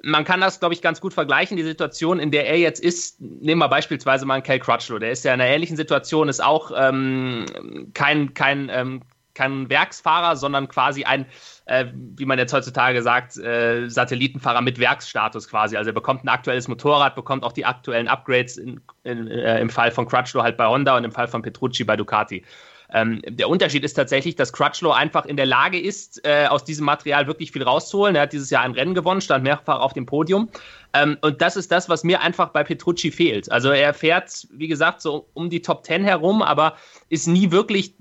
man 0.02 0.24
kann 0.24 0.40
das, 0.40 0.60
glaube 0.60 0.74
ich, 0.74 0.82
ganz 0.82 1.00
gut 1.00 1.14
vergleichen. 1.14 1.56
Die 1.56 1.62
Situation, 1.62 2.18
in 2.18 2.30
der 2.30 2.46
er 2.46 2.58
jetzt 2.58 2.80
ist, 2.80 3.20
nehmen 3.20 3.60
wir 3.60 3.68
beispielsweise 3.68 4.26
mal 4.26 4.34
einen 4.34 4.42
Cal 4.42 4.58
Crutchlow. 4.58 4.98
Der 4.98 5.10
ist 5.10 5.24
ja 5.24 5.32
in 5.32 5.40
einer 5.40 5.50
ähnlichen 5.50 5.76
Situation, 5.76 6.28
ist 6.28 6.44
auch 6.44 6.70
ähm, 6.76 7.46
kein, 7.94 8.34
kein, 8.34 8.68
ähm, 8.70 9.02
kein 9.32 9.70
Werksfahrer, 9.70 10.36
sondern 10.36 10.68
quasi 10.68 11.04
ein, 11.04 11.26
äh, 11.66 11.86
wie 11.94 12.26
man 12.26 12.38
jetzt 12.38 12.52
heutzutage 12.52 13.02
sagt, 13.02 13.38
äh, 13.38 13.88
Satellitenfahrer 13.88 14.60
mit 14.60 14.78
Werksstatus 14.78 15.48
quasi. 15.48 15.76
Also 15.76 15.90
er 15.90 15.94
bekommt 15.94 16.24
ein 16.24 16.28
aktuelles 16.28 16.68
Motorrad, 16.68 17.14
bekommt 17.14 17.42
auch 17.44 17.52
die 17.52 17.64
aktuellen 17.64 18.08
Upgrades 18.08 18.58
in, 18.58 18.80
in, 19.04 19.28
äh, 19.28 19.60
im 19.60 19.70
Fall 19.70 19.92
von 19.92 20.06
Crutchlow 20.06 20.42
halt 20.42 20.56
bei 20.58 20.66
Honda 20.66 20.96
und 20.96 21.04
im 21.04 21.12
Fall 21.12 21.28
von 21.28 21.42
Petrucci 21.42 21.84
bei 21.84 21.96
Ducati. 21.96 22.44
Ähm, 22.92 23.22
der 23.26 23.48
Unterschied 23.48 23.84
ist 23.84 23.94
tatsächlich, 23.94 24.36
dass 24.36 24.52
Crutchlow 24.52 24.92
einfach 24.92 25.26
in 25.26 25.36
der 25.36 25.46
Lage 25.46 25.80
ist, 25.80 26.24
äh, 26.24 26.46
aus 26.46 26.64
diesem 26.64 26.86
Material 26.86 27.26
wirklich 27.26 27.52
viel 27.52 27.62
rauszuholen. 27.62 28.16
Er 28.16 28.22
hat 28.22 28.32
dieses 28.32 28.50
Jahr 28.50 28.62
ein 28.62 28.72
Rennen 28.72 28.94
gewonnen, 28.94 29.20
stand 29.20 29.44
mehrfach 29.44 29.80
auf 29.80 29.92
dem 29.92 30.06
Podium. 30.06 30.48
Ähm, 30.92 31.18
und 31.20 31.42
das 31.42 31.56
ist 31.56 31.72
das, 31.72 31.88
was 31.88 32.04
mir 32.04 32.20
einfach 32.20 32.50
bei 32.50 32.64
Petrucci 32.64 33.10
fehlt. 33.10 33.50
Also 33.50 33.70
er 33.70 33.92
fährt, 33.94 34.46
wie 34.50 34.68
gesagt, 34.68 35.02
so 35.02 35.28
um 35.34 35.50
die 35.50 35.62
Top 35.62 35.84
10 35.84 36.04
herum, 36.04 36.42
aber 36.42 36.76
ist 37.08 37.26
nie 37.26 37.50
wirklich 37.50 37.94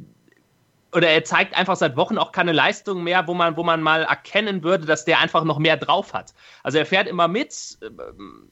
oder 0.95 1.09
er 1.09 1.23
zeigt 1.25 1.57
einfach 1.57 1.75
seit 1.75 1.97
Wochen 1.97 2.17
auch 2.17 2.31
keine 2.31 2.53
Leistung 2.53 3.03
mehr, 3.03 3.27
wo 3.27 3.33
man, 3.33 3.57
wo 3.57 3.63
man 3.63 3.81
mal 3.81 4.03
erkennen 4.03 4.63
würde, 4.63 4.85
dass 4.85 5.03
der 5.03 5.19
einfach 5.19 5.43
noch 5.43 5.59
mehr 5.59 5.75
drauf 5.75 6.13
hat. 6.13 6.33
Also 6.63 6.77
er 6.77 6.85
fährt 6.85 7.07
immer 7.07 7.27
mit, 7.27 7.77
äh, 7.81 7.89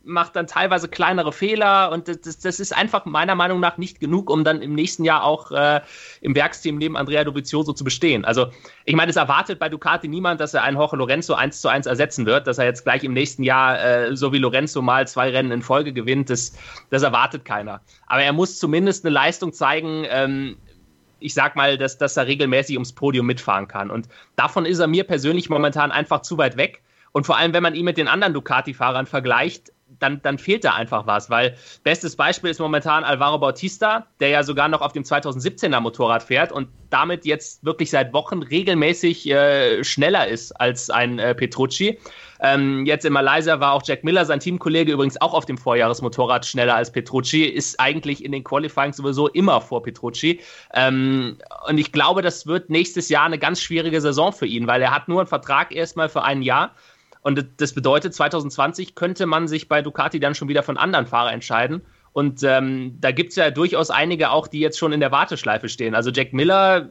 macht 0.04 0.36
dann 0.36 0.46
teilweise 0.46 0.90
kleinere 0.90 1.32
Fehler 1.32 1.92
und 1.92 2.08
das, 2.08 2.40
das 2.40 2.60
ist 2.60 2.76
einfach 2.76 3.06
meiner 3.06 3.36
Meinung 3.36 3.62
nach 3.62 3.78
nicht 3.78 4.00
genug, 4.00 4.30
um 4.30 4.44
dann 4.44 4.62
im 4.62 4.76
nächsten 4.76 5.06
Jahr 5.06 5.24
auch 5.24 5.52
äh, 5.52 5.80
im 6.22 6.36
Werksteam 6.36 6.78
neben 6.78 6.98
Andrea 6.98 7.24
Dovizioso 7.24 7.72
zu 7.72 7.84
bestehen. 7.84 8.26
Also 8.26 8.48
ich 8.84 8.96
meine, 8.96 9.10
es 9.10 9.16
erwartet 9.16 9.60
bei 9.60 9.70
Ducati 9.70 10.10
niemand, 10.10 10.42
dass 10.42 10.54
er 10.54 10.64
einen 10.64 10.78
Jorge 10.78 10.98
Lorenzo 10.98 11.36
eins 11.36 11.62
zu 11.62 11.70
eins 11.70 11.86
ersetzen 11.86 12.26
wird, 12.26 12.46
dass 12.48 12.58
er 12.58 12.66
jetzt 12.66 12.84
gleich 12.84 13.04
im 13.06 13.14
nächsten 13.14 13.44
Jahr 13.44 13.82
äh, 13.82 14.16
so 14.18 14.34
wie 14.34 14.38
Lorenzo 14.38 14.82
mal 14.82 15.08
zwei 15.08 15.30
Rennen 15.30 15.52
in 15.52 15.62
Folge 15.62 15.94
gewinnt, 15.94 16.30
das, 16.30 16.58
das 16.90 17.04
erwartet 17.04 17.46
keiner. 17.46 17.82
Aber 18.08 18.22
er 18.22 18.34
muss 18.34 18.60
zumindest 18.60 19.06
eine 19.06 19.14
Leistung 19.14 19.54
zeigen, 19.54 20.06
ähm, 20.10 20.58
ich 21.24 21.34
sag 21.34 21.56
mal, 21.56 21.78
dass, 21.78 21.98
dass 21.98 22.18
er 22.18 22.28
regelmäßig 22.28 22.76
ums 22.76 22.94
Podium 22.94 23.26
mitfahren 23.26 23.68
kann. 23.68 23.90
Und 23.90 24.08
davon 24.36 24.66
ist 24.66 24.80
er 24.80 24.88
mir 24.88 25.04
persönlich 25.04 25.50
momentan 25.50 25.92
einfach 25.92 26.22
zu 26.22 26.38
weit 26.38 26.58
weg. 26.58 26.82
Und 27.12 27.26
vor 27.26 27.38
allem, 27.38 27.54
wenn 27.54 27.64
man 27.64 27.76
ihn 27.76 27.86
mit 27.86 27.98
den 27.98 28.08
anderen 28.08 28.34
Ducati-Fahrern 28.34 29.06
vergleicht, 29.06 29.72
dann, 30.00 30.22
dann 30.22 30.38
fehlt 30.38 30.64
da 30.64 30.74
einfach 30.74 31.08
was, 31.08 31.30
weil 31.30 31.56
bestes 31.84 32.16
Beispiel 32.16 32.50
ist 32.50 32.60
momentan 32.60 33.04
Alvaro 33.04 33.38
Bautista, 33.38 34.08
der 34.20 34.30
ja 34.30 34.44
sogar 34.44 34.68
noch 34.68 34.82
auf 34.82 34.92
dem 34.92 35.04
2017er 35.04 35.80
Motorrad 35.80 36.24
fährt 36.24 36.52
und 36.52 36.68
damit 36.90 37.26
jetzt 37.26 37.64
wirklich 37.64 37.90
seit 37.90 38.12
Wochen 38.12 38.42
regelmäßig 38.42 39.30
äh, 39.30 39.84
schneller 39.84 40.28
ist 40.28 40.52
als 40.54 40.90
ein 40.90 41.20
äh, 41.20 41.36
Petrucci. 41.36 42.00
Ähm, 42.44 42.86
jetzt 42.86 43.06
in 43.06 43.14
Malaysia 43.14 43.62
war 43.62 43.72
auch 43.72 43.84
Jack 43.86 44.04
Miller, 44.04 44.26
sein 44.26 44.42
Teamkollege, 44.42 44.92
übrigens 44.92 45.20
auch 45.22 45.34
auf 45.34 45.46
dem 45.46 45.58
Vorjahresmotorrad 45.58 46.46
schneller 46.46 46.76
als 46.76 46.92
Petrucci, 46.92 47.46
ist 47.46 47.80
eigentlich 47.80 48.24
in 48.24 48.34
den 48.34 48.44
Qualifying 48.44 48.92
sowieso 48.92 49.30
immer 49.30 49.62
vor 49.62 49.82
Petrucci. 49.82 50.42
Ähm, 50.74 51.38
und 51.70 51.78
ich 51.78 51.94
glaube, 51.94 52.22
das 52.22 52.46
wird 52.46 52.70
nächstes 52.70 53.08
Jahr 53.08 53.26
eine 53.26 53.40
ganz 53.40 53.62
schwierige 53.62 54.02
Saison 54.02 54.34
für 54.34 54.46
ihn, 54.46 54.68
weil 54.68 54.82
er 54.82 54.94
hat 54.94 55.08
nur 55.08 55.22
einen 55.22 55.28
Vertrag 55.28 55.74
erstmal 55.74 56.10
für 56.10 56.24
ein 56.24 56.42
Jahr. 56.42 56.76
Und 57.22 57.46
das 57.56 57.74
bedeutet, 57.74 58.14
2020 58.14 58.94
könnte 58.96 59.26
man 59.26 59.48
sich 59.48 59.70
bei 59.70 59.82
Ducati 59.82 60.20
dann 60.20 60.36
schon 60.36 60.50
wieder 60.50 60.64
von 60.64 60.76
anderen 60.78 61.08
Fahrern 61.08 61.36
entscheiden. 61.36 61.82
Und 62.12 62.44
ähm, 62.44 62.98
da 63.00 63.12
gibt 63.12 63.30
es 63.30 63.38
ja 63.38 63.52
durchaus 63.52 63.90
einige 63.90 64.32
auch, 64.32 64.48
die 64.48 64.60
jetzt 64.60 64.78
schon 64.78 64.92
in 64.92 65.00
der 65.00 65.14
Warteschleife 65.14 65.70
stehen. 65.70 65.96
Also 65.96 66.12
Jack 66.12 66.34
Miller 66.34 66.90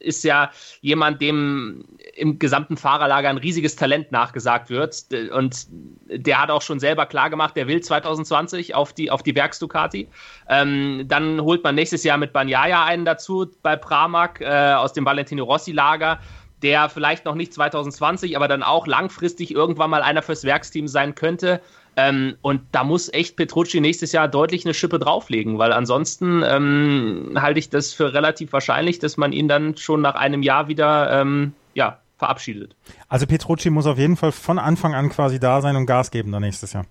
ist 0.00 0.24
ja 0.24 0.50
jemand, 0.80 1.20
dem 1.22 1.84
im 2.20 2.38
gesamten 2.38 2.76
Fahrerlager 2.76 3.28
ein 3.28 3.38
riesiges 3.38 3.76
Talent 3.76 4.12
nachgesagt 4.12 4.70
wird. 4.70 5.06
Und 5.32 5.66
der 6.06 6.40
hat 6.40 6.50
auch 6.50 6.62
schon 6.62 6.78
selber 6.78 7.06
klar 7.06 7.30
gemacht, 7.30 7.56
der 7.56 7.66
will 7.66 7.80
2020 7.80 8.74
auf 8.74 8.92
die, 8.92 9.10
auf 9.10 9.22
die 9.22 9.34
Werks-Ducati. 9.34 10.06
Ähm, 10.48 11.04
dann 11.08 11.40
holt 11.40 11.64
man 11.64 11.74
nächstes 11.74 12.04
Jahr 12.04 12.18
mit 12.18 12.32
Banyaya 12.32 12.84
einen 12.84 13.04
dazu 13.04 13.46
bei 13.62 13.76
Pramac 13.76 14.40
äh, 14.40 14.74
aus 14.74 14.92
dem 14.92 15.04
Valentino 15.04 15.44
Rossi-Lager 15.44 16.20
der 16.62 16.90
vielleicht 16.90 17.24
noch 17.24 17.36
nicht 17.36 17.54
2020, 17.54 18.36
aber 18.36 18.46
dann 18.46 18.62
auch 18.62 18.86
langfristig 18.86 19.54
irgendwann 19.54 19.88
mal 19.88 20.02
einer 20.02 20.20
fürs 20.20 20.44
Werksteam 20.44 20.88
sein 20.88 21.14
könnte. 21.14 21.62
Ähm, 21.96 22.36
und 22.42 22.60
da 22.72 22.84
muss 22.84 23.10
echt 23.12 23.36
Petrucci 23.36 23.80
nächstes 23.80 24.12
Jahr 24.12 24.28
deutlich 24.28 24.66
eine 24.66 24.74
Schippe 24.74 24.98
drauflegen, 24.98 25.58
weil 25.58 25.72
ansonsten 25.72 26.42
ähm, 26.44 27.38
halte 27.40 27.58
ich 27.58 27.70
das 27.70 27.94
für 27.94 28.12
relativ 28.12 28.52
wahrscheinlich, 28.52 28.98
dass 28.98 29.16
man 29.16 29.32
ihn 29.32 29.48
dann 29.48 29.76
schon 29.78 30.02
nach 30.02 30.14
einem 30.16 30.42
Jahr 30.42 30.68
wieder 30.68 31.20
ähm, 31.20 31.54
ja, 31.74 31.98
verabschiedet. 32.20 32.76
Also 33.08 33.26
Petrucci 33.26 33.70
muss 33.70 33.86
auf 33.86 33.98
jeden 33.98 34.16
Fall 34.16 34.30
von 34.30 34.58
Anfang 34.58 34.94
an 34.94 35.08
quasi 35.08 35.40
da 35.40 35.60
sein 35.60 35.74
und 35.74 35.86
Gas 35.86 36.12
geben 36.12 36.30
dann 36.30 36.42
nächstes 36.42 36.72
Jahr. 36.72 36.86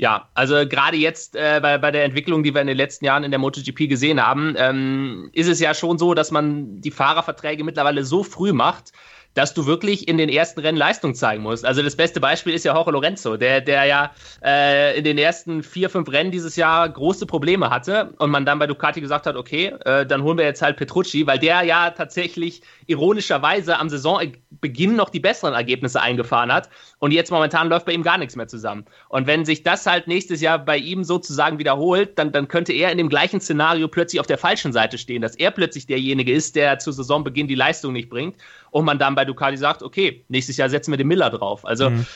Ja, 0.00 0.28
also 0.34 0.54
gerade 0.68 0.96
jetzt 0.96 1.34
äh, 1.34 1.58
bei, 1.60 1.76
bei 1.78 1.90
der 1.90 2.04
Entwicklung, 2.04 2.44
die 2.44 2.54
wir 2.54 2.60
in 2.60 2.68
den 2.68 2.76
letzten 2.76 3.04
Jahren 3.04 3.24
in 3.24 3.32
der 3.32 3.40
MotoGP 3.40 3.88
gesehen 3.88 4.24
haben, 4.24 4.54
ähm, 4.56 5.30
ist 5.32 5.48
es 5.48 5.58
ja 5.58 5.74
schon 5.74 5.98
so, 5.98 6.14
dass 6.14 6.30
man 6.30 6.80
die 6.80 6.92
Fahrerverträge 6.92 7.64
mittlerweile 7.64 8.04
so 8.04 8.22
früh 8.22 8.52
macht, 8.52 8.92
dass 9.38 9.54
du 9.54 9.66
wirklich 9.66 10.08
in 10.08 10.18
den 10.18 10.28
ersten 10.28 10.58
Rennen 10.58 10.76
Leistung 10.76 11.14
zeigen 11.14 11.44
musst. 11.44 11.64
Also 11.64 11.80
das 11.80 11.94
beste 11.94 12.18
Beispiel 12.18 12.54
ist 12.54 12.64
ja 12.64 12.74
Jorge 12.74 12.90
Lorenzo, 12.90 13.36
der, 13.36 13.60
der 13.60 13.84
ja 13.84 14.10
äh, 14.44 14.98
in 14.98 15.04
den 15.04 15.16
ersten 15.16 15.62
vier, 15.62 15.90
fünf 15.90 16.10
Rennen 16.10 16.32
dieses 16.32 16.56
Jahr 16.56 16.88
große 16.88 17.24
Probleme 17.24 17.70
hatte 17.70 18.14
und 18.18 18.30
man 18.30 18.44
dann 18.44 18.58
bei 18.58 18.66
Ducati 18.66 19.00
gesagt 19.00 19.26
hat, 19.26 19.36
okay, 19.36 19.74
äh, 19.84 20.04
dann 20.04 20.24
holen 20.24 20.38
wir 20.38 20.44
jetzt 20.44 20.60
halt 20.60 20.76
Petrucci, 20.76 21.24
weil 21.28 21.38
der 21.38 21.62
ja 21.62 21.90
tatsächlich 21.90 22.62
ironischerweise 22.88 23.78
am 23.78 23.88
Saisonbeginn 23.88 24.96
noch 24.96 25.08
die 25.08 25.20
besseren 25.20 25.54
Ergebnisse 25.54 26.00
eingefahren 26.00 26.52
hat 26.52 26.68
und 26.98 27.12
jetzt 27.12 27.30
momentan 27.30 27.68
läuft 27.68 27.86
bei 27.86 27.92
ihm 27.92 28.02
gar 28.02 28.18
nichts 28.18 28.34
mehr 28.34 28.48
zusammen. 28.48 28.86
Und 29.08 29.28
wenn 29.28 29.44
sich 29.44 29.62
das 29.62 29.86
halt 29.86 30.08
nächstes 30.08 30.40
Jahr 30.40 30.58
bei 30.58 30.78
ihm 30.78 31.04
sozusagen 31.04 31.60
wiederholt, 31.60 32.18
dann, 32.18 32.32
dann 32.32 32.48
könnte 32.48 32.72
er 32.72 32.90
in 32.90 32.98
dem 32.98 33.08
gleichen 33.08 33.40
Szenario 33.40 33.86
plötzlich 33.86 34.18
auf 34.18 34.26
der 34.26 34.38
falschen 34.38 34.72
Seite 34.72 34.98
stehen, 34.98 35.22
dass 35.22 35.36
er 35.36 35.52
plötzlich 35.52 35.86
derjenige 35.86 36.32
ist, 36.32 36.56
der 36.56 36.80
zu 36.80 36.90
Saisonbeginn 36.90 37.46
die 37.46 37.54
Leistung 37.54 37.92
nicht 37.92 38.10
bringt 38.10 38.34
und 38.70 38.84
man 38.84 38.98
dann 38.98 39.14
bei 39.14 39.24
Ducati 39.28 39.56
sagt, 39.56 39.82
okay, 39.82 40.24
nächstes 40.28 40.56
Jahr 40.56 40.68
setzen 40.68 40.92
wir 40.92 40.98
den 40.98 41.08
Miller 41.08 41.30
drauf. 41.30 41.64
Also 41.64 41.90
mhm. 41.90 42.06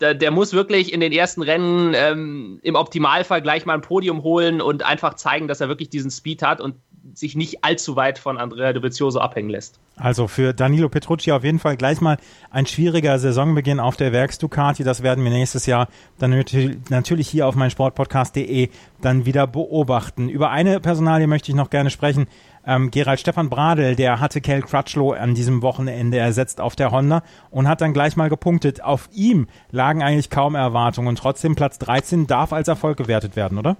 der, 0.00 0.14
der, 0.14 0.30
muss 0.30 0.52
wirklich 0.52 0.92
in 0.92 1.00
den 1.00 1.12
ersten 1.12 1.42
Rennen 1.42 1.92
ähm, 1.94 2.60
im 2.62 2.74
Optimalfall 2.74 3.42
gleich 3.42 3.66
mal 3.66 3.74
ein 3.74 3.82
Podium 3.82 4.22
holen 4.22 4.60
und 4.60 4.84
einfach 4.84 5.14
zeigen, 5.14 5.48
dass 5.48 5.60
er 5.60 5.68
wirklich 5.68 5.90
diesen 5.90 6.10
Speed 6.10 6.42
hat 6.42 6.60
und 6.60 6.76
sich 7.14 7.36
nicht 7.36 7.64
allzu 7.64 7.96
weit 7.96 8.18
von 8.18 8.38
Andrea 8.38 8.72
Dovizioso 8.72 9.20
abhängen 9.20 9.50
lässt. 9.50 9.78
Also 9.96 10.28
für 10.28 10.54
Danilo 10.54 10.88
Petrucci 10.88 11.32
auf 11.32 11.44
jeden 11.44 11.58
Fall 11.58 11.76
gleich 11.76 12.00
mal 12.00 12.16
ein 12.50 12.66
schwieriger 12.66 13.18
Saisonbeginn 13.18 13.80
auf 13.80 13.96
der 13.96 14.12
Werks 14.12 14.38
Ducati. 14.38 14.84
Das 14.84 15.02
werden 15.02 15.22
wir 15.22 15.30
nächstes 15.30 15.66
Jahr 15.66 15.88
dann 16.18 16.44
natürlich 16.88 17.28
hier 17.28 17.46
auf 17.46 17.54
meinsportpodcast.de 17.54 18.68
dann 19.00 19.26
wieder 19.26 19.46
beobachten. 19.46 20.28
Über 20.28 20.50
eine 20.50 20.80
Personalie 20.80 21.26
möchte 21.26 21.50
ich 21.50 21.56
noch 21.56 21.70
gerne 21.70 21.90
sprechen. 21.90 22.26
Ähm, 22.66 22.90
Gerald 22.90 23.20
Stefan 23.20 23.50
Bradl, 23.50 23.96
der 23.96 24.20
hatte 24.20 24.40
Kel 24.40 24.62
Crutchlow 24.62 25.12
an 25.12 25.34
diesem 25.34 25.62
Wochenende 25.62 26.18
ersetzt 26.18 26.60
auf 26.60 26.76
der 26.76 26.90
Honda 26.90 27.22
und 27.50 27.68
hat 27.68 27.80
dann 27.80 27.92
gleich 27.92 28.16
mal 28.16 28.28
gepunktet. 28.28 28.82
Auf 28.82 29.08
ihm 29.12 29.48
lagen 29.70 30.02
eigentlich 30.02 30.30
kaum 30.30 30.54
Erwartungen. 30.54 31.16
Trotzdem 31.16 31.54
Platz 31.54 31.78
13 31.78 32.26
darf 32.26 32.52
als 32.52 32.68
Erfolg 32.68 32.98
gewertet 32.98 33.36
werden, 33.36 33.58
oder? 33.58 33.76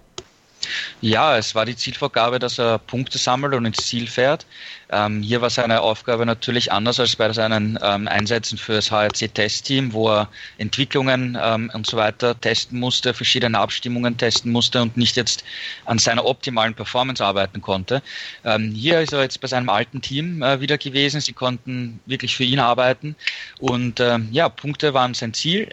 Ja, 1.04 1.36
es 1.36 1.56
war 1.56 1.66
die 1.66 1.74
Zielvorgabe, 1.74 2.38
dass 2.38 2.60
er 2.60 2.78
Punkte 2.78 3.18
sammelt 3.18 3.54
und 3.54 3.66
ins 3.66 3.88
Ziel 3.88 4.06
fährt. 4.06 4.46
Ähm, 4.88 5.20
hier 5.20 5.40
war 5.40 5.50
seine 5.50 5.80
Aufgabe 5.80 6.24
natürlich 6.24 6.70
anders 6.70 7.00
als 7.00 7.16
bei 7.16 7.32
seinen 7.32 7.76
ähm, 7.82 8.06
Einsätzen 8.06 8.56
für 8.56 8.74
das 8.74 8.92
HRC-Testteam, 8.92 9.92
wo 9.92 10.10
er 10.10 10.28
Entwicklungen 10.58 11.36
ähm, 11.42 11.72
und 11.74 11.88
so 11.88 11.96
weiter 11.96 12.40
testen 12.40 12.78
musste, 12.78 13.14
verschiedene 13.14 13.58
Abstimmungen 13.58 14.16
testen 14.16 14.52
musste 14.52 14.80
und 14.80 14.96
nicht 14.96 15.16
jetzt 15.16 15.42
an 15.86 15.98
seiner 15.98 16.24
optimalen 16.24 16.74
Performance 16.74 17.24
arbeiten 17.24 17.60
konnte. 17.60 18.00
Ähm, 18.44 18.70
hier 18.70 19.00
ist 19.00 19.12
er 19.12 19.22
jetzt 19.22 19.40
bei 19.40 19.48
seinem 19.48 19.70
alten 19.70 20.02
Team 20.02 20.40
äh, 20.42 20.60
wieder 20.60 20.78
gewesen. 20.78 21.20
Sie 21.20 21.32
konnten 21.32 21.98
wirklich 22.06 22.36
für 22.36 22.44
ihn 22.44 22.60
arbeiten 22.60 23.16
und 23.58 23.98
ähm, 23.98 24.28
ja, 24.30 24.48
Punkte 24.48 24.94
waren 24.94 25.14
sein 25.14 25.34
Ziel. 25.34 25.68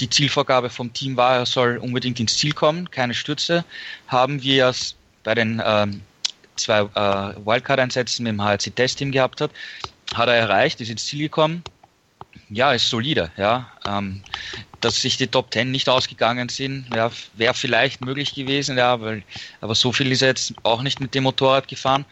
die 0.00 0.08
Zielvorgabe 0.08 0.70
vom 0.70 0.90
Team 0.94 1.18
war, 1.18 1.36
er 1.36 1.46
soll 1.46 1.76
unbedingt 1.76 2.18
ins 2.18 2.38
Ziel 2.38 2.54
kommen, 2.54 2.90
keine 2.90 3.12
Stürze 3.12 3.64
haben 4.10 4.42
wir 4.42 4.68
es 4.68 4.96
bei 5.22 5.34
den 5.34 5.62
ähm, 5.64 6.02
zwei 6.56 6.80
äh, 6.80 7.46
Wildcard-Einsätzen 7.46 8.24
mit 8.24 8.32
dem 8.32 8.42
HRC-Test-Team 8.42 9.12
gehabt 9.12 9.40
hat, 9.40 9.50
hat 10.14 10.28
er 10.28 10.34
erreicht, 10.34 10.80
ist 10.80 10.90
ins 10.90 11.06
Ziel 11.06 11.20
gekommen. 11.20 11.62
Ja, 12.48 12.72
ist 12.72 12.90
solide, 12.90 13.30
ja. 13.36 13.70
Ähm, 13.86 14.22
dass 14.80 15.00
sich 15.00 15.16
die 15.16 15.26
Top 15.26 15.50
Ten 15.50 15.70
nicht 15.70 15.88
ausgegangen 15.88 16.48
sind, 16.48 16.86
ja, 16.94 17.10
wäre 17.34 17.54
vielleicht 17.54 18.04
möglich 18.04 18.34
gewesen, 18.34 18.78
ja, 18.78 19.00
weil, 19.00 19.22
aber 19.60 19.74
so 19.74 19.92
viel 19.92 20.10
ist 20.12 20.22
er 20.22 20.28
jetzt 20.28 20.54
auch 20.62 20.82
nicht 20.82 21.00
mit 21.00 21.14
dem 21.14 21.24
Motorrad 21.24 21.68
gefahren. 21.68 22.04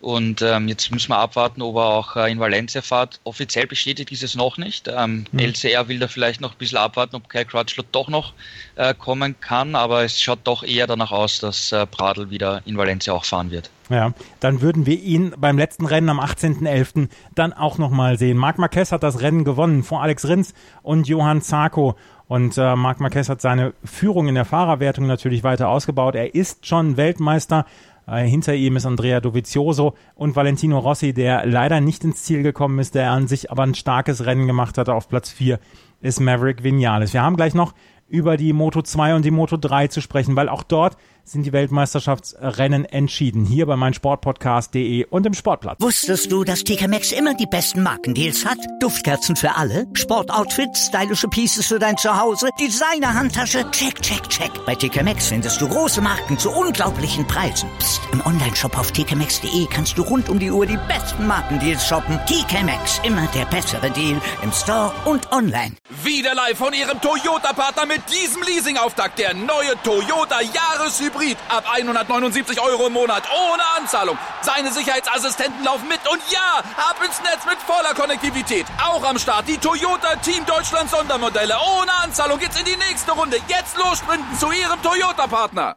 Und 0.00 0.42
ähm, 0.42 0.68
jetzt 0.68 0.90
müssen 0.92 1.08
wir 1.08 1.18
abwarten, 1.18 1.62
ob 1.62 1.76
er 1.76 1.84
auch 1.84 2.16
äh, 2.16 2.30
in 2.30 2.38
Valencia 2.38 2.82
fährt. 2.82 3.18
Offiziell 3.24 3.66
bestätigt 3.66 4.12
ist 4.12 4.22
es 4.22 4.34
noch 4.34 4.58
nicht. 4.58 4.88
Ähm, 4.88 5.26
mhm. 5.32 5.38
LCR 5.38 5.88
will 5.88 5.98
da 5.98 6.08
vielleicht 6.08 6.40
noch 6.40 6.52
ein 6.52 6.58
bisschen 6.58 6.78
abwarten, 6.78 7.16
ob 7.16 7.28
Kyle 7.28 7.44
Crutchlow 7.44 7.84
doch 7.92 8.08
noch 8.08 8.34
äh, 8.76 8.94
kommen 8.94 9.40
kann, 9.40 9.74
aber 9.74 10.04
es 10.04 10.20
schaut 10.20 10.40
doch 10.44 10.62
eher 10.62 10.86
danach 10.86 11.12
aus, 11.12 11.38
dass 11.38 11.72
äh, 11.72 11.86
Pradl 11.86 12.30
wieder 12.30 12.62
in 12.66 12.76
Valencia 12.76 13.14
auch 13.14 13.24
fahren 13.24 13.50
wird. 13.50 13.70
Ja, 13.88 14.12
dann 14.40 14.60
würden 14.60 14.84
wir 14.84 15.00
ihn 15.00 15.32
beim 15.38 15.58
letzten 15.58 15.86
Rennen 15.86 16.08
am 16.08 16.18
18.11. 16.18 17.08
dann 17.34 17.52
auch 17.52 17.78
nochmal 17.78 18.18
sehen. 18.18 18.36
Marc 18.36 18.58
Marquez 18.58 18.90
hat 18.90 19.02
das 19.02 19.20
Rennen 19.20 19.44
gewonnen 19.44 19.84
vor 19.84 20.02
Alex 20.02 20.26
Rins 20.26 20.54
und 20.82 21.06
Johann 21.06 21.40
Zarko. 21.40 21.96
Und 22.28 22.58
äh, 22.58 22.74
Marc 22.74 23.00
Marquez 23.00 23.28
hat 23.28 23.40
seine 23.40 23.72
Führung 23.84 24.28
in 24.28 24.34
der 24.34 24.44
Fahrerwertung 24.44 25.06
natürlich 25.06 25.44
weiter 25.44 25.68
ausgebaut. 25.68 26.14
Er 26.14 26.34
ist 26.34 26.66
schon 26.66 26.96
Weltmeister. 26.96 27.66
Äh, 28.06 28.24
hinter 28.24 28.54
ihm 28.54 28.76
ist 28.76 28.86
Andrea 28.86 29.20
Dovizioso 29.20 29.94
und 30.14 30.34
Valentino 30.34 30.78
Rossi, 30.78 31.12
der 31.12 31.46
leider 31.46 31.80
nicht 31.80 32.04
ins 32.04 32.24
Ziel 32.24 32.42
gekommen 32.42 32.78
ist, 32.78 32.94
der 32.94 33.10
an 33.10 33.28
sich 33.28 33.50
aber 33.50 33.62
ein 33.62 33.74
starkes 33.74 34.26
Rennen 34.26 34.46
gemacht 34.46 34.76
hatte. 34.76 34.94
Auf 34.94 35.08
Platz 35.08 35.30
4 35.30 35.60
ist 36.00 36.20
Maverick 36.20 36.64
Vinales. 36.64 37.12
Wir 37.12 37.22
haben 37.22 37.36
gleich 37.36 37.54
noch 37.54 37.74
über 38.08 38.36
die 38.36 38.52
Moto 38.52 38.82
2 38.82 39.14
und 39.14 39.24
die 39.24 39.30
Moto 39.30 39.56
3 39.56 39.88
zu 39.88 40.00
sprechen, 40.00 40.36
weil 40.36 40.48
auch 40.48 40.62
dort 40.62 40.96
sind 41.26 41.44
die 41.44 41.52
Weltmeisterschaftsrennen 41.52 42.84
entschieden. 42.84 43.44
Hier 43.44 43.66
bei 43.66 43.76
meinsportpodcast.de 43.76 45.06
und 45.06 45.26
im 45.26 45.34
Sportplatz. 45.34 45.80
Wusstest 45.80 46.30
du, 46.30 46.44
dass 46.44 46.62
TK 46.62 46.88
Maxx 46.88 47.10
immer 47.12 47.34
die 47.34 47.46
besten 47.46 47.82
Markendeals 47.82 48.46
hat? 48.46 48.58
Duftkerzen 48.80 49.34
für 49.34 49.56
alle, 49.56 49.86
Sportoutfits, 49.94 50.86
stylische 50.86 51.26
Pieces 51.28 51.66
für 51.66 51.80
dein 51.80 51.96
Zuhause, 51.96 52.48
Designer-Handtasche, 52.60 53.68
check, 53.72 54.00
check, 54.02 54.28
check. 54.28 54.50
Bei 54.66 54.76
TK 54.76 55.02
Maxx 55.02 55.26
findest 55.28 55.60
du 55.60 55.68
große 55.68 56.00
Marken 56.00 56.38
zu 56.38 56.50
unglaublichen 56.50 57.26
Preisen. 57.26 57.68
Psst. 57.78 58.00
im 58.12 58.24
Onlineshop 58.24 58.78
auf 58.78 58.92
tkmaxx.de 58.92 59.66
kannst 59.70 59.98
du 59.98 60.02
rund 60.02 60.28
um 60.28 60.38
die 60.38 60.50
Uhr 60.50 60.66
die 60.66 60.78
besten 60.88 61.26
Markendeals 61.26 61.84
shoppen. 61.86 62.20
TK 62.26 62.62
Maxx, 62.64 63.00
immer 63.04 63.26
der 63.34 63.46
bessere 63.46 63.90
Deal 63.90 64.20
im 64.42 64.52
Store 64.52 64.92
und 65.04 65.32
online. 65.32 65.74
Wieder 66.04 66.34
live 66.34 66.56
von 66.56 66.72
ihrem 66.72 67.00
Toyota-Partner 67.00 67.86
mit 67.86 68.02
diesem 68.10 68.42
Leasing-Auftakt. 68.42 69.18
Der 69.18 69.34
neue 69.34 69.74
Toyota 69.82 70.40
Jahreshybrid 70.40 71.15
Hybrid 71.16 71.36
ab 71.48 71.64
179 71.72 72.60
Euro 72.60 72.86
im 72.86 72.92
Monat 72.92 73.24
ohne 73.30 73.62
Anzahlung. 73.78 74.18
Seine 74.42 74.72
Sicherheitsassistenten 74.72 75.64
laufen 75.64 75.88
mit 75.88 76.00
und 76.10 76.20
ja, 76.30 76.58
ab 76.76 76.96
ins 77.04 77.20
Netz 77.20 77.44
mit 77.46 77.58
voller 77.58 77.94
Konnektivität. 77.94 78.66
Auch 78.82 79.02
am 79.02 79.18
Start 79.18 79.48
die 79.48 79.58
Toyota 79.58 80.16
Team 80.16 80.44
Deutschland 80.46 80.90
Sondermodelle. 80.90 81.54
Ohne 81.80 81.92
Anzahlung 82.02 82.38
geht's 82.38 82.58
in 82.58 82.64
die 82.64 82.76
nächste 82.76 83.12
Runde. 83.12 83.38
Jetzt 83.48 83.76
los 83.76 83.98
sprinten 83.98 84.38
zu 84.38 84.50
Ihrem 84.50 84.80
Toyota-Partner. 84.82 85.76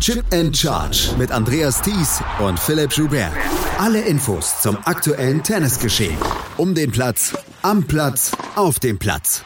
Chip 0.00 0.24
and 0.34 0.56
Charge 0.56 1.14
mit 1.16 1.32
Andreas 1.32 1.80
Thies 1.80 2.20
und 2.38 2.58
Philipp 2.58 2.92
Joubert. 2.92 3.32
Alle 3.78 4.00
Infos 4.02 4.60
zum 4.60 4.76
aktuellen 4.84 5.42
Tennisgeschehen. 5.42 6.18
Um 6.58 6.74
den 6.74 6.92
Platz, 6.92 7.32
am 7.62 7.84
Platz, 7.84 8.32
auf 8.54 8.78
dem 8.78 8.98
Platz. 8.98 9.42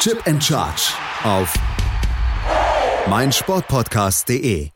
Chip 0.00 0.20
and 0.26 0.44
Charge 0.44 0.92
auf 1.22 1.54
meinsportpodcast.de 3.08 4.70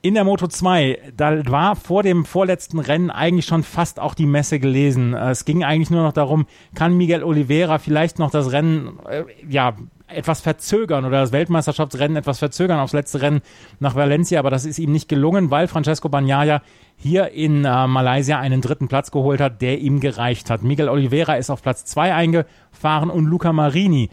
in 0.00 0.14
der 0.14 0.22
Moto 0.22 0.46
2, 0.46 1.12
da 1.16 1.44
war 1.50 1.74
vor 1.74 2.04
dem 2.04 2.24
vorletzten 2.24 2.78
Rennen 2.78 3.10
eigentlich 3.10 3.46
schon 3.46 3.64
fast 3.64 3.98
auch 3.98 4.14
die 4.14 4.26
Messe 4.26 4.60
gelesen. 4.60 5.12
Es 5.12 5.44
ging 5.44 5.64
eigentlich 5.64 5.90
nur 5.90 6.04
noch 6.04 6.12
darum, 6.12 6.46
kann 6.76 6.96
Miguel 6.96 7.24
Oliveira 7.24 7.78
vielleicht 7.78 8.20
noch 8.20 8.30
das 8.30 8.52
Rennen, 8.52 9.00
äh, 9.08 9.24
ja, 9.48 9.74
etwas 10.06 10.40
verzögern 10.40 11.04
oder 11.04 11.20
das 11.20 11.32
Weltmeisterschaftsrennen 11.32 12.16
etwas 12.16 12.38
verzögern 12.38 12.78
aufs 12.78 12.92
letzte 12.94 13.20
Rennen 13.20 13.42
nach 13.78 13.94
Valencia, 13.94 14.38
aber 14.38 14.50
das 14.50 14.64
ist 14.64 14.78
ihm 14.78 14.92
nicht 14.92 15.08
gelungen, 15.08 15.50
weil 15.50 15.68
Francesco 15.68 16.08
Bagnaia 16.08 16.62
hier 16.96 17.32
in 17.32 17.64
äh, 17.64 17.86
Malaysia 17.86 18.38
einen 18.38 18.60
dritten 18.60 18.88
Platz 18.88 19.10
geholt 19.10 19.40
hat, 19.40 19.60
der 19.60 19.80
ihm 19.80 20.00
gereicht 20.00 20.48
hat. 20.48 20.62
Miguel 20.62 20.88
Oliveira 20.88 21.34
ist 21.34 21.50
auf 21.50 21.62
Platz 21.62 21.84
2 21.84 22.14
eingefahren 22.14 23.10
und 23.10 23.26
Luca 23.26 23.52
Marini 23.52 24.10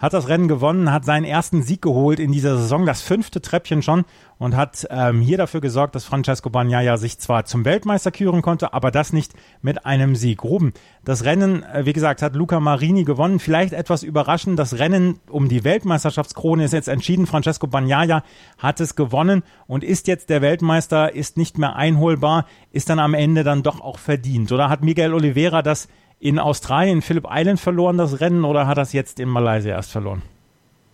hat 0.00 0.14
das 0.14 0.28
Rennen 0.28 0.48
gewonnen, 0.48 0.90
hat 0.90 1.04
seinen 1.04 1.24
ersten 1.24 1.62
Sieg 1.62 1.82
geholt 1.82 2.18
in 2.18 2.32
dieser 2.32 2.56
Saison, 2.56 2.86
das 2.86 3.02
fünfte 3.02 3.42
Treppchen 3.42 3.82
schon 3.82 4.04
und 4.38 4.56
hat 4.56 4.86
ähm, 4.90 5.20
hier 5.20 5.36
dafür 5.36 5.60
gesorgt, 5.60 5.94
dass 5.94 6.06
Francesco 6.06 6.48
Bagnaia 6.48 6.96
sich 6.96 7.18
zwar 7.18 7.44
zum 7.44 7.66
Weltmeister 7.66 8.10
küren 8.10 8.40
konnte, 8.40 8.72
aber 8.72 8.90
das 8.90 9.12
nicht 9.12 9.34
mit 9.60 9.84
einem 9.84 10.16
Sieg. 10.16 10.42
Ruben, 10.42 10.72
das 11.04 11.24
Rennen, 11.24 11.62
äh, 11.62 11.84
wie 11.84 11.92
gesagt, 11.92 12.22
hat 12.22 12.34
Luca 12.34 12.58
Marini 12.58 13.04
gewonnen. 13.04 13.38
Vielleicht 13.38 13.74
etwas 13.74 14.02
überraschend, 14.02 14.58
das 14.58 14.78
Rennen 14.78 15.20
um 15.28 15.50
die 15.50 15.64
Weltmeisterschaftskrone 15.64 16.64
ist 16.64 16.72
jetzt 16.72 16.88
entschieden. 16.88 17.26
Francesco 17.26 17.66
Bagnaia 17.66 18.24
hat 18.56 18.80
es 18.80 18.96
gewonnen 18.96 19.42
und 19.66 19.84
ist 19.84 20.08
jetzt 20.08 20.30
der 20.30 20.40
Weltmeister, 20.40 21.14
ist 21.14 21.36
nicht 21.36 21.58
mehr 21.58 21.76
einholbar, 21.76 22.46
ist 22.72 22.88
dann 22.88 22.98
am 22.98 23.12
Ende 23.12 23.44
dann 23.44 23.62
doch 23.62 23.82
auch 23.82 23.98
verdient. 23.98 24.50
Oder 24.50 24.70
hat 24.70 24.82
Miguel 24.82 25.12
Oliveira 25.12 25.60
das 25.60 25.88
in 26.20 26.38
Australien 26.38 27.02
Phillip 27.02 27.26
Island 27.28 27.58
verloren, 27.58 27.98
das 27.98 28.20
Rennen, 28.20 28.44
oder 28.44 28.66
hat 28.66 28.78
das 28.78 28.92
jetzt 28.92 29.18
in 29.18 29.28
Malaysia 29.28 29.70
erst 29.70 29.90
verloren? 29.90 30.22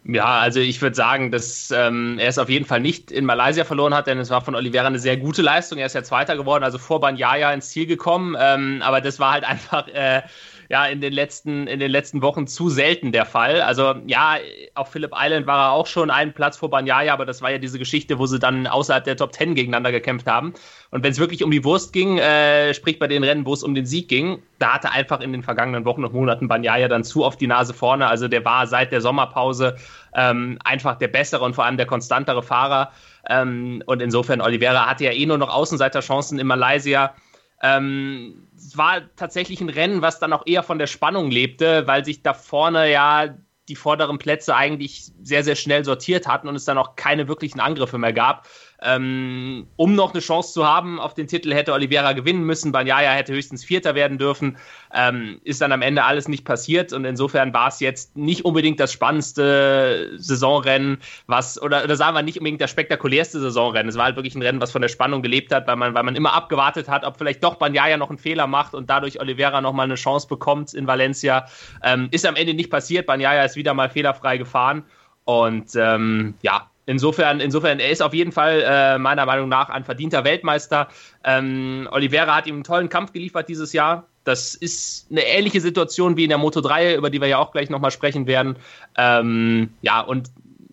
Ja, 0.09 0.39
also 0.39 0.61
ich 0.61 0.81
würde 0.81 0.95
sagen, 0.95 1.33
dass 1.33 1.73
ähm, 1.73 2.19
er 2.21 2.29
es 2.29 2.39
auf 2.39 2.49
jeden 2.49 2.65
Fall 2.65 2.79
nicht 2.79 3.11
in 3.11 3.25
Malaysia 3.25 3.65
verloren 3.65 3.93
hat, 3.93 4.07
denn 4.07 4.19
es 4.19 4.31
war 4.31 4.41
von 4.41 4.55
Oliveira 4.55 4.87
eine 4.87 5.01
sehr 5.01 5.17
gute 5.17 5.43
Leistung. 5.43 5.79
Er 5.79 5.87
ist 5.87 5.97
ja 5.97 6.05
Zweiter 6.05 6.37
geworden, 6.37 6.63
also 6.63 6.79
vor 6.79 7.01
Banyaya 7.01 7.53
ins 7.53 7.71
Ziel 7.71 7.87
gekommen. 7.87 8.37
Ähm, 8.39 8.83
aber 8.85 9.01
das 9.01 9.19
war 9.19 9.33
halt 9.33 9.45
einfach 9.49 9.89
äh, 9.89 10.23
ja 10.69 10.87
in 10.87 11.01
den 11.01 11.13
letzten 11.13 11.67
in 11.67 11.81
den 11.81 11.91
letzten 11.91 12.23
Wochen 12.23 12.47
zu 12.47 12.69
selten 12.69 13.13
der 13.13 13.27
Fall. 13.27 13.61
Also 13.61 13.95
ja, 14.07 14.37
auf 14.75 14.91
Phillip 14.91 15.13
Island 15.15 15.47
war 15.47 15.69
er 15.69 15.73
auch 15.73 15.87
schon 15.87 16.11
einen 16.11 16.33
Platz 16.33 16.57
vor 16.57 16.71
Banyaya, 16.71 17.13
aber 17.13 17.27
das 17.27 17.43
war 17.43 17.51
ja 17.51 17.59
diese 17.59 17.79
Geschichte, 17.79 18.19
wo 18.19 18.27
sie 18.27 18.39
dann 18.39 18.67
außerhalb 18.67 19.05
der 19.05 19.17
Top 19.17 19.33
Ten 19.33 19.55
gegeneinander 19.55 19.93
gekämpft 19.93 20.27
haben. 20.27 20.55
Und 20.91 21.03
wenn 21.03 21.13
es 21.13 21.19
wirklich 21.19 21.43
um 21.45 21.51
die 21.51 21.65
Wurst 21.65 21.93
ging, 21.93 22.19
äh, 22.19 22.73
sprich 22.75 22.99
bei 22.99 23.07
den 23.07 23.25
Rennen, 23.25 23.47
wo 23.47 23.53
es 23.53 23.63
um 23.63 23.75
den 23.75 23.87
Sieg 23.87 24.09
ging, 24.09 24.43
da 24.59 24.75
hatte 24.75 24.91
einfach 24.91 25.21
in 25.21 25.33
den 25.33 25.43
vergangenen 25.43 25.85
Wochen 25.85 26.05
und 26.05 26.15
Monaten 26.15 26.49
Banyaya 26.49 26.89
dann 26.89 27.05
zu 27.05 27.25
oft 27.25 27.41
die 27.41 27.47
Nase 27.47 27.75
vorne. 27.75 28.07
Also 28.09 28.29
der 28.29 28.45
war 28.45 28.67
seit 28.67 28.93
der 28.93 29.01
Sommerpause 29.01 29.77
ähm, 30.15 30.59
einfach 30.65 30.97
der 30.97 31.09
bessere 31.09 31.45
und 31.45 31.55
vor 31.55 31.65
allem 31.65 31.77
der 31.77 31.87
konstantere 31.87 32.43
Fahrer. 32.43 32.91
Ähm, 33.29 33.83
und 33.87 34.01
insofern, 34.01 34.41
Oliveira 34.41 34.87
hatte 34.87 35.05
ja 35.05 35.13
eh 35.13 35.27
nur 35.27 35.39
noch 35.39 35.53
Außenseiterchancen 35.53 36.39
in 36.39 36.47
Malaysia. 36.47 37.15
Ähm, 37.63 38.49
es 38.57 38.77
war 38.77 39.03
tatsächlich 39.17 39.61
ein 39.61 39.69
Rennen, 39.69 40.03
was 40.03 40.19
dann 40.19 40.33
auch 40.33 40.47
eher 40.47 40.63
von 40.63 40.79
der 40.79 40.87
Spannung 40.87 41.31
lebte, 41.31 41.87
weil 41.87 42.05
sich 42.05 42.23
da 42.23 42.35
vorne 42.35 42.91
ja 42.91 43.35
die 43.69 43.77
vorderen 43.77 44.19
Plätze 44.19 44.55
eigentlich 44.55 45.11
sehr, 45.23 45.43
sehr 45.43 45.57
schnell 45.57 45.85
sortiert 45.85 46.29
hatten 46.29 46.49
und 46.49 46.55
es 46.55 46.65
dann 46.65 46.79
auch 46.79 46.97
keine 46.97 47.29
wirklichen 47.29 47.61
Angriffe 47.61 47.99
mehr 47.99 48.13
gab. 48.13 48.47
Ähm, 48.83 49.67
um 49.77 49.95
noch 49.95 50.13
eine 50.13 50.21
Chance 50.21 50.53
zu 50.53 50.67
haben 50.67 51.01
auf 51.01 51.15
den 51.15 51.27
Titel, 51.27 51.53
hätte 51.55 51.73
Oliveira 51.73 52.13
gewinnen 52.13 52.45
müssen. 52.45 52.73
Banyaya 52.73 53.13
hätte 53.13 53.33
höchstens 53.33 53.65
Vierter 53.65 53.95
werden 53.95 54.19
dürfen. 54.19 54.59
Ähm, 54.93 55.41
ist 55.45 55.61
dann 55.61 55.73
am 55.73 55.83
Ende 55.83 56.05
alles 56.05 56.29
nicht 56.29 56.45
passiert 56.45 56.93
und 56.93 57.05
insofern 57.05 57.55
war 57.55 57.69
es 57.69 57.81
jetzt 57.81 58.17
nicht 58.17 58.45
unbedingt 58.45 58.79
das 58.79 58.93
spannendste 58.93 60.13
Saisonrennen, 60.17 60.99
was, 61.27 61.61
oder, 61.61 61.85
oder 61.85 61.97
sagen 61.97 62.15
wir 62.15 62.23
nicht 62.23 62.39
unbedingt 62.39 62.61
das 62.61 62.71
spektakulärste 62.71 63.41
Saisonrennen. 63.41 63.89
Es 63.89 63.97
war 63.97 64.05
halt 64.05 64.17
wirklich 64.17 64.35
ein 64.35 64.43
Rennen, 64.43 64.61
was 64.61 64.73
von 64.73 64.83
der 64.83 64.89
Spannung 64.89 65.23
gelebt 65.23 65.53
hat, 65.53 65.67
weil 65.67 65.77
man, 65.77 65.95
weil 65.95 66.03
man 66.03 66.15
immer 66.15 66.35
abgewartet 66.35 66.89
hat, 66.89 67.05
ob 67.05 67.17
vielleicht 67.17 67.43
doch 67.43 67.57
Banyaya 67.57 67.97
noch 67.97 68.11
einen 68.11 68.19
Fehler 68.19 68.47
macht 68.47 68.75
und 68.75 68.91
dadurch 68.91 69.21
Oliveira 69.21 69.61
nochmal 69.61 69.85
eine 69.85 69.95
Chance 69.95 70.29
bekommt 70.29 70.75
in 70.75 70.87
Valencia. 70.87 71.47
Ähm, 71.83 72.09
ist 72.11 72.27
am 72.27 72.37
Ende 72.37 72.55
nicht 72.55 72.71
passiert. 72.71 73.07
Banyaya 73.07 73.45
ist 73.45 73.57
wieder 73.57 73.75
mal 73.75 73.89
fehlerfrei 73.89 74.37
gefahren. 74.37 74.85
Und 75.25 75.75
ähm, 75.75 76.35
ja, 76.43 76.71
Insofern, 76.87 77.41
insofern, 77.41 77.81
er 77.81 77.91
ist 77.91 78.01
auf 78.01 78.15
jeden 78.15 78.31
Fall 78.31 78.63
äh, 78.65 78.99
meiner 78.99 79.27
Meinung 79.27 79.49
nach 79.49 79.69
ein 79.69 79.85
verdienter 79.85 80.23
Weltmeister. 80.23 80.89
Ähm, 81.25 81.89
Oliveira 81.91 82.37
hat 82.37 82.47
ihm 82.47 82.55
einen 82.55 82.65
tollen 82.65 82.89
Kampf 82.89 83.13
geliefert 83.13 83.49
dieses 83.49 83.73
Jahr. 83.73 84.07
Das 84.23 84.55
ist 84.55 85.11
eine 85.11 85.25
ähnliche 85.25 85.61
Situation 85.61 86.17
wie 86.17 86.25
in 86.25 86.29
der 86.29 86.39
Moto 86.39 86.61
3, 86.61 86.95
über 86.95 87.11
die 87.11 87.21
wir 87.21 87.29
ja 87.29 87.39
auch 87.39 87.51
gleich 87.51 87.71
nochmal 87.71 87.91
sprechen 87.91 88.27
werden. 88.27 88.57
Ähm, 88.97 89.71
ja, 89.83 90.01
und 90.01 90.31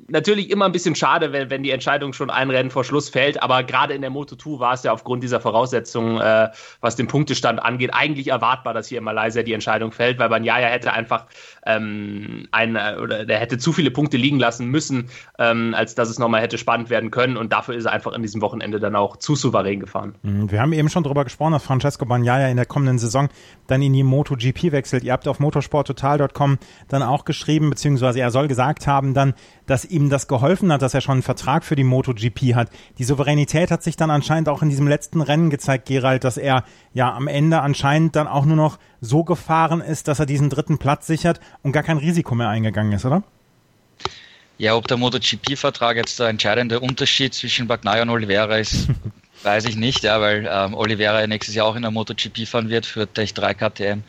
natürlich 0.07 0.49
immer 0.49 0.65
ein 0.65 0.71
bisschen 0.71 0.95
schade, 0.95 1.31
wenn, 1.31 1.49
wenn 1.49 1.63
die 1.63 1.71
Entscheidung 1.71 2.13
schon 2.13 2.29
ein 2.29 2.49
Rennen 2.49 2.69
vor 2.69 2.83
Schluss 2.83 3.09
fällt, 3.09 3.41
aber 3.41 3.63
gerade 3.63 3.93
in 3.93 4.01
der 4.01 4.11
Moto2 4.11 4.59
war 4.59 4.73
es 4.73 4.83
ja 4.83 4.91
aufgrund 4.91 5.23
dieser 5.23 5.39
Voraussetzungen, 5.39 6.19
äh, 6.19 6.49
was 6.81 6.95
den 6.95 7.07
Punktestand 7.07 7.61
angeht, 7.61 7.91
eigentlich 7.93 8.27
erwartbar, 8.27 8.73
dass 8.73 8.87
hier 8.87 8.97
in 8.99 9.03
Malaysia 9.03 9.43
die 9.43 9.53
Entscheidung 9.53 9.91
fällt, 9.91 10.19
weil 10.19 10.29
Banyaya 10.29 10.67
hätte 10.67 10.93
einfach 10.93 11.25
ähm, 11.65 12.47
ein, 12.51 12.75
oder 12.75 13.25
der 13.25 13.39
hätte 13.39 13.57
zu 13.57 13.71
viele 13.73 13.91
Punkte 13.91 14.17
liegen 14.17 14.39
lassen 14.39 14.67
müssen, 14.67 15.09
ähm, 15.39 15.73
als 15.75 15.95
dass 15.95 16.09
es 16.09 16.19
nochmal 16.19 16.41
hätte 16.41 16.57
spannend 16.57 16.89
werden 16.89 17.11
können 17.11 17.37
und 17.37 17.53
dafür 17.53 17.75
ist 17.75 17.85
er 17.85 17.93
einfach 17.93 18.13
in 18.13 18.21
diesem 18.21 18.41
Wochenende 18.41 18.79
dann 18.79 18.95
auch 18.95 19.17
zu 19.17 19.35
souverän 19.35 19.79
gefahren. 19.79 20.15
Mhm, 20.23 20.51
wir 20.51 20.61
haben 20.61 20.73
eben 20.73 20.89
schon 20.89 21.03
darüber 21.03 21.23
gesprochen, 21.23 21.53
dass 21.53 21.63
Francesco 21.63 22.05
Banyaya 22.05 22.47
in 22.49 22.57
der 22.57 22.65
kommenden 22.65 22.99
Saison 22.99 23.29
dann 23.67 23.81
in 23.81 23.93
die 23.93 24.03
MotoGP 24.03 24.71
wechselt. 24.71 25.03
Ihr 25.03 25.13
habt 25.13 25.27
auf 25.27 25.39
motorsporttotal.com 25.39 26.57
dann 26.89 27.03
auch 27.03 27.25
geschrieben, 27.25 27.69
beziehungsweise 27.69 28.19
er 28.19 28.31
soll 28.31 28.47
gesagt 28.47 28.87
haben 28.87 29.13
dann, 29.13 29.33
dass 29.65 29.85
ihm 29.85 30.02
das 30.09 30.27
geholfen 30.27 30.71
hat, 30.71 30.81
dass 30.81 30.93
er 30.93 31.01
schon 31.01 31.13
einen 31.13 31.23
Vertrag 31.23 31.63
für 31.63 31.75
die 31.75 31.83
MotoGP 31.83 32.55
hat. 32.55 32.69
Die 32.97 33.03
Souveränität 33.03 33.71
hat 33.71 33.83
sich 33.83 33.95
dann 33.95 34.11
anscheinend 34.11 34.49
auch 34.49 34.61
in 34.61 34.69
diesem 34.69 34.87
letzten 34.87 35.21
Rennen 35.21 35.49
gezeigt, 35.49 35.87
Gerald, 35.87 36.23
dass 36.23 36.37
er 36.37 36.63
ja 36.93 37.13
am 37.13 37.27
Ende 37.27 37.61
anscheinend 37.61 38.15
dann 38.15 38.27
auch 38.27 38.45
nur 38.45 38.55
noch 38.55 38.79
so 39.01 39.23
gefahren 39.23 39.81
ist, 39.81 40.07
dass 40.07 40.19
er 40.19 40.25
diesen 40.25 40.49
dritten 40.49 40.77
Platz 40.77 41.07
sichert 41.07 41.39
und 41.61 41.71
gar 41.71 41.83
kein 41.83 41.97
Risiko 41.97 42.35
mehr 42.35 42.49
eingegangen 42.49 42.93
ist, 42.93 43.05
oder? 43.05 43.23
Ja, 44.57 44.75
ob 44.75 44.87
der 44.87 44.97
MotoGP-Vertrag 44.97 45.97
jetzt 45.97 46.19
der 46.19 46.27
entscheidende 46.27 46.79
Unterschied 46.79 47.33
zwischen 47.33 47.67
Bagnaia 47.67 48.03
und 48.03 48.09
Oliveira 48.09 48.57
ist, 48.57 48.87
Weiß 49.43 49.65
ich 49.65 49.75
nicht, 49.75 50.03
ja, 50.03 50.21
weil 50.21 50.49
ähm, 50.49 50.73
Oliveira 50.73 51.27
nächstes 51.27 51.53
Jahr 51.53 51.67
auch 51.67 51.75
in 51.75 51.81
der 51.81 51.91
MotoGP 51.91 52.47
fahren 52.47 52.69
wird 52.69 52.85
für 52.85 53.11
Tech 53.11 53.33
3 53.33 53.53
KTM. 53.53 54.01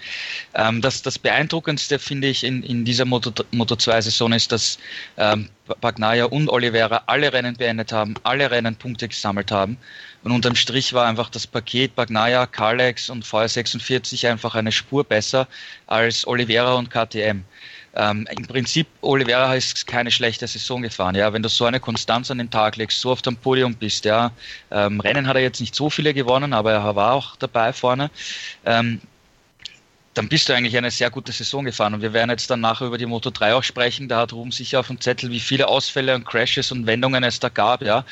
Ähm, 0.55 0.81
das, 0.81 1.03
das 1.03 1.19
Beeindruckendste 1.19 1.99
finde 1.99 2.29
ich 2.29 2.45
in, 2.45 2.63
in 2.63 2.85
dieser 2.85 3.05
Moto, 3.05 3.33
Moto 3.51 3.75
2 3.75 4.03
Saison 4.03 4.33
ist, 4.33 4.53
dass 4.53 4.79
ähm, 5.17 5.49
Bagnaia 5.81 6.27
und 6.27 6.49
Oliveira 6.49 7.03
alle 7.07 7.33
Rennen 7.33 7.57
beendet 7.57 7.91
haben, 7.91 8.15
alle 8.23 8.49
Rennen 8.49 8.77
Punkte 8.77 9.09
gesammelt 9.09 9.51
haben. 9.51 9.77
Und 10.23 10.31
unterm 10.31 10.55
Strich 10.55 10.93
war 10.93 11.07
einfach 11.07 11.31
das 11.31 11.49
Paket 11.49 11.97
Bagnaia, 11.97 12.47
Kalex 12.47 13.11
und 13.11 13.25
VR46 13.25 14.31
einfach 14.31 14.55
eine 14.55 14.71
Spur 14.71 15.03
besser 15.03 15.49
als 15.89 16.27
Oliveira 16.29 16.75
und 16.75 16.91
KTM. 16.91 17.43
Ähm, 17.97 18.27
Im 18.31 18.47
Prinzip, 18.47 18.89
Oliveira 19.03 19.55
ist 19.55 19.87
keine 19.87 20.11
schlechte 20.11 20.47
Saison 20.49 20.83
gefahren. 20.83 21.15
Ja, 21.15 21.33
wenn 21.33 21.43
du 21.43 21.49
so 21.49 21.65
eine 21.65 21.79
Konstanz 21.79 22.31
an 22.31 22.39
den 22.39 22.51
Tag 22.51 22.77
legst, 22.77 23.01
so 23.01 23.11
oft 23.11 23.27
am 23.29 23.37
Podium 23.37 23.75
bist, 23.75 24.05
ja, 24.05 24.33
ähm, 24.71 25.01
Rennen 25.01 25.29
hat 25.29 25.37
er 25.37 25.43
jetzt 25.43 25.61
nicht 25.61 25.75
so 25.75 25.91
viele 25.91 26.13
gewonnen, 26.13 26.53
aber 26.53 26.73
er 26.73 26.97
war 26.97 27.13
auch 27.13 27.37
dabei 27.37 27.73
vorne. 27.73 28.11
Ähm, 28.65 29.01
dann 30.15 30.29
bist 30.29 30.49
du 30.49 30.55
eigentlich 30.55 30.77
eine 30.77 30.91
sehr 30.91 31.11
gute 31.11 31.33
Saison 31.33 31.65
gefahren. 31.65 31.95
Und 31.95 32.03
wir 32.03 32.13
werden 32.13 32.31
jetzt 32.31 32.49
dann 32.51 32.61
nachher 32.61 32.87
über 32.87 32.99
die 32.99 33.07
Moto 33.07 33.31
3 33.31 33.55
auch 33.55 33.63
sprechen. 33.63 34.09
Da 34.09 34.21
hat 34.21 34.33
Ruben 34.33 34.53
sicher 34.53 34.81
auf 34.81 34.87
dem 34.87 35.01
Zettel, 35.01 35.31
wie 35.31 35.41
viele 35.41 35.69
Ausfälle 35.69 36.15
und 36.15 36.25
Crashes 36.25 36.71
und 36.73 36.87
Wendungen 36.87 37.25
es 37.25 37.41
da 37.41 37.49
gab. 37.49 37.83
Ja. 37.83 38.05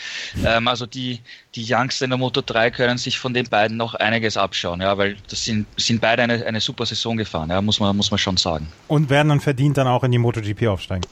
Ähm, 0.45 0.69
also 0.69 0.87
die, 0.87 1.21
die 1.55 1.65
Youngster 1.69 2.05
in 2.05 2.11
der 2.11 2.19
Moto 2.19 2.43
3 2.45 2.71
können 2.73 2.99
sich 2.99 3.19
von 3.19 3.35
den 3.35 3.49
beiden 3.49 3.77
noch 3.77 3.95
einiges 3.95 4.37
abschauen, 4.37 4.81
ja, 4.81 4.97
weil 4.99 5.17
das 5.29 5.45
sind, 5.45 5.67
sind 5.77 6.01
beide 6.01 6.23
eine, 6.23 6.45
eine 6.45 6.61
super 6.61 6.87
Saison 6.87 7.17
gefahren, 7.17 7.51
ja, 7.51 7.61
muss 7.61 7.79
man, 7.79 7.97
muss 7.97 8.11
man 8.11 8.19
schon 8.19 8.37
sagen. 8.37 8.69
Und 8.88 9.11
werden 9.11 9.29
dann 9.29 9.41
verdient 9.41 9.77
dann 9.77 9.87
auch 9.87 10.05
in 10.05 10.11
die 10.11 10.19
MotoGP 10.19 10.67
aufsteigen. 10.67 11.07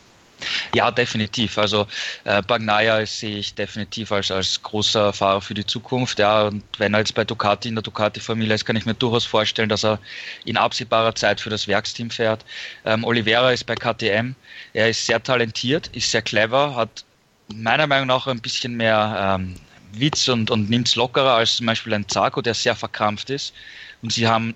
Ja, 0.74 0.90
definitiv. 0.90 1.58
Also 1.58 1.86
äh, 2.24 2.42
Bagnaia 2.42 3.04
sehe 3.06 3.38
ich 3.38 3.54
definitiv 3.54 4.12
als, 4.12 4.30
als 4.30 4.62
großer 4.62 5.12
Fahrer 5.12 5.40
für 5.40 5.54
die 5.54 5.66
Zukunft. 5.66 6.18
Ja, 6.18 6.48
und 6.48 6.62
wenn 6.78 6.94
er 6.94 7.00
jetzt 7.00 7.14
bei 7.14 7.24
Ducati 7.24 7.68
in 7.68 7.74
der 7.74 7.82
Ducati-Familie 7.82 8.54
ist, 8.54 8.64
kann 8.64 8.76
ich 8.76 8.86
mir 8.86 8.94
durchaus 8.94 9.24
vorstellen, 9.24 9.68
dass 9.68 9.84
er 9.84 9.98
in 10.44 10.56
absehbarer 10.56 11.14
Zeit 11.14 11.40
für 11.40 11.50
das 11.50 11.68
Werksteam 11.68 12.10
fährt. 12.10 12.44
Ähm, 12.84 13.04
Oliveira 13.04 13.52
ist 13.52 13.64
bei 13.64 13.74
KTM. 13.74 14.34
Er 14.72 14.88
ist 14.88 15.06
sehr 15.06 15.22
talentiert, 15.22 15.88
ist 15.88 16.10
sehr 16.10 16.22
clever, 16.22 16.74
hat 16.76 17.04
meiner 17.54 17.86
Meinung 17.86 18.06
nach 18.06 18.26
ein 18.26 18.40
bisschen 18.40 18.76
mehr 18.76 19.38
ähm, 19.40 19.56
Witz 19.92 20.28
und, 20.28 20.50
und 20.50 20.70
nimmt 20.70 20.88
es 20.88 20.96
lockerer 20.96 21.34
als 21.34 21.56
zum 21.56 21.66
Beispiel 21.66 21.94
ein 21.94 22.08
Zarko, 22.08 22.40
der 22.42 22.54
sehr 22.54 22.76
verkrampft 22.76 23.30
ist. 23.30 23.52
Und 24.02 24.12
sie 24.12 24.26
haben 24.28 24.54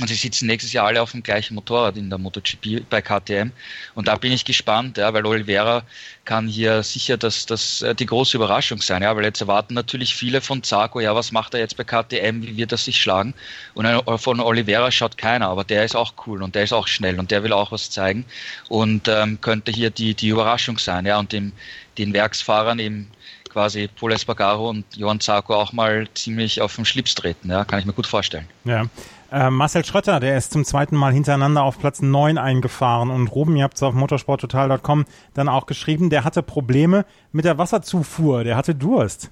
und 0.00 0.08
sie 0.08 0.14
sitzen 0.14 0.46
nächstes 0.46 0.72
Jahr 0.72 0.86
alle 0.86 1.02
auf 1.02 1.12
dem 1.12 1.22
gleichen 1.22 1.54
Motorrad 1.54 1.96
in 1.96 2.08
der 2.08 2.18
MotoGP 2.18 2.88
bei 2.88 3.02
KTM. 3.02 3.50
Und 3.94 4.08
da 4.08 4.16
bin 4.16 4.32
ich 4.32 4.44
gespannt, 4.44 4.98
ja, 4.98 5.12
weil 5.12 5.26
Oliveira 5.26 5.82
kann 6.24 6.48
hier 6.48 6.82
sicher 6.82 7.16
das, 7.16 7.46
das, 7.46 7.82
äh, 7.82 7.94
die 7.94 8.06
große 8.06 8.36
Überraschung 8.36 8.80
sein. 8.80 9.02
Ja, 9.02 9.14
weil 9.16 9.24
jetzt 9.24 9.40
erwarten 9.40 9.74
natürlich 9.74 10.14
viele 10.14 10.40
von 10.40 10.62
Zarco, 10.62 11.00
ja, 11.00 11.14
was 11.14 11.32
macht 11.32 11.54
er 11.54 11.60
jetzt 11.60 11.76
bei 11.76 11.84
KTM, 11.84 12.42
wie 12.42 12.56
wird 12.56 12.72
er 12.72 12.78
sich 12.78 13.00
schlagen? 13.00 13.34
Und 13.74 13.86
von 14.20 14.40
Oliveira 14.40 14.90
schaut 14.90 15.18
keiner, 15.18 15.48
aber 15.48 15.64
der 15.64 15.84
ist 15.84 15.96
auch 15.96 16.14
cool 16.26 16.42
und 16.42 16.54
der 16.54 16.64
ist 16.64 16.72
auch 16.72 16.86
schnell 16.86 17.18
und 17.18 17.30
der 17.30 17.42
will 17.42 17.52
auch 17.52 17.72
was 17.72 17.90
zeigen 17.90 18.24
und 18.68 19.08
ähm, 19.08 19.40
könnte 19.40 19.72
hier 19.72 19.90
die, 19.90 20.14
die 20.14 20.28
Überraschung 20.28 20.78
sein. 20.78 21.06
Ja, 21.06 21.18
und 21.18 21.32
dem, 21.32 21.52
den 21.98 22.12
Werksfahrern 22.12 22.78
eben 22.78 23.10
quasi 23.50 23.88
Paul 23.88 24.12
Espargaro 24.12 24.70
und 24.70 24.84
Johann 24.96 25.20
Zarco 25.20 25.54
auch 25.54 25.72
mal 25.72 26.08
ziemlich 26.14 26.60
auf 26.60 26.76
den 26.76 26.84
Schlips 26.84 27.14
treten. 27.14 27.50
Ja, 27.50 27.64
kann 27.64 27.78
ich 27.80 27.86
mir 27.86 27.92
gut 27.92 28.06
vorstellen. 28.06 28.48
Ja. 28.64 28.86
Äh, 29.32 29.50
Marcel 29.50 29.84
Schrötter, 29.84 30.18
der 30.18 30.36
ist 30.36 30.52
zum 30.52 30.64
zweiten 30.64 30.96
Mal 30.96 31.12
hintereinander 31.12 31.62
auf 31.62 31.78
Platz 31.78 32.02
9 32.02 32.36
eingefahren. 32.36 33.10
Und 33.10 33.28
Ruben, 33.28 33.56
ihr 33.56 33.64
habt 33.64 33.76
es 33.76 33.82
auf 33.82 33.94
motorsporttotal.com 33.94 35.04
dann 35.34 35.48
auch 35.48 35.66
geschrieben, 35.66 36.10
der 36.10 36.24
hatte 36.24 36.42
Probleme 36.42 37.04
mit 37.30 37.44
der 37.44 37.56
Wasserzufuhr, 37.58 38.42
der 38.42 38.56
hatte 38.56 38.74
Durst. 38.74 39.30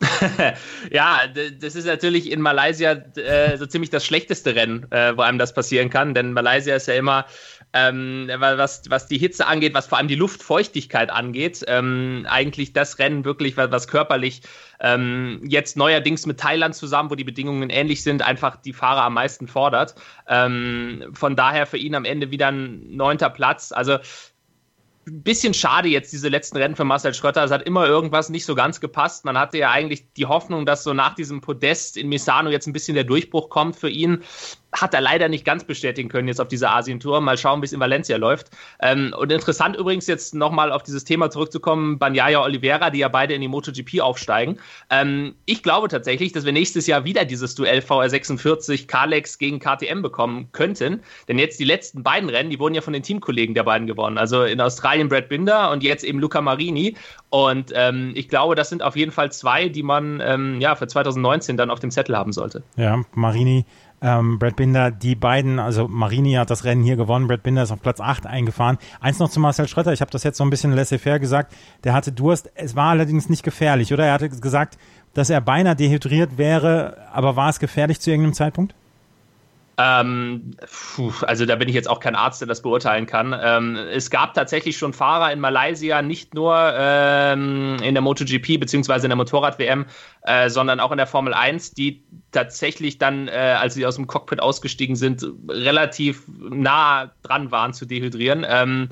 ja, 0.92 1.22
das 1.60 1.74
ist 1.74 1.86
natürlich 1.86 2.30
in 2.30 2.40
Malaysia 2.40 2.92
äh, 2.92 3.56
so 3.56 3.66
ziemlich 3.66 3.90
das 3.90 4.06
schlechteste 4.06 4.54
Rennen, 4.54 4.86
äh, 4.90 5.16
wo 5.16 5.22
einem 5.22 5.38
das 5.38 5.52
passieren 5.52 5.90
kann, 5.90 6.14
denn 6.14 6.32
Malaysia 6.32 6.76
ist 6.76 6.86
ja 6.86 6.94
immer 6.94 7.26
ähm, 7.72 8.30
was, 8.38 8.82
was 8.88 9.06
die 9.06 9.18
Hitze 9.18 9.46
angeht, 9.46 9.74
was 9.74 9.86
vor 9.86 9.98
allem 9.98 10.08
die 10.08 10.14
Luftfeuchtigkeit 10.14 11.10
angeht, 11.10 11.64
ähm, 11.68 12.26
eigentlich 12.28 12.72
das 12.72 12.98
Rennen 12.98 13.24
wirklich, 13.24 13.56
was, 13.56 13.70
was 13.70 13.88
körperlich 13.88 14.42
ähm, 14.80 15.40
jetzt 15.44 15.76
neuerdings 15.76 16.26
mit 16.26 16.40
Thailand 16.40 16.74
zusammen, 16.74 17.10
wo 17.10 17.14
die 17.14 17.24
Bedingungen 17.24 17.70
ähnlich 17.70 18.02
sind, 18.02 18.22
einfach 18.22 18.56
die 18.56 18.72
Fahrer 18.72 19.02
am 19.02 19.14
meisten 19.14 19.48
fordert. 19.48 19.94
Ähm, 20.26 21.10
von 21.12 21.36
daher 21.36 21.66
für 21.66 21.78
ihn 21.78 21.94
am 21.94 22.04
Ende 22.04 22.30
wieder 22.30 22.48
ein 22.48 22.96
neunter 22.96 23.30
Platz. 23.30 23.72
Also 23.72 23.98
bisschen 25.10 25.54
schade 25.54 25.88
jetzt 25.88 26.12
diese 26.12 26.28
letzten 26.28 26.56
Rennen 26.56 26.76
für 26.76 26.84
Marcel 26.84 27.14
Schröter. 27.14 27.44
Es 27.44 27.50
hat 27.50 27.62
immer 27.62 27.86
irgendwas 27.86 28.28
nicht 28.28 28.44
so 28.44 28.54
ganz 28.54 28.80
gepasst. 28.80 29.24
Man 29.24 29.38
hatte 29.38 29.58
ja 29.58 29.70
eigentlich 29.70 30.12
die 30.12 30.26
Hoffnung, 30.26 30.66
dass 30.66 30.84
so 30.84 30.94
nach 30.94 31.14
diesem 31.14 31.40
Podest 31.40 31.96
in 31.96 32.08
Misano 32.08 32.50
jetzt 32.50 32.66
ein 32.66 32.72
bisschen 32.72 32.94
der 32.94 33.04
Durchbruch 33.04 33.48
kommt 33.48 33.76
für 33.76 33.88
ihn. 33.88 34.22
Hat 34.72 34.94
er 34.94 35.00
leider 35.00 35.28
nicht 35.28 35.44
ganz 35.44 35.64
bestätigen 35.64 36.08
können 36.08 36.28
jetzt 36.28 36.40
auf 36.40 36.48
dieser 36.48 36.70
Asien-Tour. 36.72 37.20
Mal 37.20 37.38
schauen, 37.38 37.62
wie 37.62 37.66
es 37.66 37.72
in 37.72 37.80
Valencia 37.80 38.16
läuft. 38.16 38.50
Ähm, 38.80 39.14
und 39.18 39.32
interessant 39.32 39.76
übrigens 39.76 40.06
jetzt 40.06 40.34
nochmal 40.34 40.72
auf 40.72 40.82
dieses 40.82 41.04
Thema 41.04 41.30
zurückzukommen, 41.30 41.98
Banyaya 41.98 42.42
Oliveira, 42.42 42.90
die 42.90 42.98
ja 42.98 43.08
beide 43.08 43.34
in 43.34 43.40
die 43.40 43.48
MotoGP 43.48 44.00
aufsteigen. 44.00 44.58
Ähm, 44.90 45.34
ich 45.46 45.62
glaube 45.62 45.88
tatsächlich, 45.88 46.32
dass 46.32 46.44
wir 46.44 46.52
nächstes 46.52 46.86
Jahr 46.86 47.04
wieder 47.04 47.24
dieses 47.24 47.54
Duell 47.54 47.80
VR46 47.80 48.86
Kalex 48.86 49.38
gegen 49.38 49.58
KTM 49.58 50.02
bekommen 50.02 50.50
könnten. 50.52 51.00
Denn 51.28 51.38
jetzt 51.38 51.58
die 51.58 51.64
letzten 51.64 52.02
beiden 52.02 52.28
Rennen, 52.28 52.50
die 52.50 52.58
wurden 52.58 52.74
ja 52.74 52.82
von 52.82 52.92
den 52.92 53.02
Teamkollegen 53.02 53.54
der 53.54 53.64
beiden 53.64 53.86
gewonnen. 53.86 54.18
Also 54.18 54.44
in 54.44 54.60
Australien 54.60 55.08
Brad 55.08 55.28
Binder 55.28 55.70
und 55.70 55.82
jetzt 55.82 56.04
eben 56.04 56.18
Luca 56.18 56.42
Marini. 56.42 56.94
Und 57.30 57.72
ähm, 57.74 58.12
ich 58.14 58.28
glaube, 58.28 58.54
das 58.54 58.68
sind 58.68 58.82
auf 58.82 58.96
jeden 58.96 59.12
Fall 59.12 59.32
zwei, 59.32 59.68
die 59.68 59.82
man 59.82 60.20
ähm, 60.22 60.60
ja 60.60 60.74
für 60.76 60.86
2019 60.86 61.56
dann 61.56 61.70
auf 61.70 61.80
dem 61.80 61.90
Zettel 61.90 62.16
haben 62.16 62.32
sollte. 62.32 62.62
Ja, 62.76 63.02
Marini 63.14 63.64
ähm, 64.00 64.38
Brad 64.38 64.56
Binder, 64.56 64.90
die 64.90 65.14
beiden, 65.14 65.58
also 65.58 65.88
Marini 65.88 66.34
hat 66.34 66.50
das 66.50 66.64
Rennen 66.64 66.82
hier 66.82 66.96
gewonnen, 66.96 67.26
Brad 67.26 67.42
Binder 67.42 67.62
ist 67.62 67.72
auf 67.72 67.82
Platz 67.82 68.00
8 68.00 68.26
eingefahren. 68.26 68.78
Eins 69.00 69.18
noch 69.18 69.30
zu 69.30 69.40
Marcel 69.40 69.68
Schröter, 69.68 69.92
ich 69.92 70.00
habe 70.00 70.10
das 70.10 70.22
jetzt 70.22 70.38
so 70.38 70.44
ein 70.44 70.50
bisschen 70.50 70.72
laissez-faire 70.72 71.18
gesagt, 71.18 71.54
der 71.84 71.94
hatte 71.94 72.12
Durst, 72.12 72.50
es 72.54 72.76
war 72.76 72.90
allerdings 72.90 73.28
nicht 73.28 73.42
gefährlich, 73.42 73.92
oder? 73.92 74.06
Er 74.06 74.12
hatte 74.12 74.28
gesagt, 74.28 74.78
dass 75.14 75.30
er 75.30 75.40
beinahe 75.40 75.74
dehydriert 75.76 76.38
wäre, 76.38 76.98
aber 77.12 77.36
war 77.36 77.48
es 77.48 77.58
gefährlich 77.58 78.00
zu 78.00 78.10
irgendeinem 78.10 78.34
Zeitpunkt? 78.34 78.74
Ähm, 79.80 80.56
puh, 80.96 81.12
also 81.22 81.46
da 81.46 81.54
bin 81.54 81.68
ich 81.68 81.74
jetzt 81.74 81.88
auch 81.88 82.00
kein 82.00 82.16
Arzt, 82.16 82.40
der 82.40 82.48
das 82.48 82.62
beurteilen 82.62 83.06
kann. 83.06 83.32
Ähm, 83.40 83.76
es 83.76 84.10
gab 84.10 84.34
tatsächlich 84.34 84.76
schon 84.76 84.92
Fahrer 84.92 85.32
in 85.32 85.38
Malaysia, 85.38 86.02
nicht 86.02 86.34
nur 86.34 86.56
ähm, 86.76 87.76
in 87.80 87.94
der 87.94 88.02
MotoGP 88.02 88.58
beziehungsweise 88.58 89.06
in 89.06 89.10
der 89.10 89.16
Motorrad-WM, 89.16 89.86
äh, 90.22 90.50
sondern 90.50 90.80
auch 90.80 90.90
in 90.90 90.96
der 90.96 91.06
Formel 91.06 91.32
1, 91.32 91.74
die 91.74 92.02
tatsächlich 92.32 92.98
dann, 92.98 93.28
äh, 93.28 93.56
als 93.58 93.74
sie 93.74 93.86
aus 93.86 93.96
dem 93.96 94.06
Cockpit 94.06 94.40
ausgestiegen 94.40 94.96
sind, 94.96 95.26
relativ 95.48 96.24
nah 96.38 97.10
dran 97.22 97.50
waren 97.50 97.72
zu 97.72 97.86
dehydrieren. 97.86 98.44
Ähm, 98.48 98.88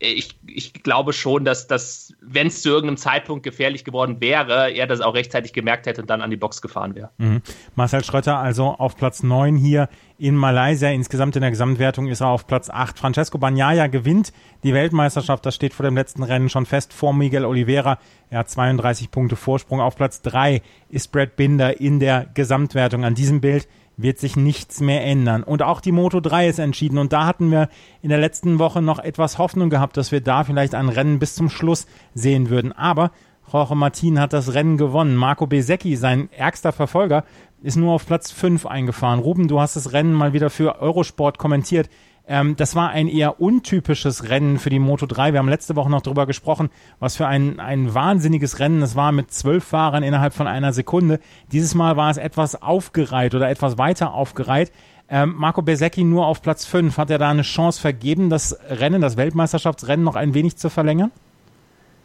ich, 0.00 0.38
ich 0.46 0.72
glaube 0.72 1.12
schon, 1.12 1.44
dass 1.44 1.66
das, 1.66 2.14
wenn 2.20 2.46
es 2.46 2.62
zu 2.62 2.68
irgendeinem 2.68 2.98
Zeitpunkt 2.98 3.42
gefährlich 3.42 3.84
geworden 3.84 4.20
wäre, 4.20 4.70
er 4.70 4.86
das 4.86 5.00
auch 5.00 5.14
rechtzeitig 5.14 5.52
gemerkt 5.52 5.86
hätte 5.86 6.02
und 6.02 6.08
dann 6.08 6.22
an 6.22 6.30
die 6.30 6.36
Box 6.36 6.62
gefahren 6.62 6.94
wäre. 6.94 7.10
Mhm. 7.18 7.42
Marcel 7.74 8.04
Schröter 8.04 8.38
also 8.38 8.66
auf 8.66 8.96
Platz 8.96 9.22
9 9.22 9.56
hier 9.56 9.88
in 10.18 10.36
Malaysia. 10.36 10.88
Insgesamt 10.90 11.34
in 11.36 11.42
der 11.42 11.50
Gesamtwertung 11.50 12.06
ist 12.06 12.20
er 12.20 12.28
auf 12.28 12.46
Platz 12.46 12.70
8. 12.70 12.98
Francesco 12.98 13.38
Bagnaia 13.38 13.88
gewinnt 13.88 14.32
die 14.62 14.72
Weltmeisterschaft. 14.72 15.44
Das 15.44 15.54
steht 15.54 15.74
vor 15.74 15.84
dem 15.84 15.96
letzten 15.96 16.22
Rennen 16.22 16.48
schon 16.48 16.66
fest 16.66 16.92
vor 16.92 17.12
Miguel 17.12 17.44
Oliveira. 17.44 17.98
Er 18.30 18.40
hat 18.40 18.50
32 18.50 19.10
Punkte 19.10 19.36
Vorsprung. 19.36 19.80
Auf 19.80 19.96
Platz 19.96 20.20
3 20.22 20.62
ist 20.90 21.12
Brad 21.12 21.36
Binder 21.36 21.80
in 21.80 21.98
der 21.98 22.26
Gesamtwertung. 22.34 23.04
An 23.04 23.14
diesem 23.14 23.40
Bild 23.40 23.68
wird 23.96 24.18
sich 24.18 24.36
nichts 24.36 24.80
mehr 24.80 25.04
ändern. 25.04 25.42
Und 25.42 25.62
auch 25.62 25.80
die 25.80 25.92
Moto 25.92 26.20
3 26.20 26.48
ist 26.48 26.58
entschieden. 26.58 26.98
Und 26.98 27.12
da 27.12 27.26
hatten 27.26 27.50
wir 27.50 27.68
in 28.02 28.10
der 28.10 28.18
letzten 28.18 28.58
Woche 28.58 28.82
noch 28.82 28.98
etwas 28.98 29.38
Hoffnung 29.38 29.70
gehabt, 29.70 29.96
dass 29.96 30.12
wir 30.12 30.20
da 30.20 30.44
vielleicht 30.44 30.74
ein 30.74 30.88
Rennen 30.88 31.18
bis 31.18 31.34
zum 31.34 31.48
Schluss 31.48 31.86
sehen 32.14 32.50
würden. 32.50 32.72
Aber 32.72 33.10
Jorge 33.50 33.74
Martin 33.74 34.20
hat 34.20 34.34
das 34.34 34.52
Rennen 34.52 34.76
gewonnen. 34.76 35.16
Marco 35.16 35.46
Besecchi, 35.46 35.96
sein 35.96 36.28
ärgster 36.32 36.72
Verfolger, 36.72 37.24
ist 37.62 37.76
nur 37.76 37.94
auf 37.94 38.06
Platz 38.06 38.30
5 38.30 38.66
eingefahren. 38.66 39.20
Ruben, 39.20 39.48
du 39.48 39.58
hast 39.58 39.74
das 39.74 39.92
Rennen 39.92 40.12
mal 40.12 40.32
wieder 40.32 40.50
für 40.50 40.80
Eurosport 40.80 41.38
kommentiert. 41.38 41.88
Ähm, 42.28 42.56
das 42.56 42.76
war 42.76 42.90
ein 42.90 43.08
eher 43.08 43.40
untypisches 43.40 44.28
Rennen 44.28 44.58
für 44.58 44.68
die 44.68 44.78
Moto 44.78 45.06
3. 45.06 45.32
Wir 45.32 45.38
haben 45.38 45.48
letzte 45.48 45.76
Woche 45.76 45.90
noch 45.90 46.02
darüber 46.02 46.26
gesprochen, 46.26 46.68
was 47.00 47.16
für 47.16 47.26
ein, 47.26 47.58
ein 47.58 47.94
wahnsinniges 47.94 48.58
Rennen 48.58 48.82
es 48.82 48.94
war 48.94 49.12
mit 49.12 49.32
zwölf 49.32 49.64
Fahrern 49.64 50.02
innerhalb 50.02 50.34
von 50.34 50.46
einer 50.46 50.74
Sekunde. 50.74 51.20
Dieses 51.52 51.74
Mal 51.74 51.96
war 51.96 52.10
es 52.10 52.18
etwas 52.18 52.60
aufgereiht 52.60 53.34
oder 53.34 53.48
etwas 53.48 53.78
weiter 53.78 54.12
aufgereiht. 54.12 54.70
Ähm, 55.08 55.36
Marco 55.38 55.62
Besecchi 55.62 56.04
nur 56.04 56.26
auf 56.26 56.42
Platz 56.42 56.66
5. 56.66 56.98
Hat 56.98 57.10
er 57.10 57.16
da 57.16 57.30
eine 57.30 57.42
Chance 57.42 57.80
vergeben, 57.80 58.28
das 58.28 58.58
Rennen, 58.68 59.00
das 59.00 59.16
Weltmeisterschaftsrennen 59.16 60.04
noch 60.04 60.16
ein 60.16 60.34
wenig 60.34 60.58
zu 60.58 60.68
verlängern? 60.68 61.10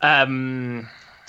Ähm, 0.01 0.87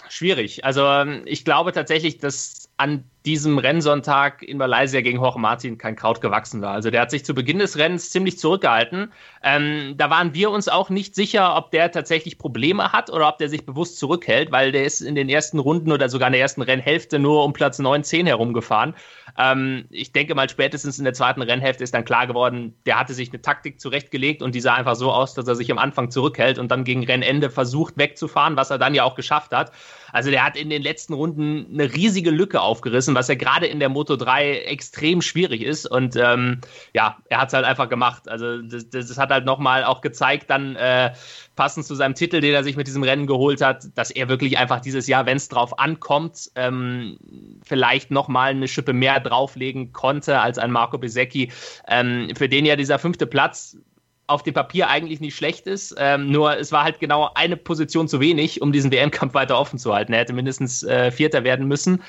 schwierig. 0.08 0.64
Also 0.64 0.86
ähm, 0.86 1.22
ich 1.24 1.44
glaube 1.44 1.72
tatsächlich, 1.72 2.18
dass 2.18 2.68
an 2.76 3.04
diesem 3.24 3.56
Rennsonntag 3.56 4.42
in 4.42 4.58
Malaysia 4.58 5.00
gegen 5.00 5.18
Jorge 5.18 5.38
Martin 5.38 5.78
kein 5.78 5.96
Kraut 5.96 6.20
gewachsen 6.20 6.60
war. 6.60 6.72
Also 6.72 6.90
der 6.90 7.00
hat 7.00 7.10
sich 7.10 7.24
zu 7.24 7.34
Beginn 7.34 7.58
des 7.58 7.78
Rennens 7.78 8.10
ziemlich 8.10 8.38
zurückgehalten. 8.38 9.12
Ähm, 9.42 9.94
da 9.96 10.10
waren 10.10 10.34
wir 10.34 10.50
uns 10.50 10.68
auch 10.68 10.90
nicht 10.90 11.14
sicher, 11.14 11.56
ob 11.56 11.70
der 11.70 11.90
tatsächlich 11.90 12.36
Probleme 12.36 12.92
hat 12.92 13.08
oder 13.10 13.28
ob 13.28 13.38
der 13.38 13.48
sich 13.48 13.64
bewusst 13.64 13.98
zurückhält, 13.98 14.52
weil 14.52 14.72
der 14.72 14.84
ist 14.84 15.00
in 15.00 15.14
den 15.14 15.30
ersten 15.30 15.58
Runden 15.58 15.90
oder 15.90 16.10
sogar 16.10 16.28
in 16.28 16.32
der 16.32 16.42
ersten 16.42 16.60
Rennhälfte 16.60 17.18
nur 17.18 17.44
um 17.44 17.54
Platz 17.54 17.78
9, 17.78 18.04
10 18.04 18.26
herumgefahren. 18.26 18.94
Ähm, 19.38 19.86
ich 19.88 20.12
denke 20.12 20.34
mal, 20.34 20.50
spätestens 20.50 20.98
in 20.98 21.04
der 21.04 21.14
zweiten 21.14 21.40
Rennhälfte 21.40 21.82
ist 21.82 21.94
dann 21.94 22.04
klar 22.04 22.26
geworden, 22.26 22.74
der 22.84 22.98
hatte 23.00 23.14
sich 23.14 23.30
eine 23.30 23.40
Taktik 23.40 23.80
zurechtgelegt 23.80 24.42
und 24.42 24.54
die 24.54 24.60
sah 24.60 24.74
einfach 24.74 24.96
so 24.96 25.10
aus, 25.10 25.32
dass 25.32 25.48
er 25.48 25.54
sich 25.54 25.72
am 25.72 25.78
Anfang 25.78 26.10
zurückhält 26.10 26.58
und 26.58 26.70
dann 26.70 26.84
gegen 26.84 27.04
Rennende 27.04 27.48
versucht 27.48 27.96
wegzufahren, 27.96 28.56
was 28.56 28.68
er 28.68 28.76
dann 28.76 28.94
ja 28.94 29.04
auch 29.04 29.14
geschafft 29.14 29.52
hat. 29.52 29.72
Also 30.12 30.30
der 30.30 30.44
hat 30.44 30.56
in 30.56 30.70
den 30.70 30.82
letzten 30.82 31.14
Runden 31.14 31.66
eine 31.72 31.92
riesige 31.92 32.30
Lücke 32.30 32.60
aufgerissen, 32.64 33.14
was 33.14 33.28
ja 33.28 33.34
gerade 33.34 33.66
in 33.66 33.78
der 33.78 33.88
Moto 33.88 34.16
3 34.16 34.58
extrem 34.60 35.22
schwierig 35.22 35.62
ist. 35.62 35.86
Und 35.90 36.16
ähm, 36.16 36.60
ja, 36.92 37.18
er 37.28 37.40
hat 37.40 37.48
es 37.48 37.54
halt 37.54 37.64
einfach 37.64 37.88
gemacht. 37.88 38.28
Also 38.28 38.62
das, 38.62 38.88
das 38.90 39.18
hat 39.18 39.30
halt 39.30 39.44
nochmal 39.44 39.84
auch 39.84 40.00
gezeigt, 40.00 40.50
dann 40.50 40.76
äh, 40.76 41.12
passend 41.56 41.86
zu 41.86 41.94
seinem 41.94 42.14
Titel, 42.14 42.40
den 42.40 42.54
er 42.54 42.64
sich 42.64 42.76
mit 42.76 42.86
diesem 42.86 43.02
Rennen 43.02 43.26
geholt 43.26 43.60
hat, 43.60 43.86
dass 43.94 44.10
er 44.10 44.28
wirklich 44.28 44.58
einfach 44.58 44.80
dieses 44.80 45.06
Jahr, 45.06 45.26
wenn 45.26 45.36
es 45.36 45.48
drauf 45.48 45.78
ankommt, 45.78 46.50
ähm, 46.56 47.18
vielleicht 47.64 48.10
nochmal 48.10 48.50
eine 48.50 48.68
Schippe 48.68 48.92
mehr 48.92 49.20
drauflegen 49.20 49.92
konnte 49.92 50.40
als 50.40 50.58
ein 50.58 50.70
Marco 50.70 50.98
Besecchi, 50.98 51.52
ähm, 51.88 52.30
für 52.36 52.48
den 52.48 52.66
ja 52.66 52.76
dieser 52.76 52.98
fünfte 52.98 53.26
Platz 53.26 53.76
auf 54.26 54.42
dem 54.42 54.54
Papier 54.54 54.88
eigentlich 54.88 55.20
nicht 55.20 55.36
schlecht 55.36 55.66
ist. 55.66 55.94
Ähm, 55.98 56.30
nur 56.30 56.56
es 56.56 56.72
war 56.72 56.84
halt 56.84 56.98
genau 56.98 57.30
eine 57.34 57.56
Position 57.56 58.08
zu 58.08 58.20
wenig, 58.20 58.62
um 58.62 58.72
diesen 58.72 58.90
WM-Kampf 58.90 59.34
weiter 59.34 59.58
offen 59.58 59.78
zu 59.78 59.94
halten. 59.94 60.14
Er 60.14 60.20
hätte 60.20 60.32
mindestens 60.32 60.82
äh, 60.82 61.10
Vierter 61.10 61.44
werden 61.44 61.68
müssen. 61.68 62.02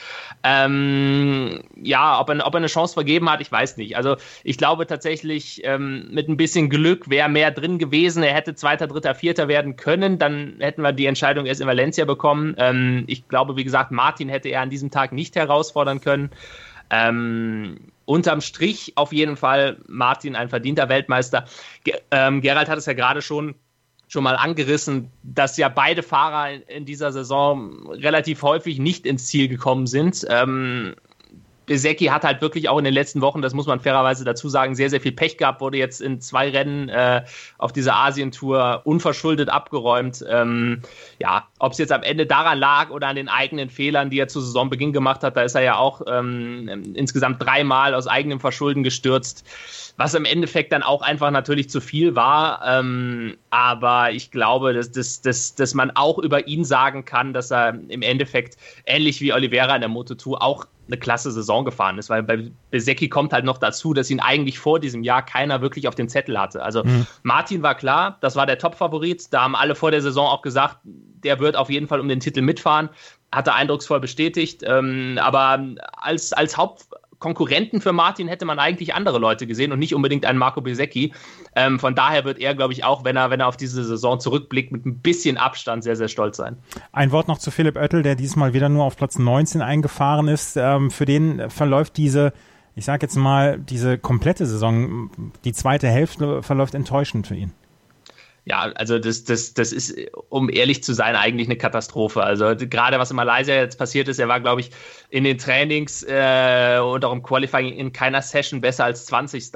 Ähm, 0.43 1.63
ja, 1.75 2.19
ob 2.19 2.29
er, 2.29 2.47
ob 2.47 2.53
er 2.53 2.57
eine 2.57 2.67
Chance 2.67 2.93
vergeben 2.93 3.29
hat, 3.29 3.41
ich 3.41 3.51
weiß 3.51 3.75
nicht. 3.75 3.97
Also 3.97 4.15
ich 4.45 4.57
glaube 4.57 4.87
tatsächlich, 4.87 5.61
ähm, 5.65 6.07
mit 6.11 6.29
ein 6.29 6.37
bisschen 6.37 6.69
Glück 6.69 7.09
wäre 7.09 7.27
mehr 7.27 7.51
drin 7.51 7.79
gewesen. 7.79 8.23
Er 8.23 8.33
hätte 8.33 8.55
Zweiter, 8.55 8.87
Dritter, 8.87 9.13
Vierter 9.13 9.49
werden 9.49 9.75
können. 9.75 10.17
Dann 10.17 10.55
hätten 10.59 10.83
wir 10.83 10.93
die 10.93 11.07
Entscheidung 11.07 11.45
erst 11.45 11.59
in 11.59 11.67
Valencia 11.67 12.05
bekommen. 12.05 12.55
Ähm, 12.57 13.03
ich 13.07 13.27
glaube, 13.27 13.57
wie 13.57 13.65
gesagt, 13.65 13.91
Martin 13.91 14.29
hätte 14.29 14.47
er 14.47 14.61
an 14.61 14.69
diesem 14.69 14.89
Tag 14.89 15.11
nicht 15.11 15.35
herausfordern 15.35 15.99
können. 15.99 16.29
Ähm, 16.89 17.77
unterm 18.05 18.41
Strich 18.41 18.93
auf 18.95 19.11
jeden 19.11 19.35
Fall 19.35 19.77
Martin 19.87 20.35
ein 20.35 20.49
verdienter 20.49 20.89
Weltmeister. 20.89 21.45
Ge 21.83 21.95
ähm, 22.11 22.41
Gerald 22.41 22.69
hat 22.69 22.77
es 22.77 22.85
ja 22.85 22.93
gerade 22.93 23.21
schon 23.21 23.55
schon 24.07 24.23
mal 24.23 24.35
angerissen, 24.35 25.09
dass 25.23 25.57
ja 25.57 25.67
beide 25.67 26.03
Fahrer 26.03 26.51
in, 26.51 26.61
in, 26.63 26.85
dieser 26.85 27.11
Saison 27.11 27.89
relativ 27.91 28.43
häufig 28.43 28.77
nicht 28.77 29.05
ins 29.05 29.25
Ziel 29.25 29.47
gekommen 29.47 29.87
sind. 29.87 30.25
Ähm, 30.29 30.95
Besecki 31.65 32.05
hat 32.05 32.23
halt 32.23 32.41
wirklich 32.41 32.69
auch 32.69 32.77
in 32.77 32.83
den 32.83 32.93
letzten 32.93 33.21
Wochen, 33.21 33.41
das 33.41 33.53
muss 33.53 33.67
man 33.67 33.79
fairerweise 33.79 34.23
dazu 34.23 34.49
sagen, 34.49 34.75
sehr, 34.75 34.89
sehr 34.89 35.01
viel 35.01 35.11
Pech 35.11 35.37
gehabt, 35.37 35.61
wurde 35.61 35.77
jetzt 35.77 36.01
in 36.01 36.21
zwei 36.21 36.49
Rennen 36.49 36.89
äh, 36.89 37.23
auf 37.57 37.73
dieser 37.73 37.95
Asientour 37.95 38.81
unverschuldet 38.83 39.49
abgeräumt. 39.49 40.23
Ähm, 40.29 40.81
ja, 41.19 41.47
ob 41.59 41.71
es 41.71 41.77
jetzt 41.77 41.91
am 41.91 42.03
Ende 42.03 42.25
daran 42.25 42.59
lag 42.59 42.89
oder 42.89 43.07
an 43.07 43.15
den 43.15 43.29
eigenen 43.29 43.69
Fehlern, 43.69 44.09
die 44.09 44.19
er 44.19 44.27
zu 44.27 44.39
Saisonbeginn 44.39 44.93
gemacht 44.93 45.23
hat, 45.23 45.35
da 45.37 45.41
ist 45.41 45.55
er 45.55 45.61
ja 45.61 45.77
auch 45.77 46.01
ähm, 46.07 46.93
insgesamt 46.95 47.41
dreimal 47.43 47.93
aus 47.93 48.07
eigenem 48.07 48.39
Verschulden 48.39 48.83
gestürzt, 48.83 49.45
was 49.97 50.13
im 50.13 50.25
Endeffekt 50.25 50.71
dann 50.71 50.83
auch 50.83 51.01
einfach 51.01 51.31
natürlich 51.31 51.69
zu 51.69 51.81
viel 51.81 52.15
war. 52.15 52.61
Ähm, 52.65 53.37
aber 53.49 54.11
ich 54.11 54.31
glaube, 54.31 54.73
dass, 54.73 54.91
dass, 54.91 55.21
dass, 55.21 55.55
dass 55.55 55.73
man 55.73 55.91
auch 55.91 56.19
über 56.19 56.47
ihn 56.47 56.65
sagen 56.65 57.05
kann, 57.05 57.33
dass 57.33 57.51
er 57.51 57.79
im 57.87 58.01
Endeffekt 58.01 58.57
ähnlich 58.85 59.21
wie 59.21 59.33
Oliveira 59.33 59.75
in 59.75 59.81
der 59.81 59.89
Moto2 59.89 60.33
auch 60.33 60.65
eine 60.87 60.97
klasse 60.97 61.31
Saison 61.31 61.65
gefahren 61.65 61.97
ist, 61.97 62.09
weil 62.09 62.23
bei 62.23 62.51
Besecki 62.69 63.09
kommt 63.09 63.33
halt 63.33 63.45
noch 63.45 63.57
dazu, 63.57 63.93
dass 63.93 64.09
ihn 64.09 64.19
eigentlich 64.19 64.59
vor 64.59 64.79
diesem 64.79 65.03
Jahr 65.03 65.25
keiner 65.25 65.61
wirklich 65.61 65.87
auf 65.87 65.95
dem 65.95 66.07
Zettel 66.09 66.39
hatte. 66.39 66.63
Also 66.63 66.83
mhm. 66.83 67.07
Martin 67.23 67.63
war 67.63 67.75
klar, 67.75 68.17
das 68.21 68.35
war 68.35 68.45
der 68.45 68.57
Top-Favorit, 68.57 69.33
da 69.33 69.43
haben 69.43 69.55
alle 69.55 69.75
vor 69.75 69.91
der 69.91 70.01
Saison 70.01 70.27
auch 70.27 70.41
gesagt, 70.41 70.77
der 70.83 71.39
wird 71.39 71.55
auf 71.55 71.69
jeden 71.69 71.87
Fall 71.87 71.99
um 71.99 72.07
den 72.07 72.19
Titel 72.19 72.41
mitfahren, 72.41 72.89
hat 73.31 73.47
er 73.47 73.55
eindrucksvoll 73.55 73.99
bestätigt, 73.99 74.63
ähm, 74.65 75.19
aber 75.21 75.63
als, 75.97 76.33
als 76.33 76.55
Haupt 76.57 76.85
Konkurrenten 77.19 77.81
für 77.81 77.93
Martin 77.93 78.27
hätte 78.27 78.45
man 78.45 78.59
eigentlich 78.59 78.93
andere 78.93 79.19
Leute 79.19 79.47
gesehen 79.47 79.71
und 79.71 79.79
nicht 79.79 79.95
unbedingt 79.95 80.25
einen 80.25 80.39
Marco 80.39 80.61
Besecchi. 80.61 81.13
Ähm, 81.55 81.79
von 81.79 81.95
daher 81.95 82.25
wird 82.25 82.39
er, 82.39 82.55
glaube 82.55 82.73
ich, 82.73 82.83
auch, 82.83 83.03
wenn 83.03 83.15
er, 83.15 83.29
wenn 83.29 83.39
er 83.39 83.47
auf 83.47 83.57
diese 83.57 83.83
Saison 83.83 84.19
zurückblickt, 84.19 84.71
mit 84.71 84.85
ein 84.85 84.99
bisschen 84.99 85.37
Abstand 85.37 85.83
sehr, 85.83 85.95
sehr 85.95 86.07
stolz 86.07 86.37
sein. 86.37 86.57
Ein 86.91 87.11
Wort 87.11 87.27
noch 87.27 87.37
zu 87.37 87.51
Philipp 87.51 87.77
Oettel, 87.77 88.03
der 88.03 88.15
diesmal 88.15 88.53
wieder 88.53 88.69
nur 88.69 88.83
auf 88.83 88.97
Platz 88.97 89.17
19 89.17 89.61
eingefahren 89.61 90.27
ist. 90.27 90.57
Ähm, 90.57 90.91
für 90.91 91.05
den 91.05 91.49
verläuft 91.49 91.97
diese, 91.97 92.33
ich 92.75 92.85
sage 92.85 93.05
jetzt 93.05 93.15
mal, 93.15 93.59
diese 93.59 93.97
komplette 93.97 94.45
Saison, 94.45 95.09
die 95.43 95.53
zweite 95.53 95.87
Hälfte 95.87 96.43
verläuft 96.43 96.75
enttäuschend 96.75 97.27
für 97.27 97.35
ihn. 97.35 97.53
Ja, 98.47 98.71
also 98.75 98.99
das, 98.99 99.23
das, 99.23 99.55
das 99.55 99.71
ist, 99.71 99.97
um 100.29 100.51
ehrlich 100.51 100.83
zu 100.83 100.93
sein, 100.93 101.15
eigentlich 101.15 101.47
eine 101.47 101.57
Katastrophe. 101.57 102.23
Also 102.23 102.55
gerade 102.55 102.99
was 102.99 103.09
in 103.09 103.15
Malaysia 103.15 103.55
jetzt 103.55 103.77
passiert 103.77 104.07
ist, 104.07 104.19
er 104.19 104.27
war, 104.27 104.39
glaube 104.39 104.61
ich, 104.61 104.69
in 105.09 105.23
den 105.23 105.39
Trainings 105.39 106.03
äh, 106.03 106.79
und 106.79 107.03
auch 107.03 107.11
im 107.11 107.23
Qualifying 107.23 107.73
in 107.73 107.91
keiner 107.91 108.21
Session 108.21 108.61
besser 108.61 108.85
als 108.85 109.07
20. 109.07 109.51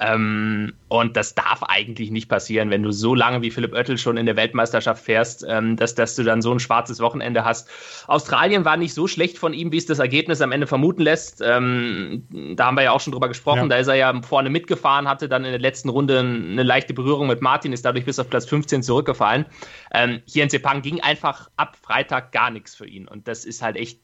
Ähm, 0.00 0.72
und 0.88 1.16
das 1.16 1.34
darf 1.34 1.62
eigentlich 1.62 2.10
nicht 2.10 2.28
passieren, 2.28 2.70
wenn 2.70 2.82
du 2.82 2.90
so 2.90 3.14
lange 3.14 3.42
wie 3.42 3.50
Philipp 3.50 3.74
Oettel 3.74 3.98
schon 3.98 4.16
in 4.16 4.24
der 4.24 4.34
Weltmeisterschaft 4.34 5.04
fährst, 5.04 5.44
ähm, 5.46 5.76
dass, 5.76 5.94
dass 5.94 6.16
du 6.16 6.24
dann 6.24 6.40
so 6.40 6.50
ein 6.52 6.58
schwarzes 6.58 7.00
Wochenende 7.00 7.44
hast. 7.44 7.68
Australien 8.06 8.64
war 8.64 8.78
nicht 8.78 8.94
so 8.94 9.06
schlecht 9.06 9.38
von 9.38 9.52
ihm, 9.52 9.72
wie 9.72 9.76
es 9.76 9.84
das 9.84 9.98
Ergebnis 9.98 10.40
am 10.40 10.52
Ende 10.52 10.66
vermuten 10.66 11.02
lässt. 11.02 11.42
Ähm, 11.44 12.26
da 12.56 12.66
haben 12.66 12.76
wir 12.76 12.84
ja 12.84 12.92
auch 12.92 13.00
schon 13.00 13.12
drüber 13.12 13.28
gesprochen. 13.28 13.62
Ja. 13.62 13.68
Da 13.68 13.76
ist 13.76 13.88
er 13.88 13.94
ja 13.94 14.22
vorne 14.22 14.48
mitgefahren, 14.48 15.06
hatte 15.06 15.28
dann 15.28 15.44
in 15.44 15.50
der 15.50 15.60
letzten 15.60 15.90
Runde 15.90 16.18
eine 16.20 16.62
leichte 16.62 16.94
Berührung 16.94 17.26
mit 17.26 17.42
Martin, 17.42 17.72
ist 17.74 17.84
dadurch 17.84 18.06
bis 18.06 18.18
auf 18.18 18.30
Platz 18.30 18.46
15 18.46 18.82
zurückgefallen. 18.82 19.44
Ähm, 19.92 20.22
hier 20.24 20.44
in 20.44 20.48
Sepang 20.48 20.80
ging 20.80 21.00
einfach 21.00 21.50
ab 21.56 21.76
Freitag 21.80 22.32
gar 22.32 22.50
nichts 22.50 22.74
für 22.74 22.86
ihn. 22.86 23.06
Und 23.06 23.28
das 23.28 23.44
ist 23.44 23.60
halt 23.60 23.76
echt 23.76 24.00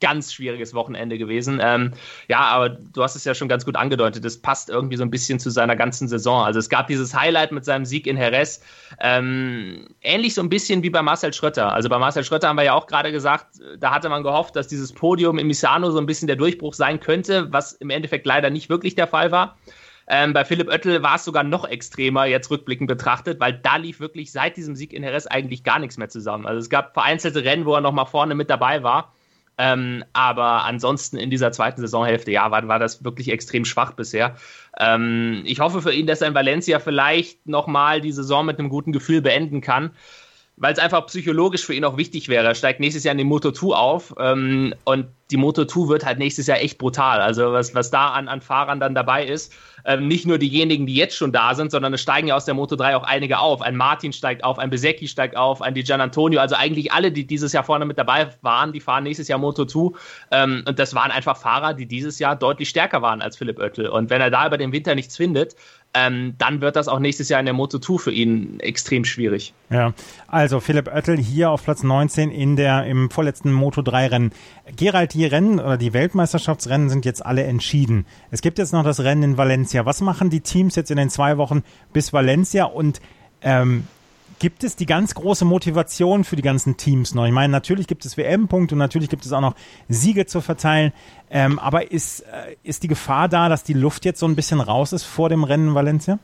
ganz 0.00 0.34
schwieriges 0.34 0.74
Wochenende 0.74 1.16
gewesen. 1.16 1.60
Ähm, 1.62 1.92
ja, 2.28 2.40
aber 2.40 2.68
du 2.68 3.02
hast 3.02 3.16
es 3.16 3.24
ja 3.24 3.34
schon 3.34 3.48
ganz 3.48 3.64
gut 3.64 3.74
angedeutet. 3.76 4.22
Das 4.24 4.36
passt 4.36 4.68
irgendwie 4.68 4.98
so 4.98 5.02
ein 5.02 5.10
bisschen 5.10 5.38
zu 5.38 5.48
seiner 5.48 5.76
ganzen 5.76 6.08
Saison. 6.08 6.44
Also 6.44 6.58
es 6.58 6.68
gab 6.68 6.88
dieses 6.88 7.14
Highlight 7.14 7.52
mit 7.52 7.64
seinem 7.64 7.86
Sieg 7.86 8.06
in 8.06 8.18
Jerez. 8.18 8.60
Ähm, 9.00 9.86
ähnlich 10.02 10.34
so 10.34 10.42
ein 10.42 10.50
bisschen 10.50 10.82
wie 10.82 10.90
bei 10.90 11.00
Marcel 11.00 11.32
Schröter. 11.32 11.72
Also 11.72 11.88
bei 11.88 11.98
Marcel 11.98 12.22
Schröter 12.22 12.48
haben 12.48 12.56
wir 12.56 12.64
ja 12.64 12.74
auch 12.74 12.86
gerade 12.86 13.12
gesagt, 13.12 13.46
da 13.78 13.92
hatte 13.92 14.10
man 14.10 14.22
gehofft, 14.22 14.56
dass 14.56 14.68
dieses 14.68 14.92
Podium 14.92 15.38
in 15.38 15.46
Misano 15.46 15.90
so 15.90 15.98
ein 15.98 16.06
bisschen 16.06 16.26
der 16.26 16.36
Durchbruch 16.36 16.74
sein 16.74 17.00
könnte, 17.00 17.50
was 17.50 17.72
im 17.72 17.88
Endeffekt 17.88 18.26
leider 18.26 18.50
nicht 18.50 18.68
wirklich 18.68 18.94
der 18.94 19.06
Fall 19.06 19.30
war. 19.30 19.56
Ähm, 20.06 20.34
bei 20.34 20.44
Philipp 20.44 20.68
Oettel 20.68 21.02
war 21.02 21.16
es 21.16 21.24
sogar 21.24 21.44
noch 21.44 21.66
extremer, 21.66 22.26
jetzt 22.26 22.50
rückblickend 22.50 22.88
betrachtet, 22.88 23.40
weil 23.40 23.54
da 23.54 23.76
lief 23.76 24.00
wirklich 24.00 24.32
seit 24.32 24.58
diesem 24.58 24.76
Sieg 24.76 24.92
in 24.92 25.02
Jerez 25.02 25.26
eigentlich 25.26 25.64
gar 25.64 25.78
nichts 25.78 25.96
mehr 25.96 26.10
zusammen. 26.10 26.46
Also 26.46 26.60
es 26.60 26.68
gab 26.68 26.92
vereinzelte 26.92 27.42
Rennen, 27.42 27.64
wo 27.64 27.74
er 27.74 27.80
noch 27.80 27.92
mal 27.92 28.04
vorne 28.04 28.34
mit 28.34 28.50
dabei 28.50 28.82
war. 28.82 29.14
Ähm, 29.56 30.04
aber 30.12 30.64
ansonsten 30.64 31.16
in 31.16 31.30
dieser 31.30 31.52
zweiten 31.52 31.80
Saisonhälfte, 31.80 32.32
ja, 32.32 32.50
war, 32.50 32.66
war 32.66 32.78
das 32.78 33.04
wirklich 33.04 33.30
extrem 33.30 33.64
schwach 33.64 33.92
bisher. 33.92 34.36
Ähm, 34.78 35.42
ich 35.44 35.60
hoffe 35.60 35.80
für 35.80 35.92
ihn, 35.92 36.06
dass 36.06 36.20
er 36.22 36.28
in 36.28 36.34
Valencia 36.34 36.80
vielleicht 36.80 37.46
nochmal 37.46 38.00
die 38.00 38.12
Saison 38.12 38.46
mit 38.46 38.58
einem 38.58 38.68
guten 38.68 38.92
Gefühl 38.92 39.22
beenden 39.22 39.60
kann 39.60 39.92
weil 40.56 40.72
es 40.72 40.78
einfach 40.78 41.06
psychologisch 41.06 41.64
für 41.64 41.74
ihn 41.74 41.84
auch 41.84 41.96
wichtig 41.96 42.28
wäre. 42.28 42.46
Er 42.46 42.54
steigt 42.54 42.78
nächstes 42.78 43.02
Jahr 43.04 43.12
in 43.12 43.18
die 43.18 43.24
Moto 43.24 43.50
2 43.50 43.74
auf 43.74 44.14
ähm, 44.18 44.74
und 44.84 45.06
die 45.30 45.36
Moto 45.36 45.64
2 45.64 45.88
wird 45.88 46.04
halt 46.04 46.18
nächstes 46.18 46.46
Jahr 46.46 46.60
echt 46.60 46.78
brutal. 46.78 47.20
Also 47.20 47.52
was, 47.52 47.74
was 47.74 47.90
da 47.90 48.10
an, 48.10 48.28
an 48.28 48.40
Fahrern 48.40 48.78
dann 48.78 48.94
dabei 48.94 49.26
ist, 49.26 49.52
ähm, 49.84 50.06
nicht 50.06 50.26
nur 50.26 50.38
diejenigen, 50.38 50.86
die 50.86 50.94
jetzt 50.94 51.16
schon 51.16 51.32
da 51.32 51.54
sind, 51.54 51.72
sondern 51.72 51.92
es 51.92 52.02
steigen 52.02 52.28
ja 52.28 52.36
aus 52.36 52.44
der 52.44 52.54
Moto 52.54 52.76
3 52.76 52.96
auch 52.96 53.02
einige 53.02 53.38
auf. 53.38 53.62
Ein 53.62 53.76
Martin 53.76 54.12
steigt 54.12 54.44
auf, 54.44 54.58
ein 54.58 54.70
Besecki 54.70 55.08
steigt 55.08 55.36
auf, 55.36 55.60
ein 55.60 55.74
Di 55.74 55.82
Gian 55.82 56.00
Antonio, 56.00 56.40
also 56.40 56.54
eigentlich 56.54 56.92
alle, 56.92 57.10
die 57.10 57.26
dieses 57.26 57.52
Jahr 57.52 57.64
vorne 57.64 57.84
mit 57.84 57.98
dabei 57.98 58.30
waren, 58.42 58.72
die 58.72 58.80
fahren 58.80 59.04
nächstes 59.04 59.26
Jahr 59.26 59.40
Moto 59.40 59.64
2 59.64 59.98
ähm, 60.30 60.64
und 60.68 60.78
das 60.78 60.94
waren 60.94 61.10
einfach 61.10 61.36
Fahrer, 61.36 61.74
die 61.74 61.86
dieses 61.86 62.18
Jahr 62.20 62.36
deutlich 62.36 62.68
stärker 62.68 63.02
waren 63.02 63.20
als 63.20 63.36
Philipp 63.36 63.58
Oettel 63.58 63.88
und 63.88 64.08
wenn 64.08 64.20
er 64.20 64.30
da 64.30 64.46
über 64.46 64.56
den 64.56 64.72
Winter 64.72 64.94
nichts 64.94 65.16
findet, 65.16 65.56
ähm, 65.94 66.34
dann 66.38 66.60
wird 66.60 66.74
das 66.76 66.88
auch 66.88 66.98
nächstes 66.98 67.28
Jahr 67.28 67.38
in 67.38 67.46
der 67.46 67.54
Moto 67.54 67.78
2 67.78 67.98
für 67.98 68.10
ihn 68.10 68.58
extrem 68.58 69.04
schwierig. 69.04 69.54
Ja, 69.70 69.94
also 70.26 70.58
Philipp 70.58 70.88
Oettel 70.88 71.16
hier 71.16 71.50
auf 71.50 71.62
Platz 71.62 71.84
19 71.84 72.30
in 72.30 72.56
der, 72.56 72.84
im 72.86 73.10
vorletzten 73.10 73.52
Moto 73.52 73.80
3 73.80 74.08
Rennen. 74.08 74.32
Gerald, 74.76 75.14
die 75.14 75.24
Rennen 75.24 75.60
oder 75.60 75.76
die 75.76 75.92
Weltmeisterschaftsrennen 75.92 76.88
sind 76.88 77.04
jetzt 77.04 77.24
alle 77.24 77.44
entschieden. 77.44 78.06
Es 78.32 78.42
gibt 78.42 78.58
jetzt 78.58 78.72
noch 78.72 78.82
das 78.82 79.00
Rennen 79.00 79.22
in 79.22 79.36
Valencia. 79.38 79.86
Was 79.86 80.00
machen 80.00 80.30
die 80.30 80.40
Teams 80.40 80.74
jetzt 80.74 80.90
in 80.90 80.96
den 80.96 81.10
zwei 81.10 81.38
Wochen 81.38 81.62
bis 81.92 82.12
Valencia 82.12 82.64
und 82.64 83.00
ähm, 83.40 83.86
gibt 84.44 84.62
es 84.62 84.76
die 84.76 84.84
ganz 84.84 85.14
große 85.14 85.46
Motivation 85.46 86.22
für 86.22 86.36
die 86.36 86.42
ganzen 86.42 86.76
Teams 86.76 87.14
noch? 87.14 87.24
Ich 87.24 87.32
meine, 87.32 87.50
natürlich 87.50 87.86
gibt 87.86 88.04
es 88.04 88.18
WM-Punkte 88.18 88.74
und 88.74 88.78
natürlich 88.78 89.08
gibt 89.08 89.24
es 89.24 89.32
auch 89.32 89.40
noch 89.40 89.54
Siege 89.88 90.26
zu 90.26 90.42
verteilen. 90.42 90.92
Ähm, 91.30 91.58
aber 91.58 91.90
ist, 91.90 92.20
äh, 92.20 92.54
ist 92.62 92.82
die 92.82 92.88
Gefahr 92.88 93.30
da, 93.30 93.48
dass 93.48 93.64
die 93.64 93.72
Luft 93.72 94.04
jetzt 94.04 94.20
so 94.20 94.26
ein 94.26 94.36
bisschen 94.36 94.60
raus 94.60 94.92
ist 94.92 95.04
vor 95.04 95.30
dem 95.30 95.44
Rennen 95.44 95.74
Valencia? 95.74 96.18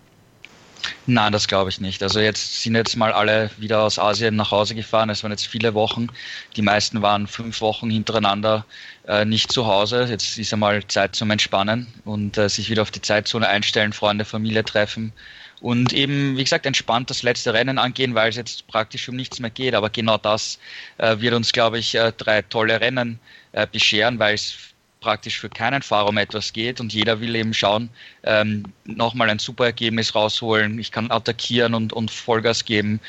Nein, 1.06 1.32
das 1.32 1.48
glaube 1.48 1.70
ich 1.70 1.80
nicht. 1.80 2.02
Also 2.02 2.20
jetzt 2.20 2.62
sind 2.62 2.74
jetzt 2.74 2.94
mal 2.94 3.14
alle 3.14 3.50
wieder 3.56 3.84
aus 3.84 3.98
Asien 3.98 4.36
nach 4.36 4.50
Hause 4.50 4.74
gefahren. 4.74 5.08
Es 5.08 5.22
waren 5.22 5.32
jetzt 5.32 5.46
viele 5.46 5.72
Wochen. 5.72 6.08
Die 6.56 6.62
meisten 6.62 7.00
waren 7.00 7.26
fünf 7.26 7.62
Wochen 7.62 7.88
hintereinander 7.88 8.66
äh, 9.08 9.24
nicht 9.24 9.50
zu 9.50 9.64
Hause. 9.64 10.04
Jetzt 10.10 10.36
ist 10.36 10.52
einmal 10.52 10.86
Zeit 10.88 11.16
zum 11.16 11.30
Entspannen 11.30 11.86
und 12.04 12.36
äh, 12.36 12.50
sich 12.50 12.68
wieder 12.68 12.82
auf 12.82 12.90
die 12.90 13.00
Zeitzone 13.00 13.48
einstellen, 13.48 13.94
Freunde, 13.94 14.26
Familie 14.26 14.62
treffen 14.62 15.14
und 15.61 15.92
eben, 15.92 16.36
wie 16.36 16.44
gesagt, 16.44 16.66
entspannt 16.66 17.11
das 17.11 17.22
letzte 17.22 17.52
Rennen 17.52 17.78
angehen, 17.78 18.14
weil 18.14 18.30
es 18.30 18.36
jetzt 18.36 18.66
praktisch 18.66 19.08
um 19.08 19.16
nichts 19.16 19.40
mehr 19.40 19.50
geht. 19.50 19.74
Aber 19.74 19.90
genau 19.90 20.16
das 20.16 20.58
äh, 20.98 21.18
wird 21.20 21.34
uns, 21.34 21.52
glaube 21.52 21.78
ich, 21.78 21.94
äh, 21.94 22.12
drei 22.16 22.42
tolle 22.42 22.80
Rennen 22.80 23.18
äh, 23.52 23.66
bescheren, 23.66 24.18
weil 24.18 24.34
es 24.34 24.69
praktisch 25.01 25.40
für 25.40 25.48
keinen 25.48 25.82
Fahrer 25.82 26.09
um 26.09 26.18
etwas 26.18 26.53
geht 26.53 26.80
und 26.80 26.92
jeder 26.92 27.20
will 27.20 27.34
eben 27.34 27.55
schauen, 27.55 27.88
ähm, 28.22 28.64
nochmal 28.84 29.30
ein 29.30 29.38
super 29.38 29.64
Ergebnis 29.64 30.14
rausholen. 30.14 30.78
Ich 30.78 30.92
kann 30.92 31.11
attackieren 31.11 31.74
und, 31.74 31.92
und 31.92 32.11
Vollgas 32.11 32.64
geben, 32.64 33.01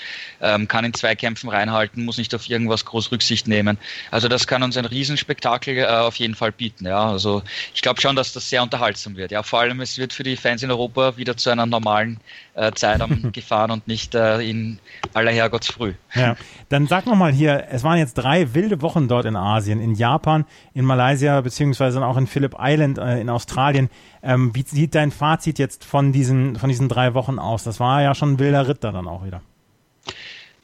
ähm, 0.41 0.67
kann 0.67 0.85
in 0.85 0.93
Zweikämpfen 0.93 1.49
reinhalten, 1.49 2.05
muss 2.05 2.17
nicht 2.17 2.33
auf 2.33 2.49
irgendwas 2.49 2.85
groß 2.85 3.11
Rücksicht 3.11 3.47
nehmen. 3.47 3.77
Also 4.09 4.29
das 4.29 4.47
kann 4.47 4.63
uns 4.63 4.77
ein 4.77 4.85
Riesenspektakel 4.85 5.77
äh, 5.77 5.85
auf 5.85 6.15
jeden 6.15 6.35
Fall 6.35 6.53
bieten. 6.53 6.85
Ja, 6.85 7.11
also 7.11 7.43
ich 7.75 7.81
glaube 7.81 7.99
schon, 7.99 8.15
dass 8.15 8.31
das 8.31 8.49
sehr 8.49 8.63
unterhaltsam 8.63 9.17
wird. 9.17 9.31
Ja, 9.31 9.43
vor 9.43 9.59
allem 9.59 9.81
es 9.81 9.97
wird 9.97 10.13
für 10.13 10.23
die 10.23 10.37
Fans 10.37 10.63
in 10.63 10.71
Europa 10.71 11.17
wieder 11.17 11.35
zu 11.35 11.49
einer 11.49 11.65
normalen 11.65 12.19
äh, 12.55 12.71
Zeit 12.73 13.01
am 13.01 13.31
gefahren 13.31 13.71
und 13.71 13.87
nicht 13.87 14.15
äh, 14.15 14.39
in 14.41 14.79
aller 15.13 15.31
Herrgottsfrüh. 15.31 15.93
Ja, 16.13 16.35
dann 16.69 16.87
sag 16.87 17.05
nochmal 17.05 17.31
hier, 17.31 17.67
es 17.71 17.83
waren 17.83 17.97
jetzt 17.97 18.15
drei 18.15 18.53
wilde 18.53 18.81
Wochen 18.81 19.07
dort 19.07 19.25
in 19.25 19.35
Asien, 19.35 19.79
in 19.79 19.95
Japan, 19.95 20.45
in 20.73 20.85
Malaysia 20.85 21.39
beziehungsweise 21.41 22.03
auch 22.05 22.17
in 22.17 22.27
Phillip 22.27 22.55
Island 22.59 22.97
äh, 22.97 23.19
in 23.19 23.29
Australien. 23.29 23.89
Ähm, 24.23 24.53
wie 24.53 24.63
sieht 24.63 24.95
dein 24.95 25.11
Fazit 25.11 25.59
jetzt 25.59 25.85
von 25.85 26.11
diesen, 26.11 26.55
von 26.57 26.69
diesen 26.69 26.89
drei 26.89 27.13
Wochen 27.13 27.39
aus? 27.39 27.63
Das 27.63 27.79
war 27.79 28.01
ja 28.01 28.13
schon 28.15 28.33
ein 28.33 28.39
wilder 28.39 28.67
Ritter 28.67 28.91
dann 28.91 29.07
auch 29.07 29.25
wieder. 29.25 29.41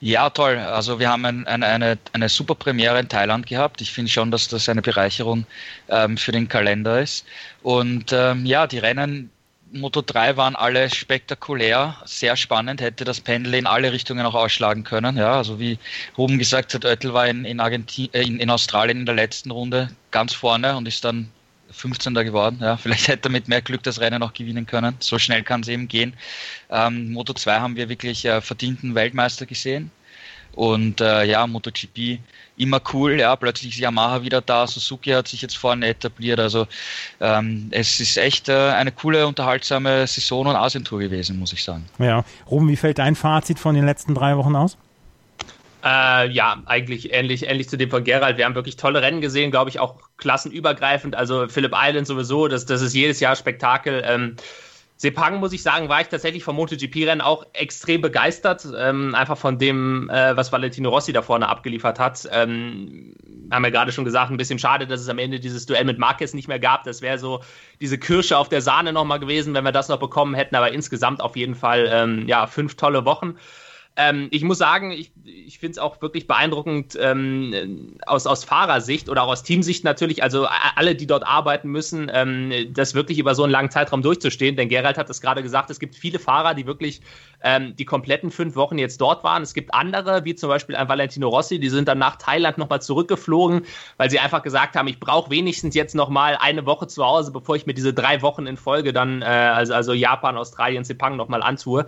Ja, 0.00 0.30
toll. 0.30 0.58
Also 0.58 1.00
wir 1.00 1.08
haben 1.08 1.24
ein, 1.24 1.46
ein, 1.46 1.64
eine, 1.64 1.98
eine 2.12 2.28
super 2.28 2.54
Premiere 2.54 3.00
in 3.00 3.08
Thailand 3.08 3.46
gehabt. 3.46 3.80
Ich 3.80 3.90
finde 3.90 4.10
schon, 4.10 4.30
dass 4.30 4.46
das 4.46 4.68
eine 4.68 4.80
Bereicherung 4.80 5.44
ähm, 5.88 6.16
für 6.16 6.30
den 6.30 6.48
Kalender 6.48 7.00
ist. 7.00 7.26
Und 7.62 8.12
ähm, 8.12 8.46
ja, 8.46 8.68
die 8.68 8.78
Rennen 8.78 9.30
Moto 9.72 10.02
3 10.02 10.36
waren 10.36 10.56
alle 10.56 10.88
spektakulär, 10.88 11.96
sehr 12.06 12.36
spannend, 12.36 12.80
hätte 12.80 13.04
das 13.04 13.20
Pendel 13.20 13.54
in 13.54 13.66
alle 13.66 13.92
Richtungen 13.92 14.24
auch 14.24 14.34
ausschlagen 14.34 14.82
können. 14.84 15.16
Ja, 15.16 15.36
also 15.36 15.60
wie 15.60 15.78
Ruben 16.16 16.38
gesagt 16.38 16.74
hat, 16.74 16.84
Oettel 16.84 17.12
war 17.12 17.26
in, 17.26 17.44
in, 17.44 17.60
Argentin 17.60 18.08
äh, 18.12 18.22
in, 18.22 18.40
in 18.40 18.50
Australien 18.50 19.00
in 19.00 19.06
der 19.06 19.14
letzten 19.14 19.50
Runde 19.50 19.90
ganz 20.10 20.32
vorne 20.32 20.76
und 20.76 20.88
ist 20.88 21.04
dann 21.04 21.28
15. 21.70 22.14
geworden. 22.14 22.58
Ja, 22.60 22.76
vielleicht 22.78 23.08
hätte 23.08 23.28
er 23.28 23.32
mit 23.32 23.48
mehr 23.48 23.60
Glück 23.60 23.82
das 23.82 24.00
Rennen 24.00 24.20
noch 24.20 24.32
gewinnen 24.32 24.66
können. 24.66 24.94
So 25.00 25.18
schnell 25.18 25.42
kann 25.42 25.60
es 25.60 25.68
eben 25.68 25.88
gehen. 25.88 26.14
Ähm, 26.70 27.12
Moto 27.12 27.34
2 27.34 27.60
haben 27.60 27.76
wir 27.76 27.88
wirklich 27.88 28.24
äh, 28.24 28.40
verdienten 28.40 28.94
Weltmeister 28.94 29.44
gesehen. 29.44 29.90
Und 30.58 31.00
äh, 31.00 31.22
ja, 31.22 31.46
MotoGP 31.46 32.18
immer 32.56 32.80
cool, 32.92 33.20
ja, 33.20 33.36
plötzlich 33.36 33.74
ist 33.74 33.78
Yamaha 33.78 34.22
wieder 34.22 34.40
da, 34.40 34.66
Suzuki 34.66 35.10
hat 35.10 35.28
sich 35.28 35.40
jetzt 35.40 35.56
vorne 35.56 35.86
etabliert, 35.86 36.40
also 36.40 36.66
ähm, 37.20 37.68
es 37.70 38.00
ist 38.00 38.16
echt 38.16 38.48
äh, 38.48 38.70
eine 38.72 38.90
coole, 38.90 39.28
unterhaltsame 39.28 40.04
Saison 40.08 40.48
und 40.48 40.56
Asientour 40.56 40.98
gewesen, 40.98 41.38
muss 41.38 41.52
ich 41.52 41.62
sagen. 41.62 41.88
Ja, 42.00 42.24
Ruben, 42.50 42.68
wie 42.68 42.74
fällt 42.74 42.98
dein 42.98 43.14
Fazit 43.14 43.60
von 43.60 43.76
den 43.76 43.86
letzten 43.86 44.16
drei 44.16 44.36
Wochen 44.36 44.56
aus? 44.56 44.76
Äh, 45.84 46.28
ja, 46.32 46.60
eigentlich 46.66 47.12
ähnlich, 47.12 47.46
ähnlich 47.46 47.68
zu 47.68 47.78
dem 47.78 47.88
von 47.88 48.02
Gerald. 48.02 48.36
Wir 48.36 48.44
haben 48.44 48.56
wirklich 48.56 48.74
tolle 48.74 49.00
Rennen 49.00 49.20
gesehen, 49.20 49.52
glaube 49.52 49.70
ich, 49.70 49.78
auch 49.78 49.94
klassenübergreifend. 50.16 51.14
Also 51.14 51.46
Philipp 51.46 51.72
Island 51.72 52.08
sowieso, 52.08 52.48
das, 52.48 52.66
das 52.66 52.82
ist 52.82 52.94
jedes 52.94 53.20
Jahr 53.20 53.36
Spektakel. 53.36 54.02
Ähm, 54.04 54.34
Sepang, 55.00 55.38
muss 55.38 55.52
ich 55.52 55.62
sagen, 55.62 55.88
war 55.88 56.00
ich 56.00 56.08
tatsächlich 56.08 56.42
vom 56.42 56.56
MotoGP-Rennen 56.56 57.20
auch 57.20 57.46
extrem 57.52 58.00
begeistert. 58.00 58.66
Ähm, 58.76 59.14
einfach 59.14 59.38
von 59.38 59.56
dem, 59.56 60.10
äh, 60.10 60.36
was 60.36 60.50
Valentino 60.50 60.90
Rossi 60.90 61.12
da 61.12 61.22
vorne 61.22 61.48
abgeliefert 61.48 62.00
hat. 62.00 62.28
Ähm, 62.32 63.14
haben 63.48 63.62
wir 63.62 63.70
gerade 63.70 63.92
schon 63.92 64.04
gesagt, 64.04 64.32
ein 64.32 64.36
bisschen 64.36 64.58
schade, 64.58 64.88
dass 64.88 65.00
es 65.00 65.08
am 65.08 65.20
Ende 65.20 65.38
dieses 65.38 65.66
Duell 65.66 65.84
mit 65.84 66.00
Marquez 66.00 66.34
nicht 66.34 66.48
mehr 66.48 66.58
gab. 66.58 66.82
Das 66.82 67.00
wäre 67.00 67.16
so 67.16 67.44
diese 67.80 67.96
Kirsche 67.96 68.36
auf 68.36 68.48
der 68.48 68.60
Sahne 68.60 68.92
nochmal 68.92 69.20
gewesen, 69.20 69.54
wenn 69.54 69.62
wir 69.62 69.70
das 69.70 69.88
noch 69.88 70.00
bekommen 70.00 70.34
hätten. 70.34 70.56
Aber 70.56 70.72
insgesamt 70.72 71.20
auf 71.20 71.36
jeden 71.36 71.54
Fall, 71.54 71.88
ähm, 71.92 72.26
ja, 72.26 72.48
fünf 72.48 72.74
tolle 72.74 73.04
Wochen. 73.04 73.36
Ähm, 74.00 74.28
ich 74.30 74.44
muss 74.44 74.58
sagen, 74.58 74.92
ich, 74.92 75.10
ich 75.24 75.58
finde 75.58 75.72
es 75.72 75.78
auch 75.78 76.00
wirklich 76.00 76.28
beeindruckend 76.28 76.96
ähm, 77.00 77.98
aus, 78.06 78.28
aus 78.28 78.44
Fahrersicht 78.44 79.08
oder 79.08 79.24
auch 79.24 79.28
aus 79.28 79.42
Teamsicht 79.42 79.82
natürlich, 79.82 80.22
also 80.22 80.46
alle, 80.76 80.94
die 80.94 81.08
dort 81.08 81.26
arbeiten 81.26 81.68
müssen, 81.68 82.08
ähm, 82.14 82.52
das 82.72 82.94
wirklich 82.94 83.18
über 83.18 83.34
so 83.34 83.42
einen 83.42 83.50
langen 83.50 83.70
Zeitraum 83.70 84.00
durchzustehen. 84.00 84.54
Denn 84.54 84.68
Gerald 84.68 84.98
hat 84.98 85.10
es 85.10 85.20
gerade 85.20 85.42
gesagt, 85.42 85.68
es 85.70 85.80
gibt 85.80 85.96
viele 85.96 86.20
Fahrer, 86.20 86.54
die 86.54 86.64
wirklich 86.64 87.00
ähm, 87.42 87.74
die 87.76 87.84
kompletten 87.84 88.30
fünf 88.30 88.56
Wochen 88.56 88.78
jetzt 88.78 89.00
dort 89.00 89.24
waren. 89.24 89.42
Es 89.42 89.54
gibt 89.54 89.74
andere, 89.74 90.24
wie 90.24 90.34
zum 90.34 90.48
Beispiel 90.48 90.76
ein 90.76 90.88
Valentino 90.88 91.28
Rossi, 91.28 91.58
die 91.58 91.68
sind 91.68 91.88
dann 91.88 91.98
nach 91.98 92.16
Thailand 92.16 92.58
nochmal 92.58 92.82
zurückgeflogen, 92.82 93.62
weil 93.96 94.10
sie 94.10 94.18
einfach 94.18 94.42
gesagt 94.42 94.76
haben, 94.76 94.88
ich 94.88 95.00
brauche 95.00 95.30
wenigstens 95.30 95.74
jetzt 95.74 95.94
nochmal 95.94 96.36
eine 96.40 96.66
Woche 96.66 96.86
zu 96.86 97.04
Hause, 97.04 97.32
bevor 97.32 97.56
ich 97.56 97.66
mir 97.66 97.74
diese 97.74 97.94
drei 97.94 98.22
Wochen 98.22 98.46
in 98.46 98.56
Folge 98.56 98.92
dann, 98.92 99.22
äh, 99.22 99.24
also, 99.24 99.74
also 99.74 99.92
Japan, 99.92 100.36
Australien, 100.36 100.84
Sepang 100.84 101.16
nochmal 101.16 101.42
antue. 101.42 101.86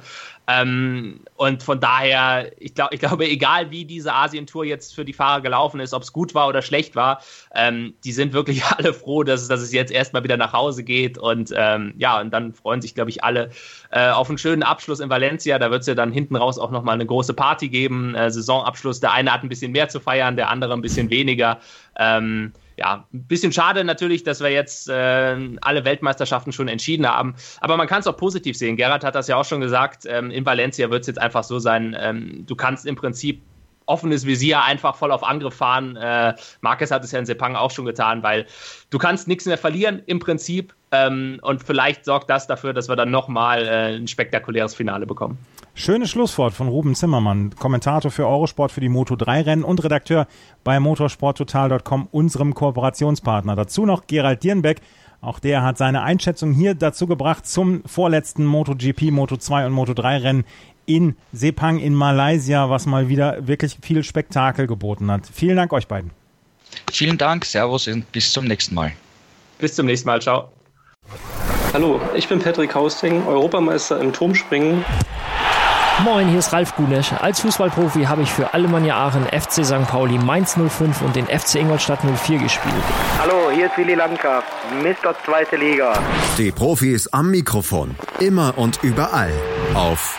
Ähm, 0.51 1.21
und 1.37 1.63
von 1.63 1.81
daher, 1.81 2.51
ich, 2.59 2.75
glaub, 2.75 2.93
ich 2.93 3.01
glaube, 3.01 3.27
egal 3.27 3.71
wie 3.71 3.85
diese 3.85 4.13
Asien-Tour 4.13 4.65
jetzt 4.65 4.95
für 4.95 5.05
die 5.05 5.13
Fahrer 5.13 5.41
gelaufen 5.41 5.81
ist, 5.81 5.95
ob 5.95 6.03
es 6.03 6.13
gut 6.13 6.35
war 6.35 6.49
oder 6.49 6.63
schlecht 6.63 6.97
war, 6.97 7.23
ähm, 7.55 7.95
die 8.05 8.13
sind 8.13 8.33
wirklich 8.33 8.65
alle 8.77 8.93
froh, 8.93 9.23
dass, 9.23 9.47
dass 9.49 9.61
es 9.61 9.73
jetzt 9.73 9.93
erstmal 9.93 10.25
wieder 10.25 10.37
nach 10.37 10.53
Hause 10.53 10.83
geht. 10.83 11.19
Und 11.19 11.53
ähm, 11.57 11.95
ja, 11.99 12.21
und 12.21 12.31
dann 12.31 12.53
freuen 12.53 12.81
sich, 12.81 12.95
glaube 12.95 13.11
ich, 13.11 13.23
alle 13.23 13.51
äh, 13.91 14.11
auf 14.11 14.29
einen 14.29 14.39
schönen 14.39 14.63
Abschluss 14.63 15.01
in 15.01 15.11
Valencia. 15.11 15.40
Da 15.59 15.71
wird 15.71 15.83
es 15.83 15.87
ja 15.87 15.95
dann 15.95 16.13
hinten 16.13 16.37
raus 16.37 16.59
auch 16.59 16.71
nochmal 16.71 16.95
eine 16.95 17.07
große 17.07 17.35
Party 17.35 17.69
geben. 17.69 18.15
Äh, 18.15 18.31
Saisonabschluss. 18.31 19.01
Der 19.01 19.13
eine 19.13 19.33
hat 19.33 19.43
ein 19.43 19.49
bisschen 19.49 19.73
mehr 19.73 19.89
zu 19.89 20.01
feiern, 20.01 20.37
der 20.37 20.51
andere 20.51 20.73
ein 20.75 20.83
bisschen 20.83 21.11
weniger. 21.11 21.59
Ähm, 21.99 22.53
ja, 22.77 23.05
ein 23.13 23.25
bisschen 23.25 23.53
schade 23.53 23.85
natürlich, 23.85 24.25
dass 24.25 24.41
wir 24.41 24.51
jetzt 24.51 24.89
äh, 24.89 25.37
alle 25.61 25.85
Weltmeisterschaften 25.85 26.51
schon 26.51 26.67
entschieden 26.67 27.07
haben. 27.07 27.35
Aber 27.61 27.77
man 27.77 27.87
kann 27.87 28.01
es 28.01 28.07
auch 28.07 28.17
positiv 28.17 28.57
sehen. 28.57 28.77
Gerhard 28.77 29.05
hat 29.05 29.15
das 29.15 29.29
ja 29.29 29.37
auch 29.37 29.45
schon 29.45 29.61
gesagt. 29.61 30.07
Ähm, 30.07 30.31
in 30.31 30.47
Valencia 30.47 30.91
wird 30.91 31.03
es 31.03 31.07
jetzt 31.07 31.21
einfach 31.21 31.45
so 31.45 31.59
sein, 31.59 31.95
ähm, 32.01 32.45
du 32.47 32.57
kannst 32.57 32.87
im 32.87 32.97
Prinzip 32.97 33.43
offenes 33.91 34.25
Visier 34.25 34.63
einfach 34.63 34.97
voll 34.97 35.13
auf 35.13 35.23
Angriff 35.23 35.55
fahren. 35.55 35.97
Äh, 35.97 36.35
Marquez 36.61 36.91
hat 36.91 37.05
es 37.05 37.13
ja 37.13 37.19
in 37.19 37.27
Sepang 37.27 37.57
auch 37.57 37.71
schon 37.71 37.85
getan, 37.85 38.23
weil 38.23 38.47
du 38.89 38.99
kannst 38.99 39.29
nichts 39.29 39.45
mehr 39.45 39.59
verlieren 39.59 40.03
im 40.07 40.21
Prinzip. 40.21 40.73
Ähm, 40.93 41.39
und 41.43 41.63
vielleicht 41.63 42.05
sorgt 42.05 42.31
das 42.31 42.47
dafür, 42.47 42.73
dass 42.73 42.89
wir 42.89 42.97
dann 42.97 43.11
nochmal 43.11 43.67
äh, 43.67 43.97
ein 43.97 44.09
spektakuläres 44.09 44.75
Finale 44.75 45.07
bekommen. 45.07 45.39
Schönes 45.75 46.11
Schlusswort 46.11 46.53
von 46.53 46.69
Ruben 46.69 46.95
Zimmermann, 46.95 47.55
Kommentator 47.57 48.11
für 48.11 48.27
Eurosport 48.27 48.73
für 48.73 48.81
die 48.81 48.89
Moto3-Rennen 48.89 49.65
und 49.65 49.83
Redakteur 49.85 50.27
bei 50.65 50.81
motorsporttotal.com, 50.81 52.09
unserem 52.11 52.55
Kooperationspartner. 52.55 53.55
Dazu 53.57 53.87
noch 53.87 54.07
Gerald 54.07 54.43
Dierenbeck. 54.43 54.81
Auch 55.23 55.39
der 55.39 55.63
hat 55.63 55.77
seine 55.77 56.03
Einschätzung 56.03 56.53
hier 56.53 56.75
dazu 56.75 57.07
gebracht 57.07 57.47
zum 57.47 57.83
vorletzten 57.85 58.47
MotoGP, 58.47 59.11
Moto2 59.11 59.67
und 59.67 59.75
Moto3-Rennen 59.75 60.45
in 60.97 61.17
Sepang 61.33 61.79
in 61.79 61.95
Malaysia, 61.95 62.69
was 62.69 62.87
mal 62.87 63.09
wieder 63.09 63.47
wirklich 63.47 63.79
viel 63.81 64.03
Spektakel 64.03 64.67
geboten 64.67 65.11
hat. 65.11 65.23
Vielen 65.33 65.57
Dank 65.57 65.73
euch 65.73 65.87
beiden. 65.87 66.11
Vielen 66.93 67.19
Dank, 67.19 67.45
Servus 67.45 67.87
und 67.89 68.11
bis 68.13 68.33
zum 68.33 68.45
nächsten 68.45 68.75
Mal. 68.75 68.93
Bis 69.59 69.75
zum 69.75 69.87
nächsten 69.87 70.09
Mal, 70.09 70.21
ciao. 70.21 70.51
Hallo, 71.73 72.01
ich 72.15 72.29
bin 72.29 72.41
Patrick 72.41 72.75
Hausting, 72.75 73.27
Europameister 73.27 74.01
im 74.01 74.13
Turmspringen. 74.13 74.85
Moin, 76.05 76.29
hier 76.29 76.39
ist 76.39 76.53
Ralf 76.53 76.75
Gunesch. 76.77 77.13
Als 77.13 77.41
Fußballprofi 77.41 78.05
habe 78.05 78.23
ich 78.23 78.31
für 78.31 78.55
Alemannia 78.55 78.97
Aachen, 78.97 79.27
FC 79.27 79.65
St. 79.65 79.87
Pauli, 79.87 80.19
Mainz 80.19 80.55
05 80.57 81.03
und 81.03 81.15
den 81.15 81.27
FC 81.27 81.57
Ingolstadt 81.57 82.01
04 82.03 82.39
gespielt. 82.39 82.75
Hallo, 83.21 83.51
hier 83.55 83.67
ist 83.67 83.77
Willi 83.77 83.95
Landgraf, 83.95 84.45
Mr. 84.83 85.15
Zweite 85.25 85.57
Liga. 85.57 85.93
Die 86.39 86.51
Profis 86.51 87.07
am 87.09 87.31
Mikrofon. 87.31 87.95
Immer 88.19 88.55
und 88.57 88.83
überall. 88.83 89.33
Auf 89.75 90.19